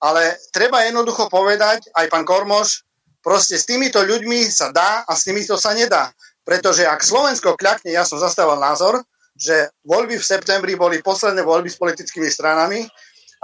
[0.00, 2.88] ale treba jednoducho povedať, aj pán Kormoš,
[3.28, 6.14] Proste s týmito ľuďmi sa dá a s týmito sa nedá.
[6.46, 9.04] Pretože ak Slovensko kľakne, ja som zastával názor,
[9.36, 12.88] že voľby v septembri boli posledné voľby s politickými stranami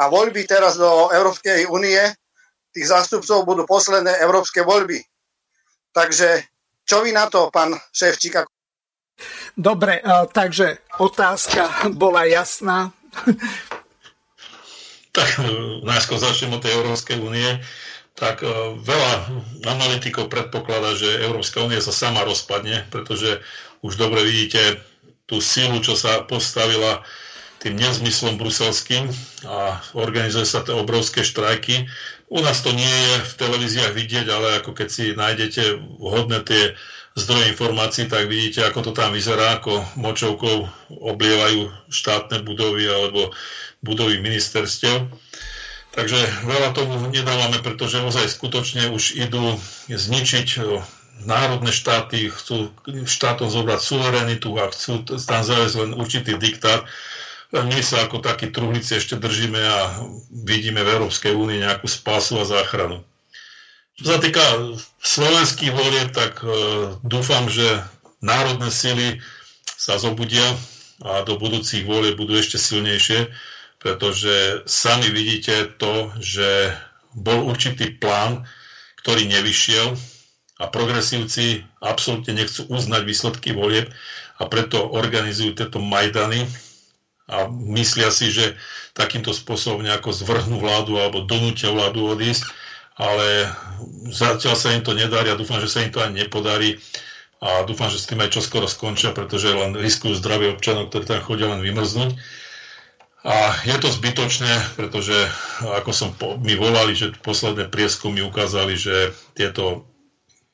[0.00, 2.00] a voľby teraz do Európskej únie,
[2.72, 4.98] tých zástupcov budú posledné európske voľby.
[5.94, 6.42] Takže
[6.82, 8.42] čo vy na to, pán Ševčík?
[9.54, 10.02] Dobre,
[10.34, 12.90] takže otázka bola jasná.
[15.14, 15.38] Tak
[15.86, 17.62] najskôr začnem od tej Európskej únie
[18.14, 18.48] tak e,
[18.78, 19.12] veľa
[19.66, 23.42] analytikov predpokladá, že Európska únia sa sama rozpadne, pretože
[23.82, 24.80] už dobre vidíte
[25.26, 27.02] tú silu, čo sa postavila
[27.58, 29.08] tým nezmyslom bruselským
[29.48, 31.88] a organizuje sa tie obrovské štrajky.
[32.32, 35.62] U nás to nie je v televíziách vidieť, ale ako keď si nájdete
[36.00, 36.72] vhodné tie
[37.14, 43.30] zdroje informácií, tak vidíte, ako to tam vyzerá, ako močovkou oblievajú štátne budovy alebo
[43.86, 45.06] budovy ministerstiev.
[45.94, 49.54] Takže veľa tomu nedávame, pretože ozaj skutočne už idú
[49.86, 50.82] zničiť e,
[51.22, 52.74] národné štáty, chcú
[53.06, 56.82] štátom zobrať suverenitu a chcú tam zaviesť len určitý diktát.
[57.54, 59.78] My sa ako takí truhlici ešte držíme a
[60.42, 63.06] vidíme v Európskej únii nejakú spásu a záchranu.
[63.94, 64.42] Čo sa týka
[64.98, 66.50] slovenských volieb, tak e,
[67.00, 67.78] dúfam, že
[68.18, 69.22] národné sily
[69.64, 70.42] sa zobudia
[70.98, 73.30] a do budúcich volieb budú ešte silnejšie
[73.84, 76.72] pretože sami vidíte to, že
[77.12, 78.48] bol určitý plán,
[79.04, 79.92] ktorý nevyšiel
[80.56, 83.92] a progresívci absolútne nechcú uznať výsledky volieb
[84.40, 86.48] a preto organizujú tieto Majdany
[87.24, 88.56] a myslia si, že
[88.92, 92.52] takýmto spôsobom nejako zvrhnú vládu alebo donútia vládu odísť,
[93.00, 93.48] ale
[94.12, 96.76] zatiaľ sa im to nedarí a dúfam, že sa im to ani nepodarí
[97.40, 101.24] a dúfam, že s tým aj čoskoro skončia, pretože len riskujú zdravie občanov, ktorí tam
[101.24, 102.16] chodia len vymrznúť.
[103.24, 105.16] A je to zbytočné, pretože
[105.64, 109.88] ako som po, mi volali, že posledné prieskumy ukázali, že tieto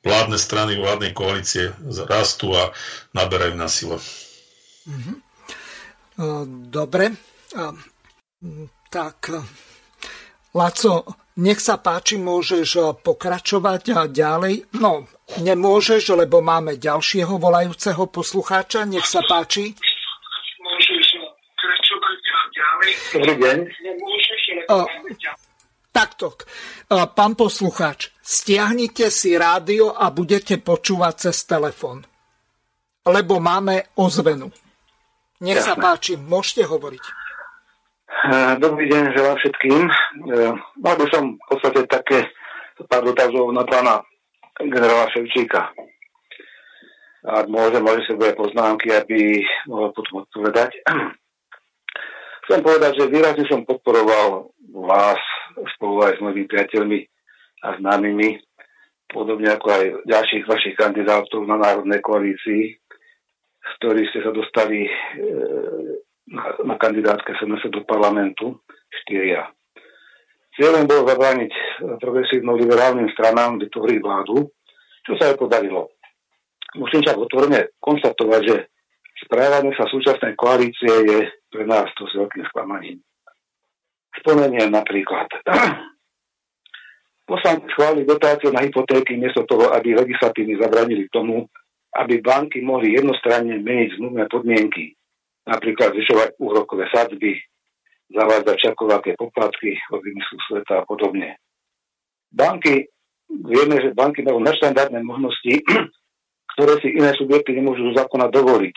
[0.07, 1.75] vládne strany vládnej koalície
[2.07, 2.71] rastú a
[3.11, 3.99] naberajú na sile.
[4.87, 5.30] Mhm.
[6.69, 7.17] Dobre.
[8.91, 9.19] Tak,
[10.53, 10.95] Laco,
[11.41, 14.69] nech sa páči, môžeš pokračovať ďalej.
[14.77, 15.09] No,
[15.41, 18.85] nemôžeš, lebo máme ďalšieho volajúceho poslucháča.
[18.85, 19.73] Nech sa páči.
[23.17, 23.59] Dobrý deň.
[24.69, 24.87] Uh,
[25.91, 26.37] takto.
[26.87, 32.05] Uh, pán poslucháč, stiahnite si rádio a budete počúvať cez telefón.
[33.09, 34.53] Lebo máme ozvenu.
[35.41, 37.05] Nech sa páči, môžete hovoriť.
[38.61, 39.83] Dobrý deň, želám všetkým.
[40.85, 42.29] Mal by som v podstate také
[42.85, 44.05] pár dotazov na pána
[44.61, 45.73] generála Ševčíka.
[47.25, 50.77] A môže, môže si bude poznámky, aby mohol potom odpovedať.
[52.49, 55.21] Chcem povedať, že výrazne som podporoval vás
[55.77, 56.99] spolu aj s mojimi priateľmi
[57.65, 58.41] a známymi,
[59.13, 62.80] podobne ako aj ďalších vašich kandidátov na Národnej koalícii,
[63.61, 64.93] z ktorých ste sa dostali e,
[66.33, 68.61] na, na kandidátke SNS do parlamentu,
[69.05, 69.47] štyria.
[70.59, 71.53] Cieľom bolo zabrániť
[72.03, 74.51] progresívno-liberálnym stranám vytvoriť vládu,
[75.07, 75.95] čo sa aj podarilo.
[76.77, 78.57] Musím však otvorene konštatovať, že
[79.27, 81.19] správanie sa súčasnej koalície je
[81.51, 83.03] pre nás to s veľkým sklamaním.
[84.23, 85.27] Spomeniem napríklad.
[87.31, 91.47] Poslanci schválili dotáciu na hypotéky miesto toho, aby legislatívne zabranili tomu,
[91.91, 94.95] aby banky mohli jednostranne meniť zmluvné podmienky,
[95.47, 97.35] napríklad zvyšovať úrokové sadzby,
[98.11, 101.39] zavádzať čakovaké poplatky od vymyslu sveta a podobne.
[102.31, 102.87] Banky,
[103.27, 105.63] vieme, že banky majú neštandardné možnosti,
[106.55, 108.77] ktoré si iné subjekty nemôžu z zákona dovoliť.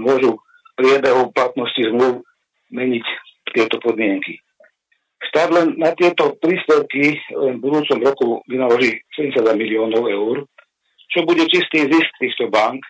[0.00, 0.40] Môžu
[0.76, 2.24] priebehu platnosti zmluv
[2.72, 3.04] meniť
[3.52, 4.40] tieto podmienky.
[5.30, 10.44] Štát len na tieto príspevky v budúcom roku vynaloží 70 miliónov eur,
[11.12, 12.80] čo bude čistý zisk týchto bank,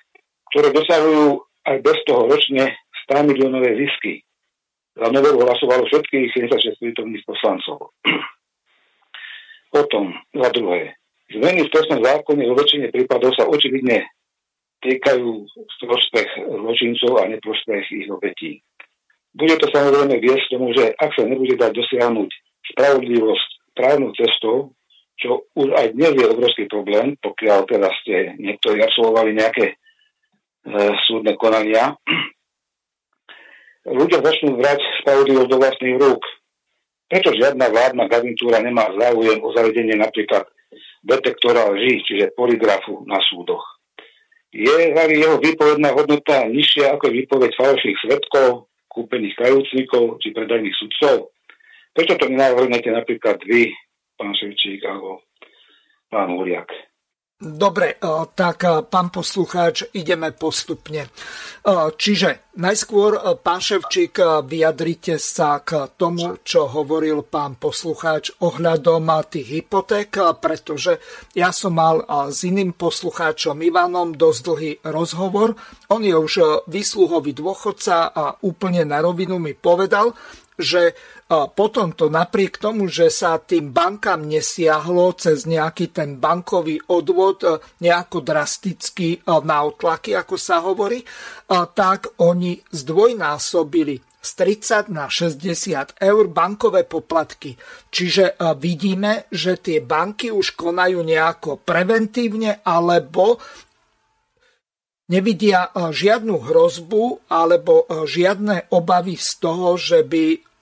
[0.52, 2.76] ktoré dosahujú aj bez toho ročne
[3.10, 4.22] 100 miliónové zisky.
[4.94, 7.90] Za novelu hlasovalo všetkých 76 prítomných poslancov.
[9.74, 10.94] Potom, za druhé,
[11.34, 14.06] zmeny v trestnom zákone vo väčšine prípadov sa očividne
[14.84, 15.28] týkajú
[15.82, 18.60] prospech zločincov a neprospech ich obetí.
[19.34, 22.30] Bude to samozrejme viesť tomu, že ak sa nebude dať dosiahnuť
[22.70, 24.70] spravodlivosť právnou cestou,
[25.18, 29.74] čo už aj dnes je obrovský problém, pokiaľ teraz ste niektorí absolvovali nejaké e,
[31.06, 31.94] súdne konania,
[33.86, 36.22] ľudia začnú vrať spravodlivosť do vlastných rúk.
[37.08, 40.48] Prečo žiadna vládna garnitúra nemá záujem o zavedenie napríklad
[41.04, 43.74] detektora lží, čiže poligrafu na súdoch?
[44.54, 51.34] je jeho výpovedná hodnota nižšia ako výpoveď falošných svetkov, kúpených kajúcnikov či predajných sudcov?
[51.90, 53.74] Prečo to nenavrhnete napríklad vy,
[54.18, 55.22] pán Ševčík, alebo
[56.10, 56.70] pán Uriak?
[57.44, 58.08] Dobre, e,
[58.38, 61.04] tak e, pán poslucháč, ideme postupne.
[61.04, 61.08] E,
[61.92, 64.16] čiže najskôr, pán Ševčík,
[64.46, 71.02] vyjadrite sa k tomu, čo hovoril pán poslucháč ohľadom tých hypoték, pretože
[71.34, 75.58] ja som mal s iným poslucháčom Ivanom dosť dlhý rozhovor.
[75.90, 80.14] On je už výsluhový dôchodca a úplne na rovinu mi povedal,
[80.54, 80.94] že
[81.32, 87.56] potom to napriek tomu, že sa tým bankám nesiahlo cez nejaký ten bankový odvod e,
[87.80, 91.06] nejako drasticky e, na otlaky, ako sa hovorí, e,
[91.48, 97.56] tak oni zdvojnásobili z 30 na 60 eur bankové poplatky.
[97.92, 103.36] Čiže vidíme, že tie banky už konajú nejako preventívne alebo
[105.12, 110.53] nevidia žiadnu hrozbu alebo žiadne obavy z toho, že by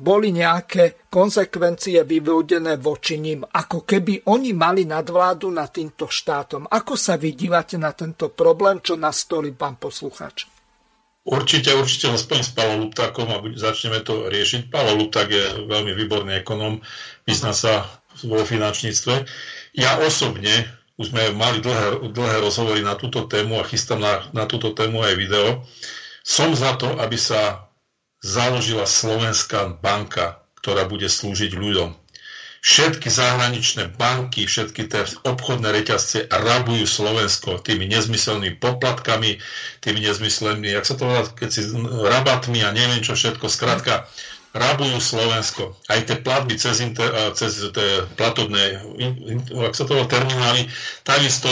[0.00, 6.64] boli nejaké konsekvencie vyvodené voči ním, ako keby oni mali nadvládu nad týmto štátom.
[6.66, 10.48] Ako sa vydívate na tento problém, čo nastolí pán posluchač?
[11.20, 14.72] Určite, určite aspoň s Pavlom Luptákom a začneme to riešiť.
[14.72, 16.80] Pavel Lupták je veľmi výborný ekonom,
[17.28, 17.84] vyzná sa
[18.24, 19.28] vo finančníctve.
[19.76, 20.64] Ja osobne,
[20.96, 25.04] už sme mali dlhé, dlhé rozhovory na túto tému a chystám na, na túto tému
[25.04, 25.46] aj video,
[26.24, 27.69] som za to, aby sa
[28.20, 31.96] založila Slovenská banka, ktorá bude slúžiť ľuďom.
[32.60, 39.40] Všetky zahraničné banky, všetky tie obchodné reťazce rabujú Slovensko tými nezmyselnými poplatkami,
[39.80, 44.04] tými nezmyselnými, jak sa to volá, keď si rabatmi a neviem čo všetko, skrátka,
[44.52, 45.72] rabujú Slovensko.
[45.88, 48.84] Aj tie platby cez, inter, cez tie platobné,
[49.48, 50.68] jak sa to volá, terminály,
[51.00, 51.48] takisto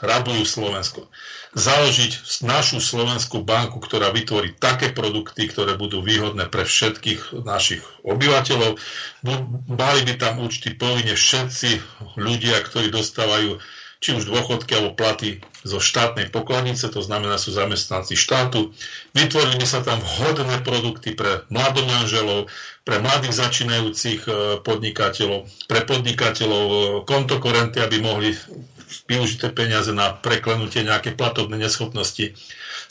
[0.00, 1.08] rabujú Slovensko.
[1.52, 8.78] Založiť našu Slovenskú banku, ktorá vytvorí také produkty, ktoré budú výhodné pre všetkých našich obyvateľov.
[9.66, 11.70] Mali by tam účty povinne všetci
[12.16, 13.58] ľudia, ktorí dostávajú
[14.00, 18.72] či už dôchodky alebo platy zo štátnej pokladnice, to znamená sú zamestnanci štátu.
[19.12, 22.48] Vytvorili by sa tam vhodné produkty pre mladomanželov,
[22.80, 24.30] pre mladých začínajúcich e,
[24.64, 28.32] podnikateľov, pre podnikateľov e, kontokorenty, aby mohli
[29.08, 32.34] využiť tie peniaze na preklenutie nejaké platobné neschopnosti.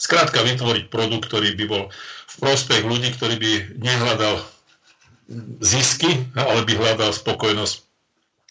[0.00, 1.82] Skrátka vytvoriť produkt, ktorý by bol
[2.30, 4.40] v prospech ľudí, ktorý by nehľadal
[5.62, 7.74] zisky, ale by hľadal spokojnosť,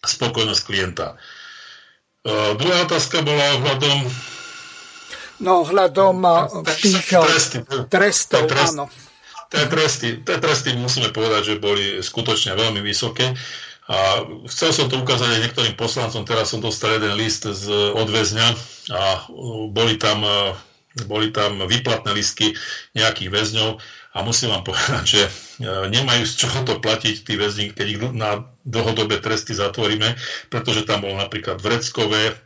[0.05, 1.19] spokojnosť klienta.
[2.23, 3.97] Uh, druhá otázka bola ohľadom...
[5.39, 6.19] No, ohľadom
[6.75, 8.91] tých tresty, trestov, trest, áno.
[9.49, 13.33] Tie tresty, tie tresty musíme povedať, že boli skutočne veľmi vysoké.
[13.89, 18.47] A chcel som to ukázať aj niektorým poslancom, teraz som dostal jeden list z odväzňa
[18.93, 19.25] a
[19.73, 20.21] boli tam,
[21.09, 22.53] boli tam výplatné listky
[22.93, 23.81] nejakých väzňov
[24.13, 25.21] a musím vám povedať, že
[25.65, 30.13] nemajú z čoho to platiť tí väzni, keď ich na dlhodobé tresty zatvoríme,
[30.53, 32.37] pretože tam bolo napríklad vreckové,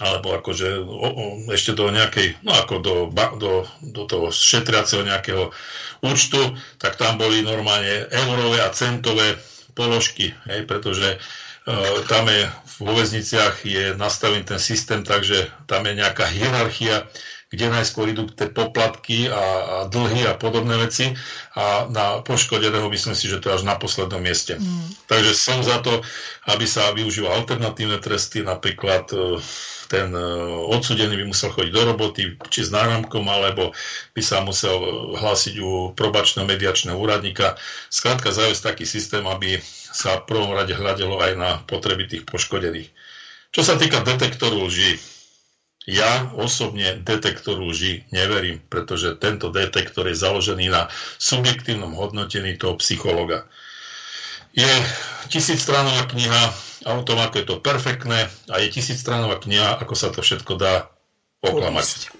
[0.00, 2.94] alebo akože o, o, ešte do nejakej, no ako do,
[3.36, 5.52] do, do toho šetriaceho nejakého
[6.00, 6.40] účtu,
[6.80, 9.36] tak tam boli normálne eurové a centové
[9.72, 12.48] položky, hej, pretože uh, tam je
[12.82, 17.06] vo väzniciach je nastavený ten systém, takže tam je nejaká hierarchia,
[17.52, 21.12] kde najskôr idú tie poplatky a, a dlhy a podobné veci
[21.52, 24.56] a na poškodeného myslím si, že to je až na poslednom mieste.
[24.56, 24.88] Mm.
[25.04, 26.00] Takže som za to,
[26.48, 29.36] aby sa využíval alternatívne tresty, napríklad uh,
[29.92, 30.24] ten e,
[30.72, 33.76] odsudený by musel chodiť do roboty, či s náramkom, alebo
[34.16, 34.80] by sa musel
[35.20, 37.60] hlásiť u probačného mediačného úradníka.
[37.92, 39.60] Skrátka zaviesť taký systém, aby
[39.92, 42.88] sa v prvom rade hľadelo aj na potreby tých poškodených.
[43.52, 44.96] Čo sa týka detektoru lži,
[45.84, 50.88] ja osobne detektoru lži neverím, pretože tento detektor je založený na
[51.20, 53.44] subjektívnom hodnotení toho psychologa.
[54.52, 54.72] Je
[55.32, 56.52] tisícstranová kniha,
[56.84, 60.92] autom, ako je to perfektné a je tisícstranová kniha, ako sa to všetko dá
[61.40, 62.12] oklamať.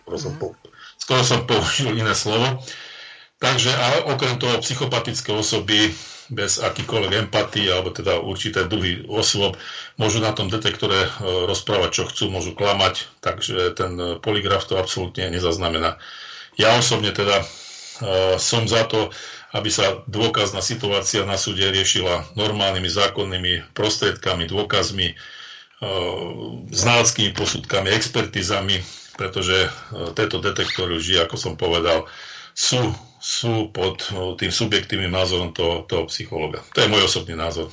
[0.97, 2.63] Skoro som použil iné slovo.
[3.43, 5.91] Takže a okrem toho psychopatické osoby
[6.31, 9.59] bez akýkoľvek empatie alebo teda určité druhy osôb
[9.99, 11.11] môžu na tom detektore e,
[11.51, 15.99] rozprávať, čo chcú, môžu klamať, takže ten poligraf to absolútne nezaznamená.
[16.55, 19.09] Ja osobne teda uh, som za to,
[19.53, 25.15] aby sa dôkazná situácia na súde riešila normálnymi zákonnými prostriedkami, dôkazmi, e,
[26.73, 28.81] znaleckými posudkami, expertizami,
[29.20, 29.70] pretože e,
[30.16, 32.09] tieto detektory už, ako som povedal,
[32.57, 32.81] sú,
[33.20, 36.65] sú pod e, tým subjektívnym názorom toho, toho psychologa.
[36.73, 37.69] To je môj osobný názor.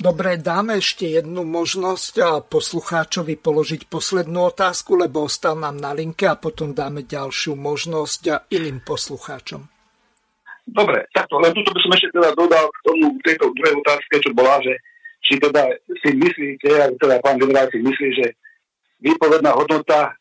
[0.00, 6.40] Dobre, dáme ešte jednu možnosť poslucháčovi položiť poslednú otázku, lebo ostal nám na linke a
[6.40, 9.79] potom dáme ďalšiu možnosť iným poslucháčom.
[10.70, 14.30] Dobre, takto, len tuto by som ešte teda dodal k tomu, tejto druhej otázke, čo
[14.30, 14.78] bola, že
[15.26, 15.66] či teda
[15.98, 18.26] si myslíte, ak teda pán generál si myslí, že
[19.02, 20.14] výpovedná hodnota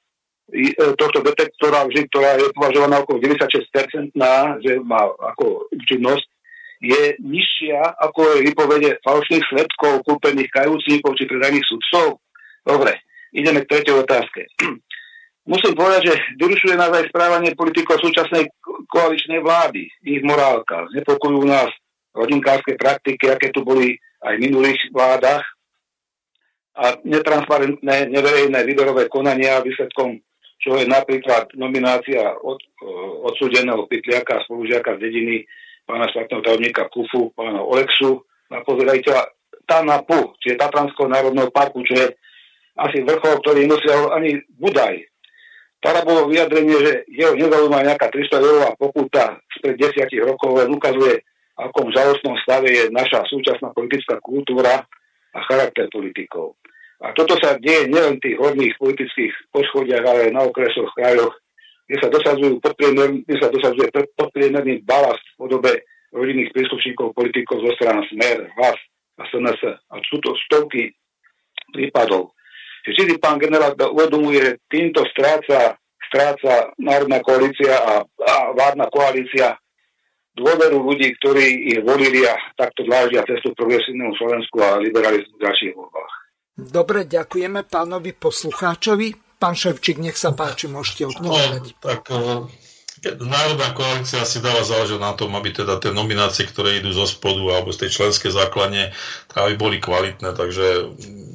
[0.49, 6.27] e, tohto detektora, vždy, ktorá je považovaná okolo 96% na, že má ako účinnosť,
[6.79, 12.23] je nižšia ako je výpovede falošných svetkov, kúpených kajúcníkov či predajných sudcov?
[12.63, 13.03] Dobre,
[13.35, 14.47] ideme k tretej otázke
[15.49, 18.47] musím povedať, že vyrušuje nás aj správanie politikov súčasnej
[18.87, 20.85] koaličnej vlády, ich morálka.
[20.93, 21.73] Znepokojujú nás
[22.13, 25.41] rodinkárske praktiky, aké tu boli aj v minulých vládach.
[26.79, 30.21] A netransparentné, neverejné výberové konania výsledkom
[30.59, 32.59] čo je napríklad nominácia od,
[33.31, 35.35] odsúdeného pytliaka a spolužiaka z dediny
[35.87, 39.23] pána štátneho tajomníka Kufu, pána Olexu, na pozerajteľa
[39.63, 42.07] Tanapu, čiže Tatranského národného parku, čo je
[42.75, 45.08] asi vrchol, ktorý nosiel ani Budaj,
[45.79, 51.23] Tada bolo vyjadrenie, že jeho nezaujíma nejaká 300 eurová pokuta spred desiatich rokov, len ukazuje,
[51.55, 54.83] akom žalostnom stave je naša súčasná politická kultúra
[55.31, 56.59] a charakter politikov.
[56.99, 61.31] A toto sa deje nielen v tých horných politických poschodiach, ale aj na okresoch, krajoch,
[61.87, 63.87] kde sa, dosadzujú kde sa dosadzuje
[64.19, 65.71] podpriemerný balast v podobe
[66.11, 68.79] rodinných príslušníkov politikov zo strany Smer, Hlas
[69.15, 69.79] a SNS.
[69.89, 70.91] A sú to stovky
[71.71, 72.35] prípadov
[72.85, 75.75] vždy pán generál uvedomuje, že týmto stráca,
[76.07, 79.59] stráca národná koalícia a, a vládna koalícia
[80.39, 85.73] dôveru ľudí, ktorí ich volili a takto dláždia cestu progresívnemu Slovensku a liberalizmu v ďalších
[85.75, 86.13] voľbách.
[86.59, 89.15] Dobre, ďakujeme pánovi poslucháčovi.
[89.39, 91.63] Pán Ševčík, nech sa páči, môžete odpovedať.
[91.71, 92.43] No, tak eh,
[92.99, 97.39] Národná koalícia si dáva záležať na tom, aby teda tie nominácie, ktoré idú zo spodu
[97.55, 98.91] alebo z tej členskej základne,
[99.39, 100.35] aby boli kvalitné.
[100.35, 100.65] Takže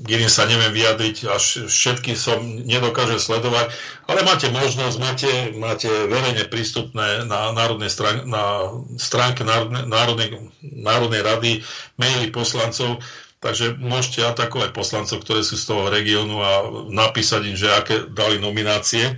[0.04, 2.36] Girin sa neviem vyjadriť, až všetky som
[2.68, 3.72] nedokáže sledovať,
[4.04, 8.68] ale máte možnosť, máte, máte verejne prístupné na, národnej strán, na
[9.00, 10.28] stránke Národnej, Národnej,
[10.60, 11.52] Národnej rady
[11.96, 13.00] maily poslancov,
[13.40, 16.52] takže môžete atakovať poslancov, ktoré sú z toho regiónu a
[16.92, 19.16] napísať im, že aké dali nominácie.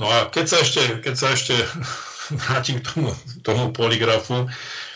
[0.00, 1.54] No a keď sa ešte, keď sa ešte
[2.48, 3.12] vrátim k tomu,
[3.44, 4.48] tomu poligrafu,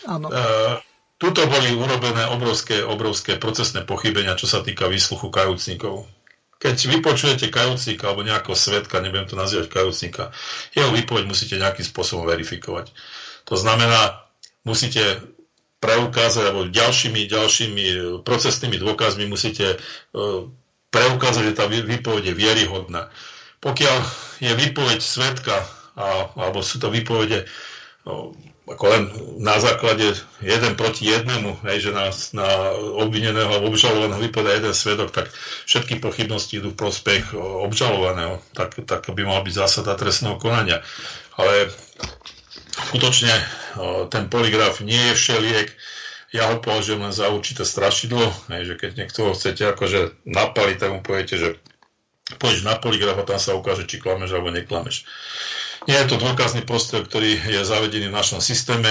[0.05, 0.29] Áno.
[0.29, 0.77] Uh,
[1.15, 6.03] Tuto boli urobené obrovské, obrovské procesné pochybenia, čo sa týka výsluchu kajúcnikov.
[6.59, 10.35] Keď vypočujete kajúcnika alebo nejakého svetka, nebudem to nazývať kajúcnika,
[10.75, 12.91] jeho výpoveď musíte nejakým spôsobom verifikovať.
[13.47, 14.27] To znamená,
[14.67, 15.23] musíte
[15.79, 17.83] preukázať, alebo ďalšími, ďalšími
[18.27, 19.77] procesnými dôkazmi musíte e,
[20.91, 23.07] preukázať, že tá výpoveď je vieryhodná.
[23.65, 23.97] Pokiaľ
[24.45, 25.65] je výpoveď svetka,
[26.37, 27.49] alebo sú to výpovede
[28.65, 29.03] ako len
[29.37, 32.49] na základe jeden proti jednému, hej, že na, na
[32.97, 35.29] obvineného alebo obžalovaného vypadá jeden svedok, tak
[35.69, 38.41] všetky pochybnosti idú v prospech obžalovaného.
[38.57, 40.81] Tak, tak by mal byť zásada trestného konania.
[41.37, 41.69] Ale
[42.89, 43.33] skutočne
[44.09, 45.69] ten poligraf nie je všeliek.
[46.33, 50.89] Ja ho považujem len za určité strašidlo, hej, že keď niekto chcete akože napaliť, tak
[50.89, 51.49] mu poviete, že
[52.41, 55.05] pôjdeš na poligraf a tam sa ukáže, či klameš alebo neklameš.
[55.85, 58.89] Nie je to dôkazný postroj, ktorý je zavedený v našom systéme.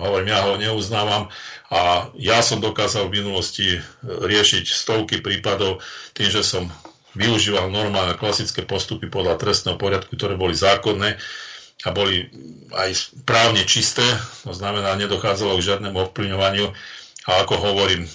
[0.00, 1.28] Hovorím, ja ho neuznávam
[1.68, 5.84] a ja som dokázal v minulosti e, riešiť stovky prípadov
[6.16, 6.64] tým, že som
[7.12, 11.20] využíval normálne klasické postupy podľa trestného poriadku, ktoré boli zákonné
[11.84, 12.32] a boli
[12.72, 14.04] aj právne čisté,
[14.48, 16.72] to znamená, nedochádzalo k žiadnemu ovplyvňovaniu
[17.28, 18.08] a ako hovorím,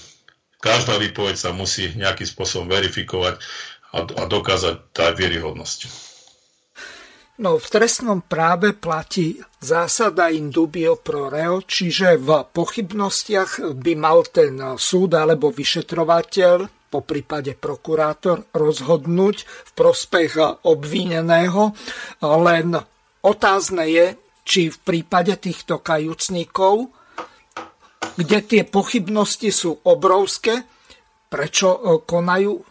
[0.58, 3.38] každá výpoveď sa musí nejakým spôsobom verifikovať
[3.94, 6.08] a, a dokázať tá vieryhodnosť.
[7.38, 14.26] No, v trestnom práve platí zásada in dubio pro reo, čiže v pochybnostiach by mal
[14.26, 21.78] ten súd alebo vyšetrovateľ, po prípade prokurátor, rozhodnúť v prospech obvineného.
[22.26, 22.74] Len
[23.22, 24.06] otázne je,
[24.42, 26.90] či v prípade týchto kajúcníkov,
[28.18, 30.66] kde tie pochybnosti sú obrovské,
[31.30, 32.66] prečo konajú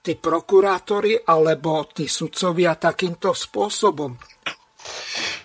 [0.00, 4.16] tí prokurátori alebo tí sudcovia takýmto spôsobom?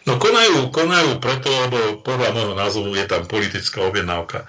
[0.05, 4.47] No konajú, konajú preto, lebo podľa môjho názoru je tam politická objednávka.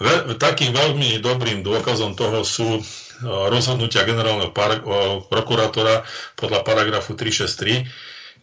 [0.00, 2.82] Ve, takým veľmi dobrým dôkazom toho sú e,
[3.22, 4.82] rozhodnutia generálneho par-
[5.28, 7.86] prokurátora podľa paragrafu 363,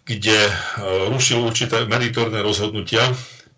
[0.06, 0.54] kde e,
[1.10, 3.02] rušil určité meritorné rozhodnutia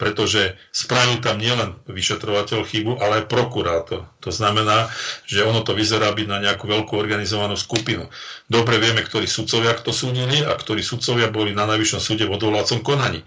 [0.01, 4.09] pretože spravil tam nielen vyšetrovateľ chybu, ale aj prokurátor.
[4.25, 4.89] To znamená,
[5.29, 8.09] že ono to vyzerá byť na nejakú veľkú organizovanú skupinu.
[8.49, 12.81] Dobre vieme, ktorí sudcovia to súdili a ktorí sudcovia boli na najvyššom súde v odvolacom
[12.81, 13.21] konaní.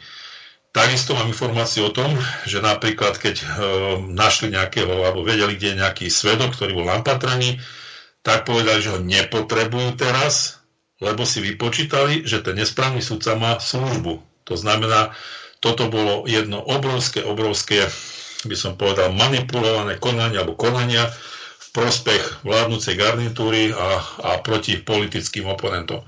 [0.74, 2.10] Takisto mám informáciu o tom,
[2.42, 3.44] že napríklad keď e,
[4.10, 7.62] našli nejakého, alebo vedeli, kde je nejaký svedok, ktorý bol na patraní,
[8.26, 10.58] tak povedali, že ho nepotrebujú teraz,
[10.98, 14.18] lebo si vypočítali, že ten nesprávny sudca má službu.
[14.50, 15.14] To znamená,
[15.64, 17.88] toto bolo jedno obrovské, obrovské,
[18.44, 21.08] by som povedal, manipulované konanie alebo konania
[21.56, 26.04] v prospech vládnúcej garnitúry a, a proti politickým oponentom.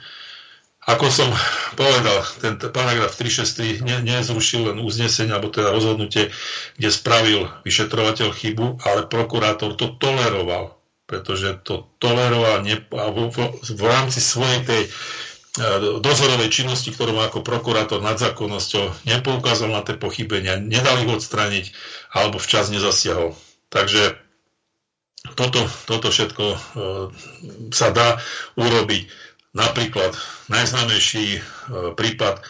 [0.86, 1.26] Ako som
[1.74, 6.30] povedal, ten paragraf 363 ne, nezrušil len uznesenie, alebo teda rozhodnutie,
[6.78, 10.78] kde spravil vyšetrovateľ chybu, ale prokurátor to toleroval,
[11.10, 14.82] pretože to toleroval ne, v, v, v rámci svojej tej
[16.04, 21.72] dozorovej činnosti, ktorú má ako prokurátor nad zákonnosťou, nepoukázal na tie pochybenia, nedal ich odstrániť
[22.12, 23.32] alebo včas nezasiahol.
[23.72, 24.20] Takže
[25.34, 26.58] toto, toto všetko e,
[27.74, 28.20] sa dá
[28.54, 29.10] urobiť.
[29.56, 30.12] Napríklad
[30.52, 31.40] najznámejší e,
[31.96, 32.42] prípad e,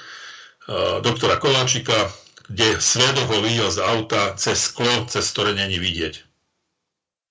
[1.01, 2.11] doktora Koláčika,
[2.51, 6.27] kde svedok ho videl z auta cez sklo, cez ktoré není vidieť.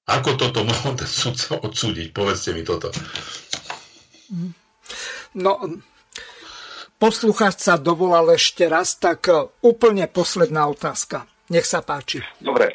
[0.06, 2.14] Ako toto mohol ten sudca odsúdiť?
[2.14, 2.94] Povedzte mi toto.
[4.32, 4.65] Mm.
[5.36, 5.60] No,
[6.96, 11.28] poslucháč sa dovolal ešte raz, tak e, úplne posledná otázka.
[11.52, 12.24] Nech sa páči.
[12.40, 12.72] Dobre.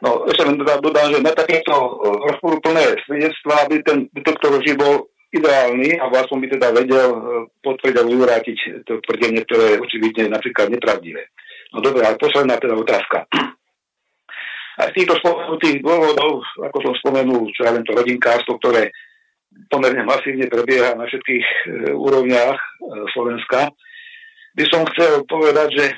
[0.00, 1.90] No, ešte len teda dodám, že na takéto e,
[2.30, 7.20] rozporúplné svedectvá by ten detektor vždy bol ideálny a aspoň by teda vedel e,
[7.58, 11.26] potvrdiť alebo vyvrátiť to tvrdenie, ktoré je očividne napríklad nepravdivé.
[11.74, 13.26] No dobre, ale posledná teda otázka.
[14.78, 18.94] A z týchto spomenutých dôvodov, ako som spomenul, čo ja len to rodinkárstvo, ktoré
[19.70, 21.56] pomerne masívne prebieha na všetkých e,
[21.94, 22.68] úrovniach e,
[23.14, 23.70] Slovenska.
[24.54, 25.94] By som chcel povedať, že e,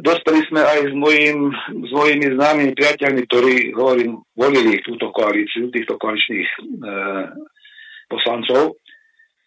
[0.00, 1.52] dospeli sme aj s, mojim,
[1.84, 6.60] s mojimi známymi priateľmi, ktorí, hovorím, volili túto koalíciu, týchto koaličných e,
[8.08, 8.80] poslancov,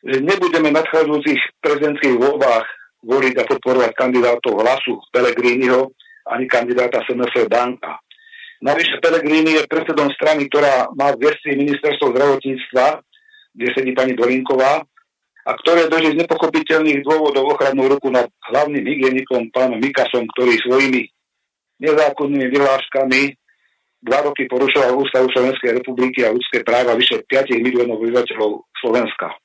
[0.04, 2.68] že nebudeme v nadchádzajúcich prezidentských voľbách
[3.04, 5.92] voliť a podporovať kandidátov hlasu Pelegriniho
[6.24, 8.00] ani kandidáta SNS Danka.
[8.64, 12.86] Navyše Pelegrini je predsedom strany, ktorá má v gestii ministerstvo zdravotníctva,
[13.52, 14.80] kde sedí pani Dolinková,
[15.44, 21.04] a ktoré drží z nepochopiteľných dôvodov ochrannú ruku nad hlavným hygienikom pánom Mikasom, ktorý svojimi
[21.84, 23.22] nezákonnými vyhláškami
[24.08, 29.36] dva roky porušoval Ústavu Slovenskej republiky a ľudské práva vyše 5 miliónov obyvateľov Slovenska.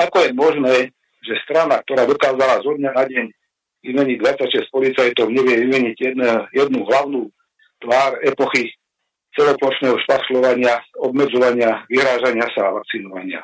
[0.00, 0.74] Ako je možné,
[1.20, 3.26] že strana, ktorá dokázala zo dňa na deň
[3.84, 6.24] vymeniť 26 policajtov, nevie vymeniť jednu,
[6.56, 7.28] jednu hlavnú
[7.84, 8.72] tvár epochy
[9.36, 13.42] celoplošného špachlovania, obmedzovania, vyrážania sa a vakcinovania.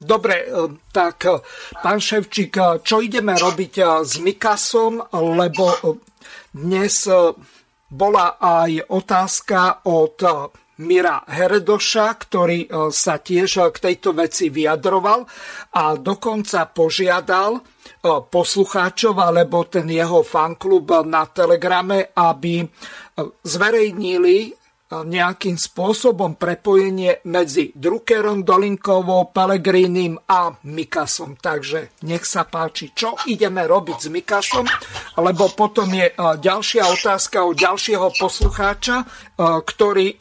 [0.00, 1.44] Dobre, e, tak e,
[1.84, 5.76] pán Ševčík, e, čo ideme robiť s Mikasom, lebo
[6.56, 7.04] dnes
[7.92, 10.16] bola aj otázka od
[10.80, 15.28] Mira Heredoša, ktorý sa tiež k tejto veci vyjadroval
[15.76, 17.60] a dokonca požiadal
[18.32, 22.64] poslucháčov alebo ten jeho fanklub na Telegrame, aby
[23.44, 24.56] zverejnili
[24.90, 31.38] nejakým spôsobom prepojenie medzi Druckerom, Dolinkovou, Pelegrínim a Mikasom.
[31.38, 34.66] Takže nech sa páči, čo ideme robiť s Mikasom,
[35.22, 39.06] lebo potom je ďalšia otázka od ďalšieho poslucháča,
[39.38, 40.18] ktorý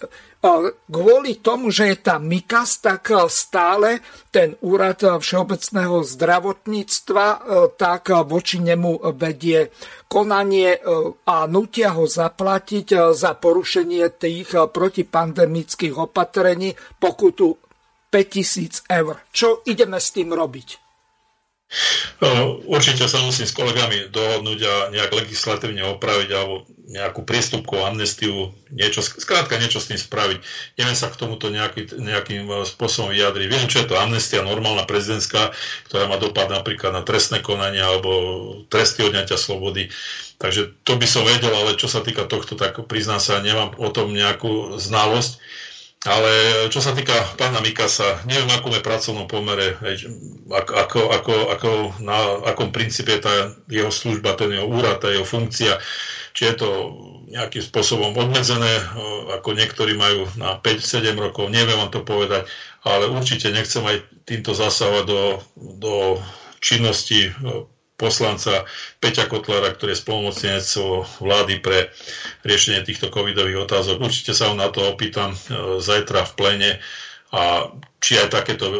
[0.87, 3.99] kvôli tomu, že je tam Mikas, tak stále
[4.31, 7.27] ten úrad všeobecného zdravotníctva
[7.75, 9.67] tak voči nemu vedie
[10.07, 10.79] konanie
[11.27, 17.59] a nutia ho zaplatiť za porušenie tých protipandemických opatrení pokutu
[18.09, 19.21] 5000 eur.
[19.29, 20.88] Čo ideme s tým robiť?
[22.19, 28.49] No, určite sa musím s kolegami dohodnúť a nejak legislatívne opraviť alebo nejakú prístupku, amnestiu,
[28.73, 30.41] niečo, skrátka niečo s tým spraviť.
[30.81, 33.45] Neviem sa k tomuto nejaký, nejakým e, spôsobom vyjadriť.
[33.45, 35.53] Viem, čo je to amnestia normálna prezidentská,
[35.85, 38.11] ktorá má dopad napríklad na trestné konania alebo
[38.73, 39.93] tresty odňatia slobody.
[40.41, 43.93] Takže to by som vedel, ale čo sa týka tohto, tak priznám sa, nemám o
[43.93, 45.37] tom nejakú znalosť.
[46.07, 46.31] Ale
[46.71, 49.75] čo sa týka pána Mikasa, neviem, akom je pracovnom pomere,
[50.47, 51.69] ako, ako, ako,
[51.99, 53.35] na akom princípe je tá
[53.67, 55.75] jeho služba, ten jeho úrad, tá jeho funkcia,
[56.31, 56.69] či je to
[57.27, 58.79] nejakým spôsobom obmedzené,
[59.35, 62.47] ako niektorí majú na 5-7 rokov, neviem vám to povedať,
[62.87, 65.23] ale určite nechcem aj týmto zasávať do,
[65.83, 65.95] do
[66.63, 67.27] činnosti
[67.99, 68.63] poslanca
[69.03, 70.65] Peťa Kotlára, ktorý je spolumocnenec
[71.19, 71.91] vlády pre
[72.47, 73.99] riešenie týchto covidových otázok.
[73.99, 75.39] Určite sa ho na to opýtam e,
[75.83, 76.71] zajtra v plene
[77.35, 77.67] a
[77.99, 78.71] či aj takéto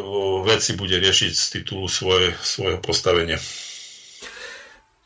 [0.47, 3.37] veci bude riešiť z titulu svoje, svojho postavenia.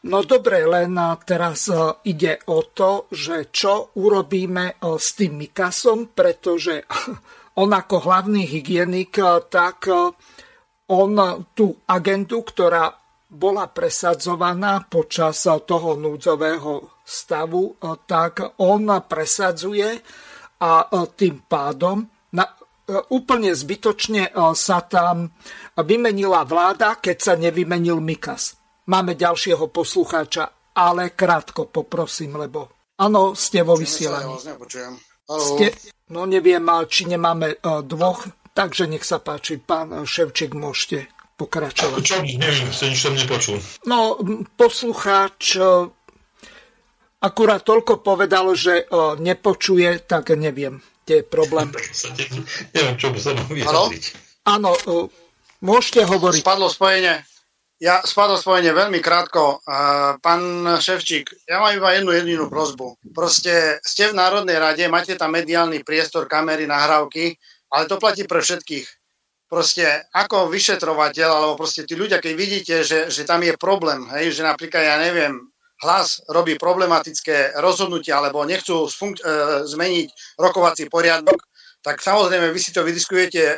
[0.05, 0.93] No dobre, len
[1.25, 1.75] teraz e,
[2.13, 6.85] ide o to, že čo urobíme e, s tým Mikasom, pretože
[7.61, 9.17] on ako hlavný hygienik,
[9.49, 9.85] tak
[10.89, 11.11] on
[11.53, 13.02] tú agendu, ktorá
[13.33, 19.97] bola presadzovaná počas toho núdzového stavu, tak on presadzuje
[20.61, 20.71] a
[21.17, 22.45] tým pádom na,
[23.09, 25.33] úplne zbytočne sa tam
[25.75, 28.55] vymenila vláda, keď sa nevymenil Mikas.
[28.87, 32.69] Máme ďalšieho poslucháča, ale krátko poprosím, lebo
[32.99, 34.35] áno, ste vo vysielaní.
[35.23, 35.67] Ste,
[36.11, 42.01] no neviem, či nemáme dvoch, takže nech sa páči, pán Ševčík, môžete pokračovať.
[42.01, 42.17] Čo?
[42.21, 43.57] Neviem, nič som nepočul.
[43.89, 44.21] No,
[44.55, 45.89] poslucháč e,
[47.19, 51.73] akurát toľko povedal, že e, nepočuje, tak neviem, kde je problém.
[52.75, 54.03] neviem, čo by sa mal vyjadriť.
[54.45, 55.09] Áno, e,
[55.65, 56.41] môžete hovoriť.
[56.45, 57.25] Spadlo spojenie.
[57.83, 59.59] Ja spadlo spojenie veľmi krátko.
[60.23, 60.43] Pán
[60.79, 62.95] Ševčík, ja mám iba jednu jedinú prozbu.
[63.11, 67.35] Proste ste v Národnej rade, máte tam mediálny priestor, kamery, nahrávky,
[67.67, 69.02] ale to platí pre všetkých
[69.53, 74.33] proste ako vyšetrovateľ, alebo proste tí ľudia, keď vidíte, že, že tam je problém, hej,
[74.33, 75.37] že napríklad, ja neviem,
[75.85, 81.37] hlas robí problematické rozhodnutia, alebo nechcú sfunk- e, zmeniť rokovací poriadok,
[81.85, 83.55] tak samozrejme vy si to vydiskujete e,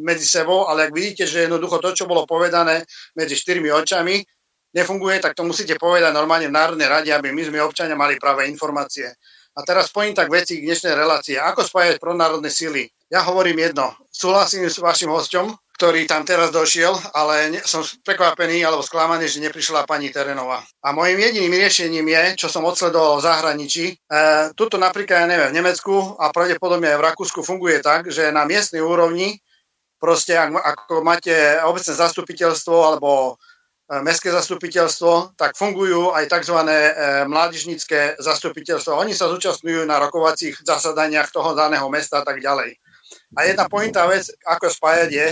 [0.00, 4.24] medzi sebou, ale ak vidíte, že jednoducho to, čo bolo povedané medzi štyrmi očami,
[4.72, 8.48] nefunguje, tak to musíte povedať normálne v Národnej rade, aby my sme občania mali práve
[8.48, 9.12] informácie.
[9.56, 11.40] A teraz spojím tak veci k dnešnej relácie.
[11.40, 12.92] Ako spájať pronárodné sily?
[13.08, 13.96] Ja hovorím jedno.
[14.12, 15.48] Súhlasím s vašim hosťom,
[15.80, 20.60] ktorý tam teraz došiel, ale ne, som prekvapený alebo sklamaný, že neprišla pani Terenová.
[20.84, 23.94] A môjim jediným riešením je, čo som odsledoval v zahraničí, e,
[24.52, 28.44] tuto napríklad, ja neviem, v Nemecku a pravdepodobne aj v Rakúsku funguje tak, že na
[28.44, 29.40] miestnej úrovni
[29.96, 31.32] proste, ak, ako máte
[31.64, 33.40] obecné zastupiteľstvo alebo
[33.86, 36.58] mestské zastupiteľstvo, tak fungujú aj tzv.
[36.58, 36.90] E,
[37.30, 38.98] mládežnícke zastupiteľstvo.
[38.98, 42.74] Oni sa zúčastňujú na rokovacích zasadaniach toho daného mesta a tak ďalej.
[43.38, 45.26] A jedna pointa vec, ako spájať je,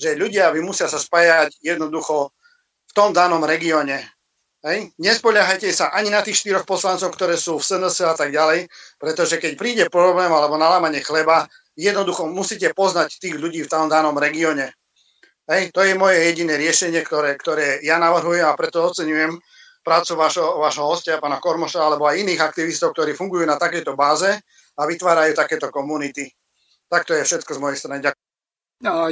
[0.00, 2.32] že ľudia vy musia sa spájať jednoducho
[2.88, 4.00] v tom danom regióne.
[4.64, 4.90] Hej.
[4.98, 8.66] Nespoľahajte sa ani na tých štyroch poslancov, ktoré sú v SNS a tak ďalej,
[8.98, 11.46] pretože keď príde problém alebo nalámanie chleba,
[11.78, 14.74] jednoducho musíte poznať tých ľudí v tom danom regióne.
[15.48, 19.40] Hej, to je moje jediné riešenie, ktoré, ktoré ja navrhujem a preto oceňujem
[19.80, 24.28] prácu vašho, vašho hostia, pána Kormoša, alebo aj iných aktivistov, ktorí fungujú na takejto báze
[24.76, 26.28] a vytvárajú takéto komunity.
[26.92, 27.98] Tak to je všetko z mojej strany.
[28.04, 28.26] Ďakujem.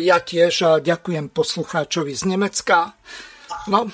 [0.04, 2.92] Ja tiež ďakujem poslucháčovi z Nemecka.
[3.72, 3.88] No,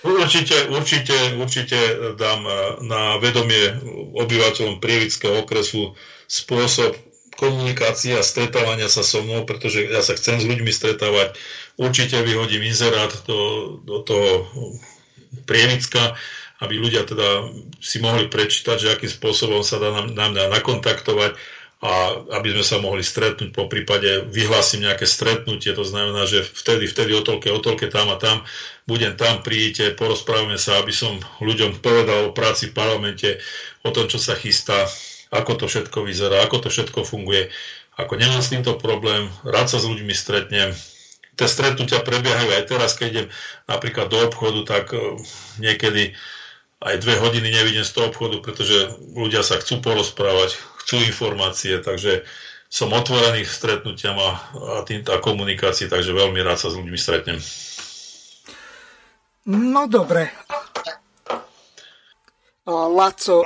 [0.00, 1.76] Určite, určite, určite
[2.16, 2.40] dám
[2.80, 3.76] na vedomie
[4.16, 5.92] obyvateľom Prievického okresu
[6.24, 6.96] spôsob
[7.40, 11.40] komunikácie a stretávania sa so mnou, pretože ja sa chcem s ľuďmi stretávať.
[11.80, 14.28] Určite vyhodím inzerát do, do toho
[15.48, 16.20] Prievicka,
[16.60, 17.48] aby ľudia teda
[17.80, 21.40] si mohli prečítať, že akým spôsobom sa dá nám, nám dá nakontaktovať
[21.80, 21.92] a
[22.36, 27.16] aby sme sa mohli stretnúť, po prípade vyhlásim nejaké stretnutie, to znamená, že vtedy, vtedy
[27.16, 28.44] o toľke, o toľke tam a tam,
[28.84, 33.40] budem tam, prídite, porozprávame sa, aby som ľuďom povedal o práci v parlamente,
[33.80, 34.84] o tom, čo sa chystá,
[35.30, 37.50] ako to všetko vyzerá, ako to všetko funguje.
[37.98, 40.74] Ako nemám s týmto problém, rád sa s ľuďmi stretnem,
[41.40, 43.26] tie stretnutia prebiehajú aj teraz, keď idem
[43.64, 45.00] napríklad do obchodu, tak eh,
[45.56, 46.12] niekedy
[46.80, 52.24] aj dve hodiny nevidím z toho obchodu, pretože ľudia sa chcú porozprávať, chcú informácie, takže
[52.72, 54.34] som otvorený k stretnutiam a, a,
[54.88, 57.36] tým, a komunikácii, takže veľmi rád sa s ľuďmi stretnem.
[59.50, 60.32] No dobre.
[62.70, 63.42] Laco,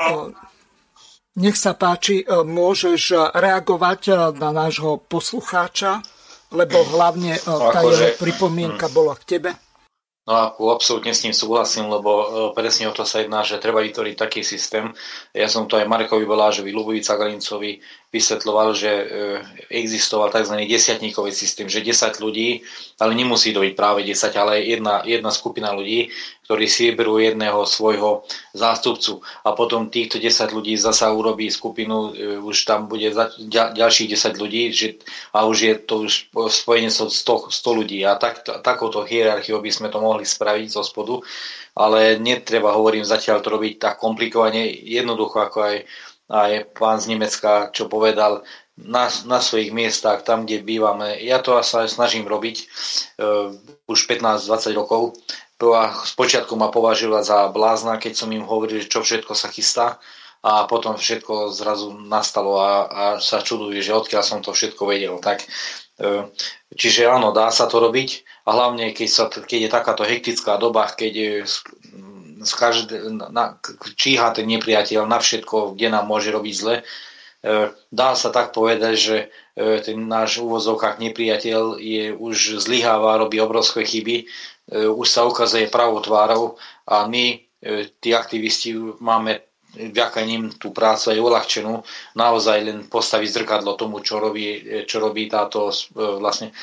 [1.39, 6.02] nech sa páči, môžeš reagovať na nášho poslucháča,
[6.55, 9.51] lebo hlavne tá jeho akože- pripomienka bola k tebe.
[10.24, 13.85] No a absolútne s ním súhlasím, lebo e, presne o to sa jedná, že treba
[13.85, 14.89] vytvoriť taký systém.
[15.36, 17.77] Ja som to aj Markovi Belážovi, Lubovica Galincovi
[18.15, 19.05] vysvetľoval, že e,
[19.82, 20.55] existoval tzv.
[20.70, 22.62] desiatníkový systém, že 10 ľudí,
[23.03, 26.15] ale nemusí to byť práve 10, ale jedna, jedna skupina ľudí,
[26.47, 28.23] ktorí si vyberú jedného svojho
[28.55, 33.11] zástupcu a potom týchto 10 ľudí zasa urobí skupinu, e, už tam bude
[33.51, 35.03] ďalších 10 ľudí že,
[35.35, 39.70] a už je to už spojenie so 100, 100 ľudí a tak, takouto hierarchiou by
[39.74, 41.19] sme to mohli spraviť zo spodu,
[41.74, 45.77] ale netreba, hovorím, zatiaľ to robiť tak komplikovane, jednoducho ako aj,
[46.31, 48.45] aj pán z Nemecka, čo povedal,
[48.75, 51.15] na, na svojich miestach, tam, kde bývame.
[51.23, 52.57] Ja to sa snažím robiť
[53.23, 53.55] uh,
[53.87, 55.15] už 15-20 rokov
[56.05, 59.87] spočiatku ma považila za blázna, keď som im hovoril, čo všetko sa chystá
[60.45, 65.17] a potom všetko zrazu nastalo a, a sa čudujú, že odkiaľ som to všetko vedel.
[65.17, 65.41] Tak,
[65.97, 66.29] e,
[66.77, 70.91] čiže áno, dá sa to robiť a hlavne keď, sa, keď je takáto hektická doba,
[70.93, 71.47] keď
[72.45, 72.97] z každé,
[73.33, 73.59] na,
[73.97, 76.83] číha ten nepriateľ na všetko, kde nám môže robiť zle, e,
[77.93, 79.27] dá sa tak povedať, že e,
[79.85, 84.29] ten náš úvozovkách nepriateľ je už zlyháva, robí obrovské chyby
[84.65, 86.57] E, už sa ukazuje pravou tvárou
[86.89, 87.41] a my,
[88.01, 89.41] tí aktivisti, máme
[89.75, 91.83] vďaka ním tú prácu aj uľahčenú,
[92.15, 96.55] naozaj len postaviť zrkadlo tomu, čo robí, čo robí táto vlastne,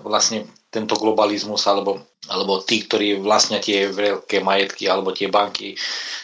[0.00, 2.00] vlastne tento globalizmus alebo,
[2.32, 5.76] alebo tí, ktorí vlastnia tie veľké majetky alebo tie banky,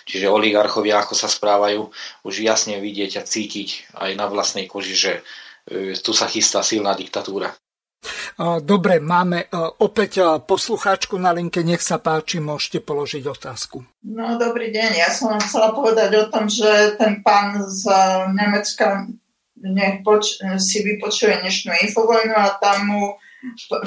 [0.09, 1.85] čiže oligarchovia, ako sa správajú,
[2.25, 5.13] už jasne vidieť a cítiť aj na vlastnej koži, že
[6.01, 7.53] tu sa chystá silná diktatúra.
[8.63, 9.51] Dobre, máme
[9.83, 13.83] opäť poslucháčku na linke, nech sa páči, môžete položiť otázku.
[14.07, 17.91] No, dobrý deň, ja som vám chcela povedať o tom, že ten pán z
[18.31, 19.11] Nemecka
[19.59, 23.03] nech poč- si vypočuje dnešnú infovojnu a tam mu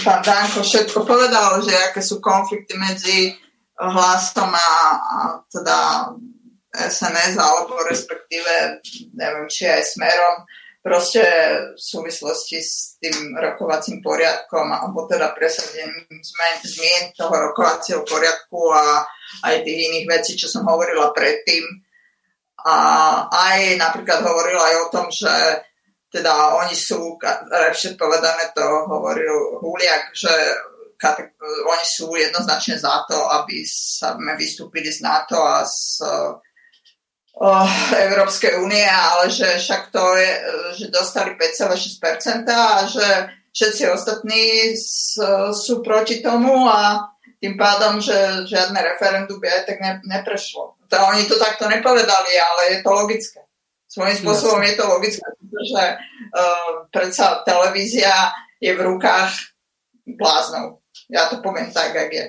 [0.04, 3.36] pán Danko všetko povedal, že aké sú konflikty medzi
[3.80, 5.18] hlasom a, a
[5.48, 6.12] teda
[6.72, 8.84] SNS alebo respektíve
[9.16, 10.44] neviem, či aj smerom
[10.82, 11.22] proste
[11.78, 19.06] v súvislosti s tým rokovacím poriadkom alebo teda presadením zmien, zmien toho rokovacieho poriadku a
[19.46, 21.64] aj tých iných vecí, čo som hovorila predtým.
[22.66, 22.78] A
[23.30, 25.34] aj napríklad hovorila aj o tom, že
[26.12, 27.16] teda oni sú,
[27.50, 30.34] lepšie povedané to hovoril Huliak, že
[31.66, 36.04] oni sú jednoznačne za to, aby sme vystúpili z NATO a z
[38.12, 40.32] Európskej únie, ale že však to je,
[40.78, 43.08] že dostali 5,6% a že
[43.56, 44.76] všetci ostatní
[45.56, 50.78] sú proti tomu a tým pádom, že žiadne referendum by aj tak ne, neprešlo.
[50.78, 53.42] To, oni to takto nepovedali, ale je to logické.
[53.90, 58.32] Svojím spôsobom je to logické, pretože uh, predsa televízia
[58.62, 59.34] je v rukách
[60.06, 60.86] bláznov.
[61.10, 62.26] Ja to poviem tak, ak je.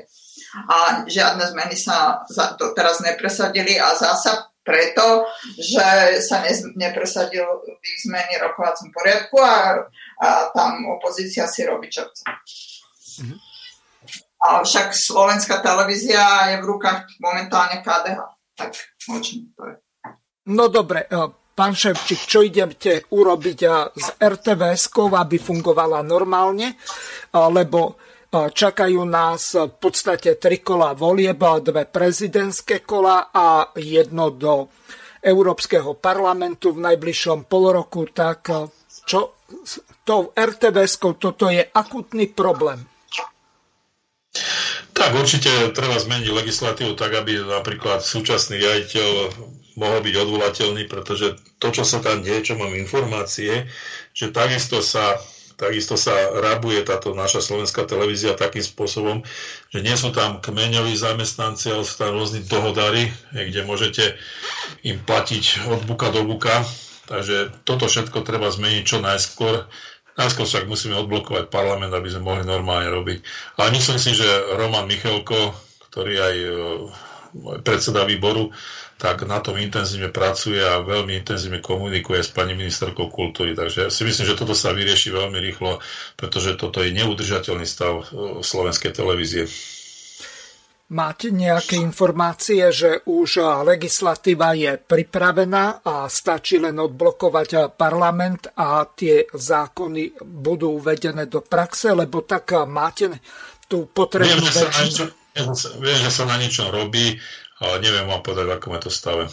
[0.66, 0.76] A
[1.06, 5.26] žiadne zmeny sa za to teraz nepresadili a zasa preto,
[5.58, 7.44] že sa ne, nepresadil
[8.06, 9.86] zmeny rokovacom poriadku a,
[10.22, 12.24] a tam opozícia si robí, čo chce.
[13.26, 13.36] Mhm.
[14.42, 18.18] Ale však slovenská televízia je v rukách momentálne KDH.
[18.58, 18.74] Tak
[19.06, 19.74] to je?
[20.50, 21.14] No dobre, e,
[21.54, 26.76] pán Ševčík, čo idete urobiť e, z RTVS, aby fungovala normálne, e,
[27.38, 27.94] lebo
[28.32, 34.72] čakajú nás v podstate tri kola volieb, dve prezidentské kola a jedno do
[35.20, 38.48] Európskeho parlamentu v najbližšom pol roku, tak
[39.04, 42.80] čo s tou RTVS, toto je akutný problém.
[44.96, 49.08] Tak určite treba zmeniť legislatívu tak, aby napríklad súčasný riaditeľ
[49.76, 53.68] mohol byť odvolateľný, pretože to, čo sa tam deje, čo mám informácie,
[54.12, 55.20] že takisto sa
[55.62, 56.10] takisto sa
[56.42, 59.22] rabuje táto naša slovenská televízia takým spôsobom,
[59.70, 64.18] že nie sú tam kmeňoví zamestnanci, ale sú tam rôzni dohodári, kde môžete
[64.82, 66.66] im platiť od buka do buka.
[67.06, 69.70] Takže toto všetko treba zmeniť čo najskôr.
[70.18, 73.22] Najskôr však musíme odblokovať parlament, aby sme mohli normálne robiť.
[73.62, 74.26] Ale myslím si, že
[74.58, 75.54] Roman Michalko,
[75.88, 76.48] ktorý aj e,
[77.64, 78.52] predseda výboru,
[79.02, 83.58] tak na tom intenzívne pracuje a veľmi intenzívne komunikuje s pani ministerkou kultúry.
[83.58, 85.82] Takže si myslím, že toto sa vyrieši veľmi rýchlo,
[86.14, 88.04] pretože toto je neudržateľný stav e,
[88.46, 89.50] slovenskej televízie.
[90.94, 99.24] Máte nejaké informácie, že už legislatíva je pripravená a stačí len odblokovať parlament a tie
[99.24, 103.08] zákony budú uvedené do praxe, lebo tak máte
[103.66, 104.68] tú potrebnú sa,
[105.80, 107.16] viem, že sa na niečo robí
[107.62, 109.24] ale neviem vám povedať, v akom je to stave.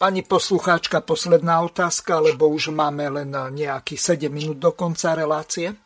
[0.00, 5.76] Pani poslucháčka, posledná otázka, lebo už máme len nejakých 7 minút do konca relácie.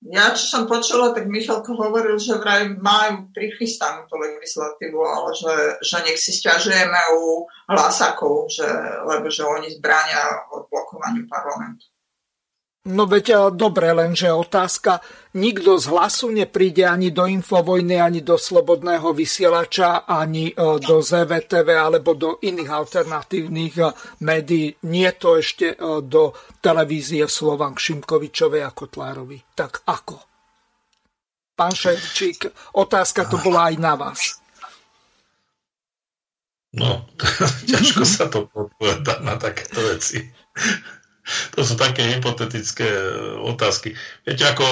[0.00, 5.54] Ja, čo som počula, tak Michalko hovoril, že vraj majú prichystanú tú legislatívu, ale že,
[5.84, 8.64] že nech si stiažujeme u hlasakov, že,
[9.04, 11.84] lebo že oni zbrania odblokovaniu parlamentu.
[12.88, 15.04] No veď e, dobre, lenže otázka,
[15.34, 21.68] nikto z hlasu nepríde ani do Infovojny, ani do Slobodného vysielača, ani e, do ZVTV
[21.76, 23.86] alebo do iných alternatívnych e,
[24.26, 24.74] médií.
[24.90, 29.38] Nie to ešte do televízie Slovan Šimkovičovej a Kotlárovi.
[29.54, 30.16] Tak ako?
[31.54, 32.48] Pán Ševčík,
[32.80, 34.40] otázka to bola aj na vás.
[36.72, 37.04] No,
[37.70, 40.30] ťažko sa to podpovedá na takéto veci
[41.54, 43.02] to sú také hypotetické e,
[43.42, 43.94] otázky.
[44.26, 44.66] Viete, ako,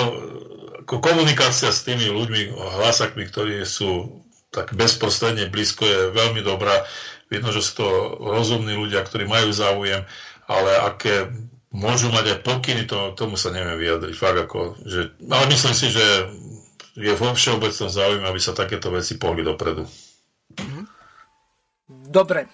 [0.86, 6.84] ako komunikácia s tými ľuďmi, hlasakmi, ktorí sú tak bezprostredne blízko, je veľmi dobrá.
[7.28, 10.08] Vidno, že sú to rozumní ľudia, ktorí majú záujem,
[10.48, 11.28] ale aké
[11.68, 14.14] môžu mať aj pokyny, to, tomu sa neviem vyjadriť.
[14.16, 16.04] Fakt ako, že, ale myslím si, že
[16.98, 19.84] je vo všeobecnom záujme, aby sa takéto veci pohli dopredu.
[20.56, 20.82] Mhm.
[22.08, 22.48] Dobre.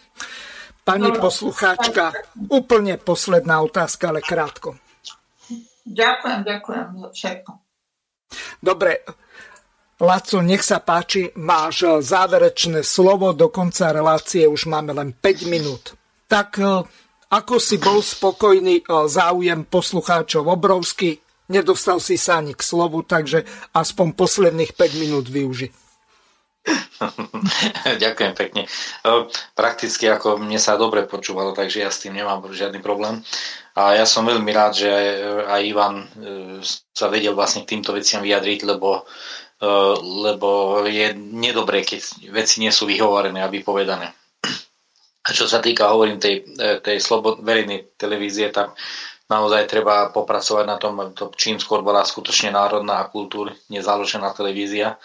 [0.84, 2.12] Pani no, poslucháčka,
[2.52, 4.76] úplne posledná otázka, ale krátko.
[5.88, 7.50] Ďakujem, ďakujem za všetko.
[8.60, 9.04] Dobre,
[10.00, 15.96] Laco, nech sa páči, máš záverečné slovo, do konca relácie už máme len 5 minút.
[16.28, 16.82] Tak e,
[17.32, 21.16] ako si bol spokojný, e, záujem poslucháčov obrovský,
[21.48, 25.70] nedostal si sa ani k slovu, takže aspoň posledných 5 minút využi.
[28.04, 28.62] Ďakujem pekne.
[29.52, 33.20] Prakticky ako mne sa dobre počúvalo, takže ja s tým nemám žiadny problém.
[33.74, 34.90] A ja som veľmi rád, že
[35.44, 36.06] aj Ivan e,
[36.94, 39.02] sa vedel vlastne k týmto veciam vyjadriť, lebo,
[39.58, 39.68] e,
[40.30, 44.14] lebo je nedobré, keď veci nie sú vyhovorené a vypovedané.
[45.24, 48.78] A čo sa týka, hovorím, tej, e, tej slobod, verejnej televízie, tak
[49.26, 55.00] naozaj treba popracovať na tom, to čím skôr bola skutočne národná a kultúr nezaložená televízia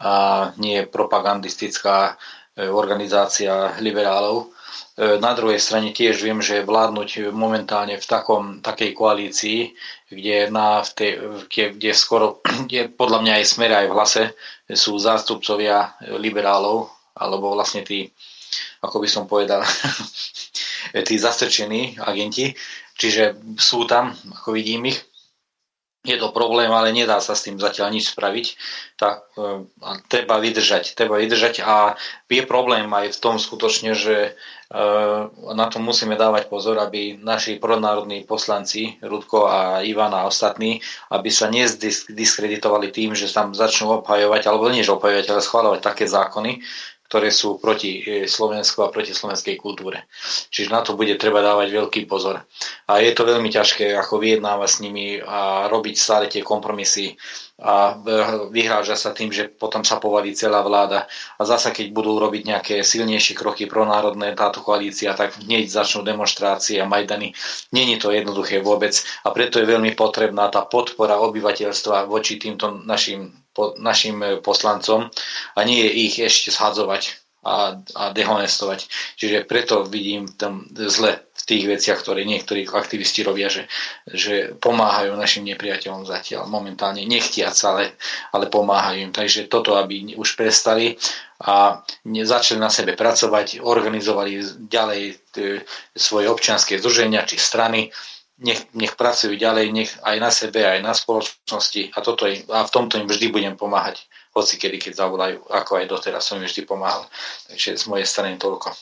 [0.00, 0.12] a
[0.56, 2.16] nie propagandistická
[2.56, 4.48] e, organizácia liberálov.
[4.96, 9.60] E, na druhej strane tiež viem, že vládnuť momentálne v takom, takej koalícii,
[10.08, 11.10] kde, na, v tej,
[11.52, 14.22] kde, kde skoro, kde podľa mňa aj smer aj v hlase
[14.72, 18.08] sú zástupcovia liberálov, alebo vlastne tí,
[18.80, 19.60] ako by som povedal,
[21.08, 22.56] tí zastrčení agenti,
[22.96, 25.09] čiže sú tam, ako vidím ich,
[26.00, 28.46] je to problém, ale nedá sa s tým zatiaľ nič spraviť.
[28.96, 29.68] Tak, e,
[30.08, 30.96] treba vydržať.
[30.96, 34.80] Treba vydržať a je problém aj v tom skutočne, že e,
[35.52, 40.80] na to musíme dávať pozor, aby naši pronárodní poslanci, Rudko a Ivan a ostatní,
[41.12, 46.08] aby sa nediskreditovali tým, že tam začnú obhajovať, alebo nie že obhajovať, ale schváľovať také
[46.08, 46.64] zákony,
[47.10, 50.06] ktoré sú proti e, Slovensku a proti slovenskej kultúre.
[50.54, 52.46] Čiže na to bude treba dávať veľký pozor.
[52.86, 57.18] A je to veľmi ťažké, ako vyjednávať s nimi a robiť stále tie kompromisy
[57.60, 57.98] a
[58.48, 61.04] vyhráža sa tým, že potom sa povalí celá vláda
[61.36, 66.00] a zasa keď budú robiť nejaké silnejšie kroky pro národné táto koalícia, tak hneď začnú
[66.00, 67.36] demonstrácie a majdany.
[67.76, 68.96] Není to jednoduché vôbec
[69.26, 73.28] a preto je veľmi potrebná tá podpora obyvateľstva voči týmto našim
[73.78, 75.10] našim poslancom
[75.56, 78.84] a nie je ich ešte zhadzovať a, a dehonestovať.
[79.16, 83.64] Čiže preto vidím tam zle v tých veciach, ktoré niektorí aktivisti robia, že,
[84.04, 87.96] že pomáhajú našim nepriateľom zatiaľ momentálne, nechtiac, ale,
[88.36, 89.12] ale pomáhajú im.
[89.12, 91.00] Takže toto, aby už prestali
[91.40, 95.02] a začali na sebe pracovať, organizovali ďalej
[95.32, 95.64] t-
[95.96, 97.88] svoje občianske združenia či strany,
[98.40, 102.64] nech, nech pracujú ďalej, nech aj na sebe, aj na spoločnosti a, toto im, a
[102.64, 106.46] v tomto im vždy budem pomáhať hoci kedy, keď zavolajú, ako aj doteraz som im
[106.46, 107.02] vždy pomáhal.
[107.50, 108.72] Takže z mojej strany toľko.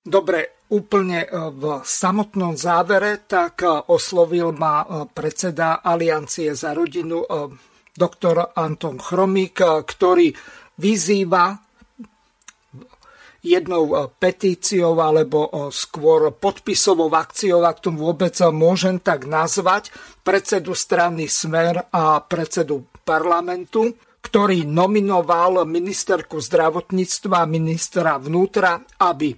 [0.00, 7.20] Dobre, úplne e, v samotnom závere, tak e, oslovil ma e, predseda Aliancie za rodinu
[7.90, 10.32] doktor Anton Chromík, ktorý
[10.80, 11.52] vyzýva
[13.40, 19.88] jednou petíciou alebo skôr podpisovou akciou, ak to vôbec môžem tak nazvať,
[20.20, 29.32] predsedu strany Smer a predsedu parlamentu ktorý nominoval ministerku zdravotníctva a ministra vnútra, aby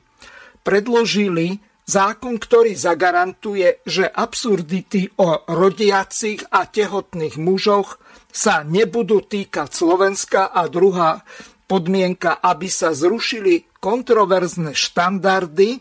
[0.66, 8.03] predložili zákon, ktorý zagarantuje, že absurdity o rodiacich a tehotných mužoch
[8.33, 10.51] sa nebudú týkať Slovenska.
[10.51, 11.23] A druhá
[11.73, 15.81] podmienka, aby sa zrušili kontroverzne štandardy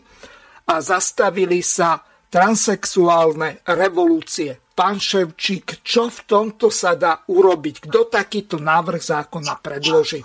[0.72, 2.00] a zastavili sa
[2.32, 4.56] transexuálne revolúcie.
[4.72, 7.84] Pán Ševčík, čo v tomto sa dá urobiť?
[7.84, 10.24] Kto takýto návrh zákona predloží?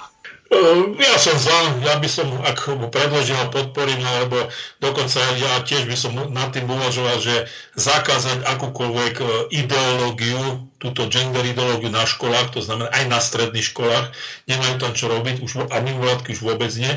[0.98, 4.48] Ja som za, ja by som, ak predložil podporím, alebo
[4.80, 11.44] dokonca ja tiež by som nad tým uvažoval, že zakázať akúkoľvek e, ideológiu, túto gender
[11.44, 14.16] ideológiu na školách, to znamená aj na stredných školách,
[14.48, 16.96] nemajú tam čo robiť, už, a mimovládky už vôbec nie.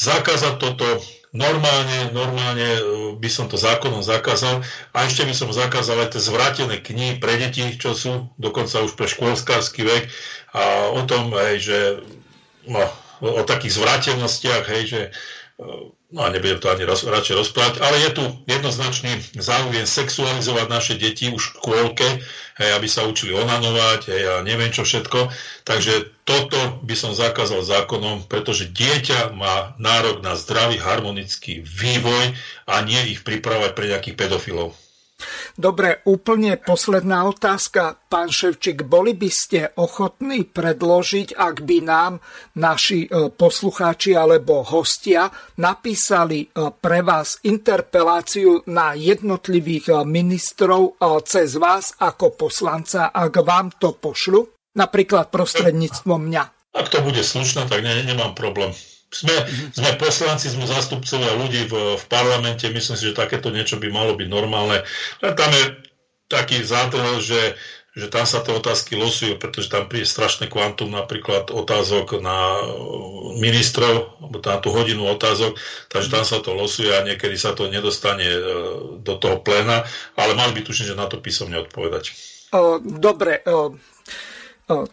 [0.00, 1.04] Zakázať toto
[1.36, 2.82] normálne, normálne e,
[3.20, 4.64] by som to zákonom zakázal
[4.96, 8.96] a ešte by som zakázal aj tie zvrátené knihy pre deti, čo sú dokonca už
[8.96, 10.08] pre škôlskársky vek
[10.56, 11.78] a o tom, hej, že
[12.68, 12.84] no,
[13.24, 15.10] o, takých zvrátenosti,ach hej, že e,
[16.12, 20.94] no a nebudem to ani roz, radšej rozprávať, ale je tu jednoznačný záujem sexualizovať naše
[20.96, 22.08] deti už v škôlke,
[22.60, 25.32] hej, aby sa učili onanovať, hej, a neviem čo všetko.
[25.64, 32.36] Takže toto by som zakázal zákonom, pretože dieťa má nárok na zdravý harmonický vývoj
[32.68, 34.76] a nie ich pripravať pre nejakých pedofilov.
[35.58, 37.98] Dobre, úplne posledná otázka.
[38.06, 42.22] Pán Ševčík, boli by ste ochotní predložiť, ak by nám
[42.54, 45.26] naši e, poslucháči alebo hostia
[45.58, 50.94] napísali e, pre vás interpeláciu na jednotlivých e, ministrov
[51.26, 54.46] cez vás ako poslanca, ak vám to pošlu?
[54.78, 56.44] Napríklad prostredníctvom mňa.
[56.78, 58.70] Ak to bude slušné, tak ne, nemám problém.
[59.08, 59.32] Sme,
[59.72, 64.12] sme poslanci, sme zastupcovia ľudí v, v parlamente, myslím si, že takéto niečo by malo
[64.12, 64.84] byť normálne.
[65.24, 65.64] Ale tam je
[66.28, 67.56] taký zátel, že,
[67.96, 72.60] že tam sa tie otázky losujú, pretože tam príde strašné kvantum napríklad otázok na
[73.40, 75.56] ministrov, alebo na tú hodinu otázok,
[75.88, 78.40] takže tam sa to losuje a niekedy sa to nedostane e,
[79.00, 79.88] do toho pléna,
[80.20, 82.12] ale mal by tuším, že na to písomne odpovedať.
[82.84, 83.44] Dobre,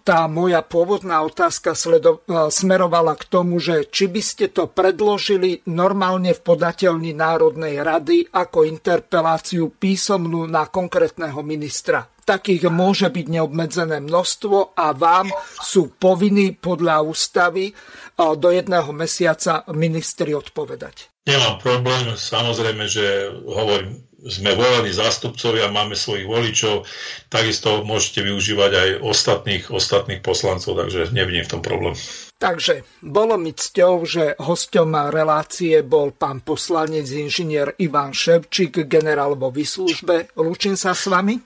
[0.07, 6.31] tá moja pôvodná otázka sledo- smerovala k tomu, že či by ste to predložili normálne
[6.31, 12.07] v podateľni Národnej rady ako interpeláciu písomnú na konkrétneho ministra.
[12.25, 15.29] Takých môže byť neobmedzené množstvo a vám
[15.61, 17.69] sú povinní podľa ústavy
[18.17, 21.13] do jedného mesiaca ministri odpovedať.
[21.25, 26.89] Nemám problém, samozrejme, že hovorím, sme volení zástupcovia, máme svojich voličov,
[27.29, 31.93] takisto môžete využívať aj ostatných, ostatných poslancov, takže nevidím v tom problém.
[32.35, 39.53] Takže bolo mi cťou, že hosťom relácie bol pán poslanec inžinier Ivan Ševčík, generál vo
[39.53, 40.33] vyslužbe.
[40.35, 41.39] Lúčim sa s vami.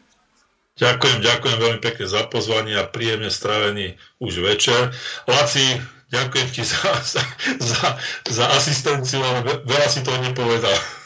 [0.79, 4.95] Ďakujem, ďakujem veľmi pekne za pozvanie a príjemne strávený už večer.
[5.27, 5.75] Laci,
[6.09, 7.21] ďakujem ti za, za,
[7.59, 7.87] za,
[8.23, 10.98] za asistenciu, ale veľa si toho nepovedal.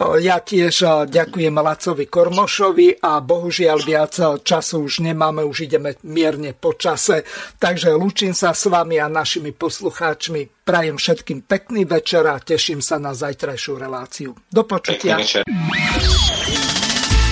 [0.00, 6.72] Ja tiež ďakujem Lacovi Kormošovi a bohužiaľ viac času už nemáme, už ideme mierne po
[6.72, 7.28] čase.
[7.60, 10.64] Takže lúčim sa s vami a našimi poslucháčmi.
[10.64, 14.32] Prajem všetkým pekný večer a teším sa na zajtrajšiu reláciu.
[14.48, 15.20] Do počutia.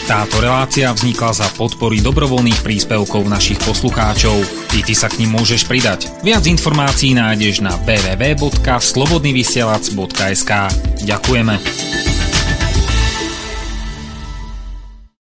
[0.08, 4.40] Táto relácia vznikla za podpory dobrovoľných príspevkov našich poslucháčov.
[4.72, 6.08] I ty sa k ním môžeš pridať.
[6.24, 10.52] Viac informácií nájdeš na www.slobodnyvysielac.sk
[11.04, 12.17] Ďakujeme.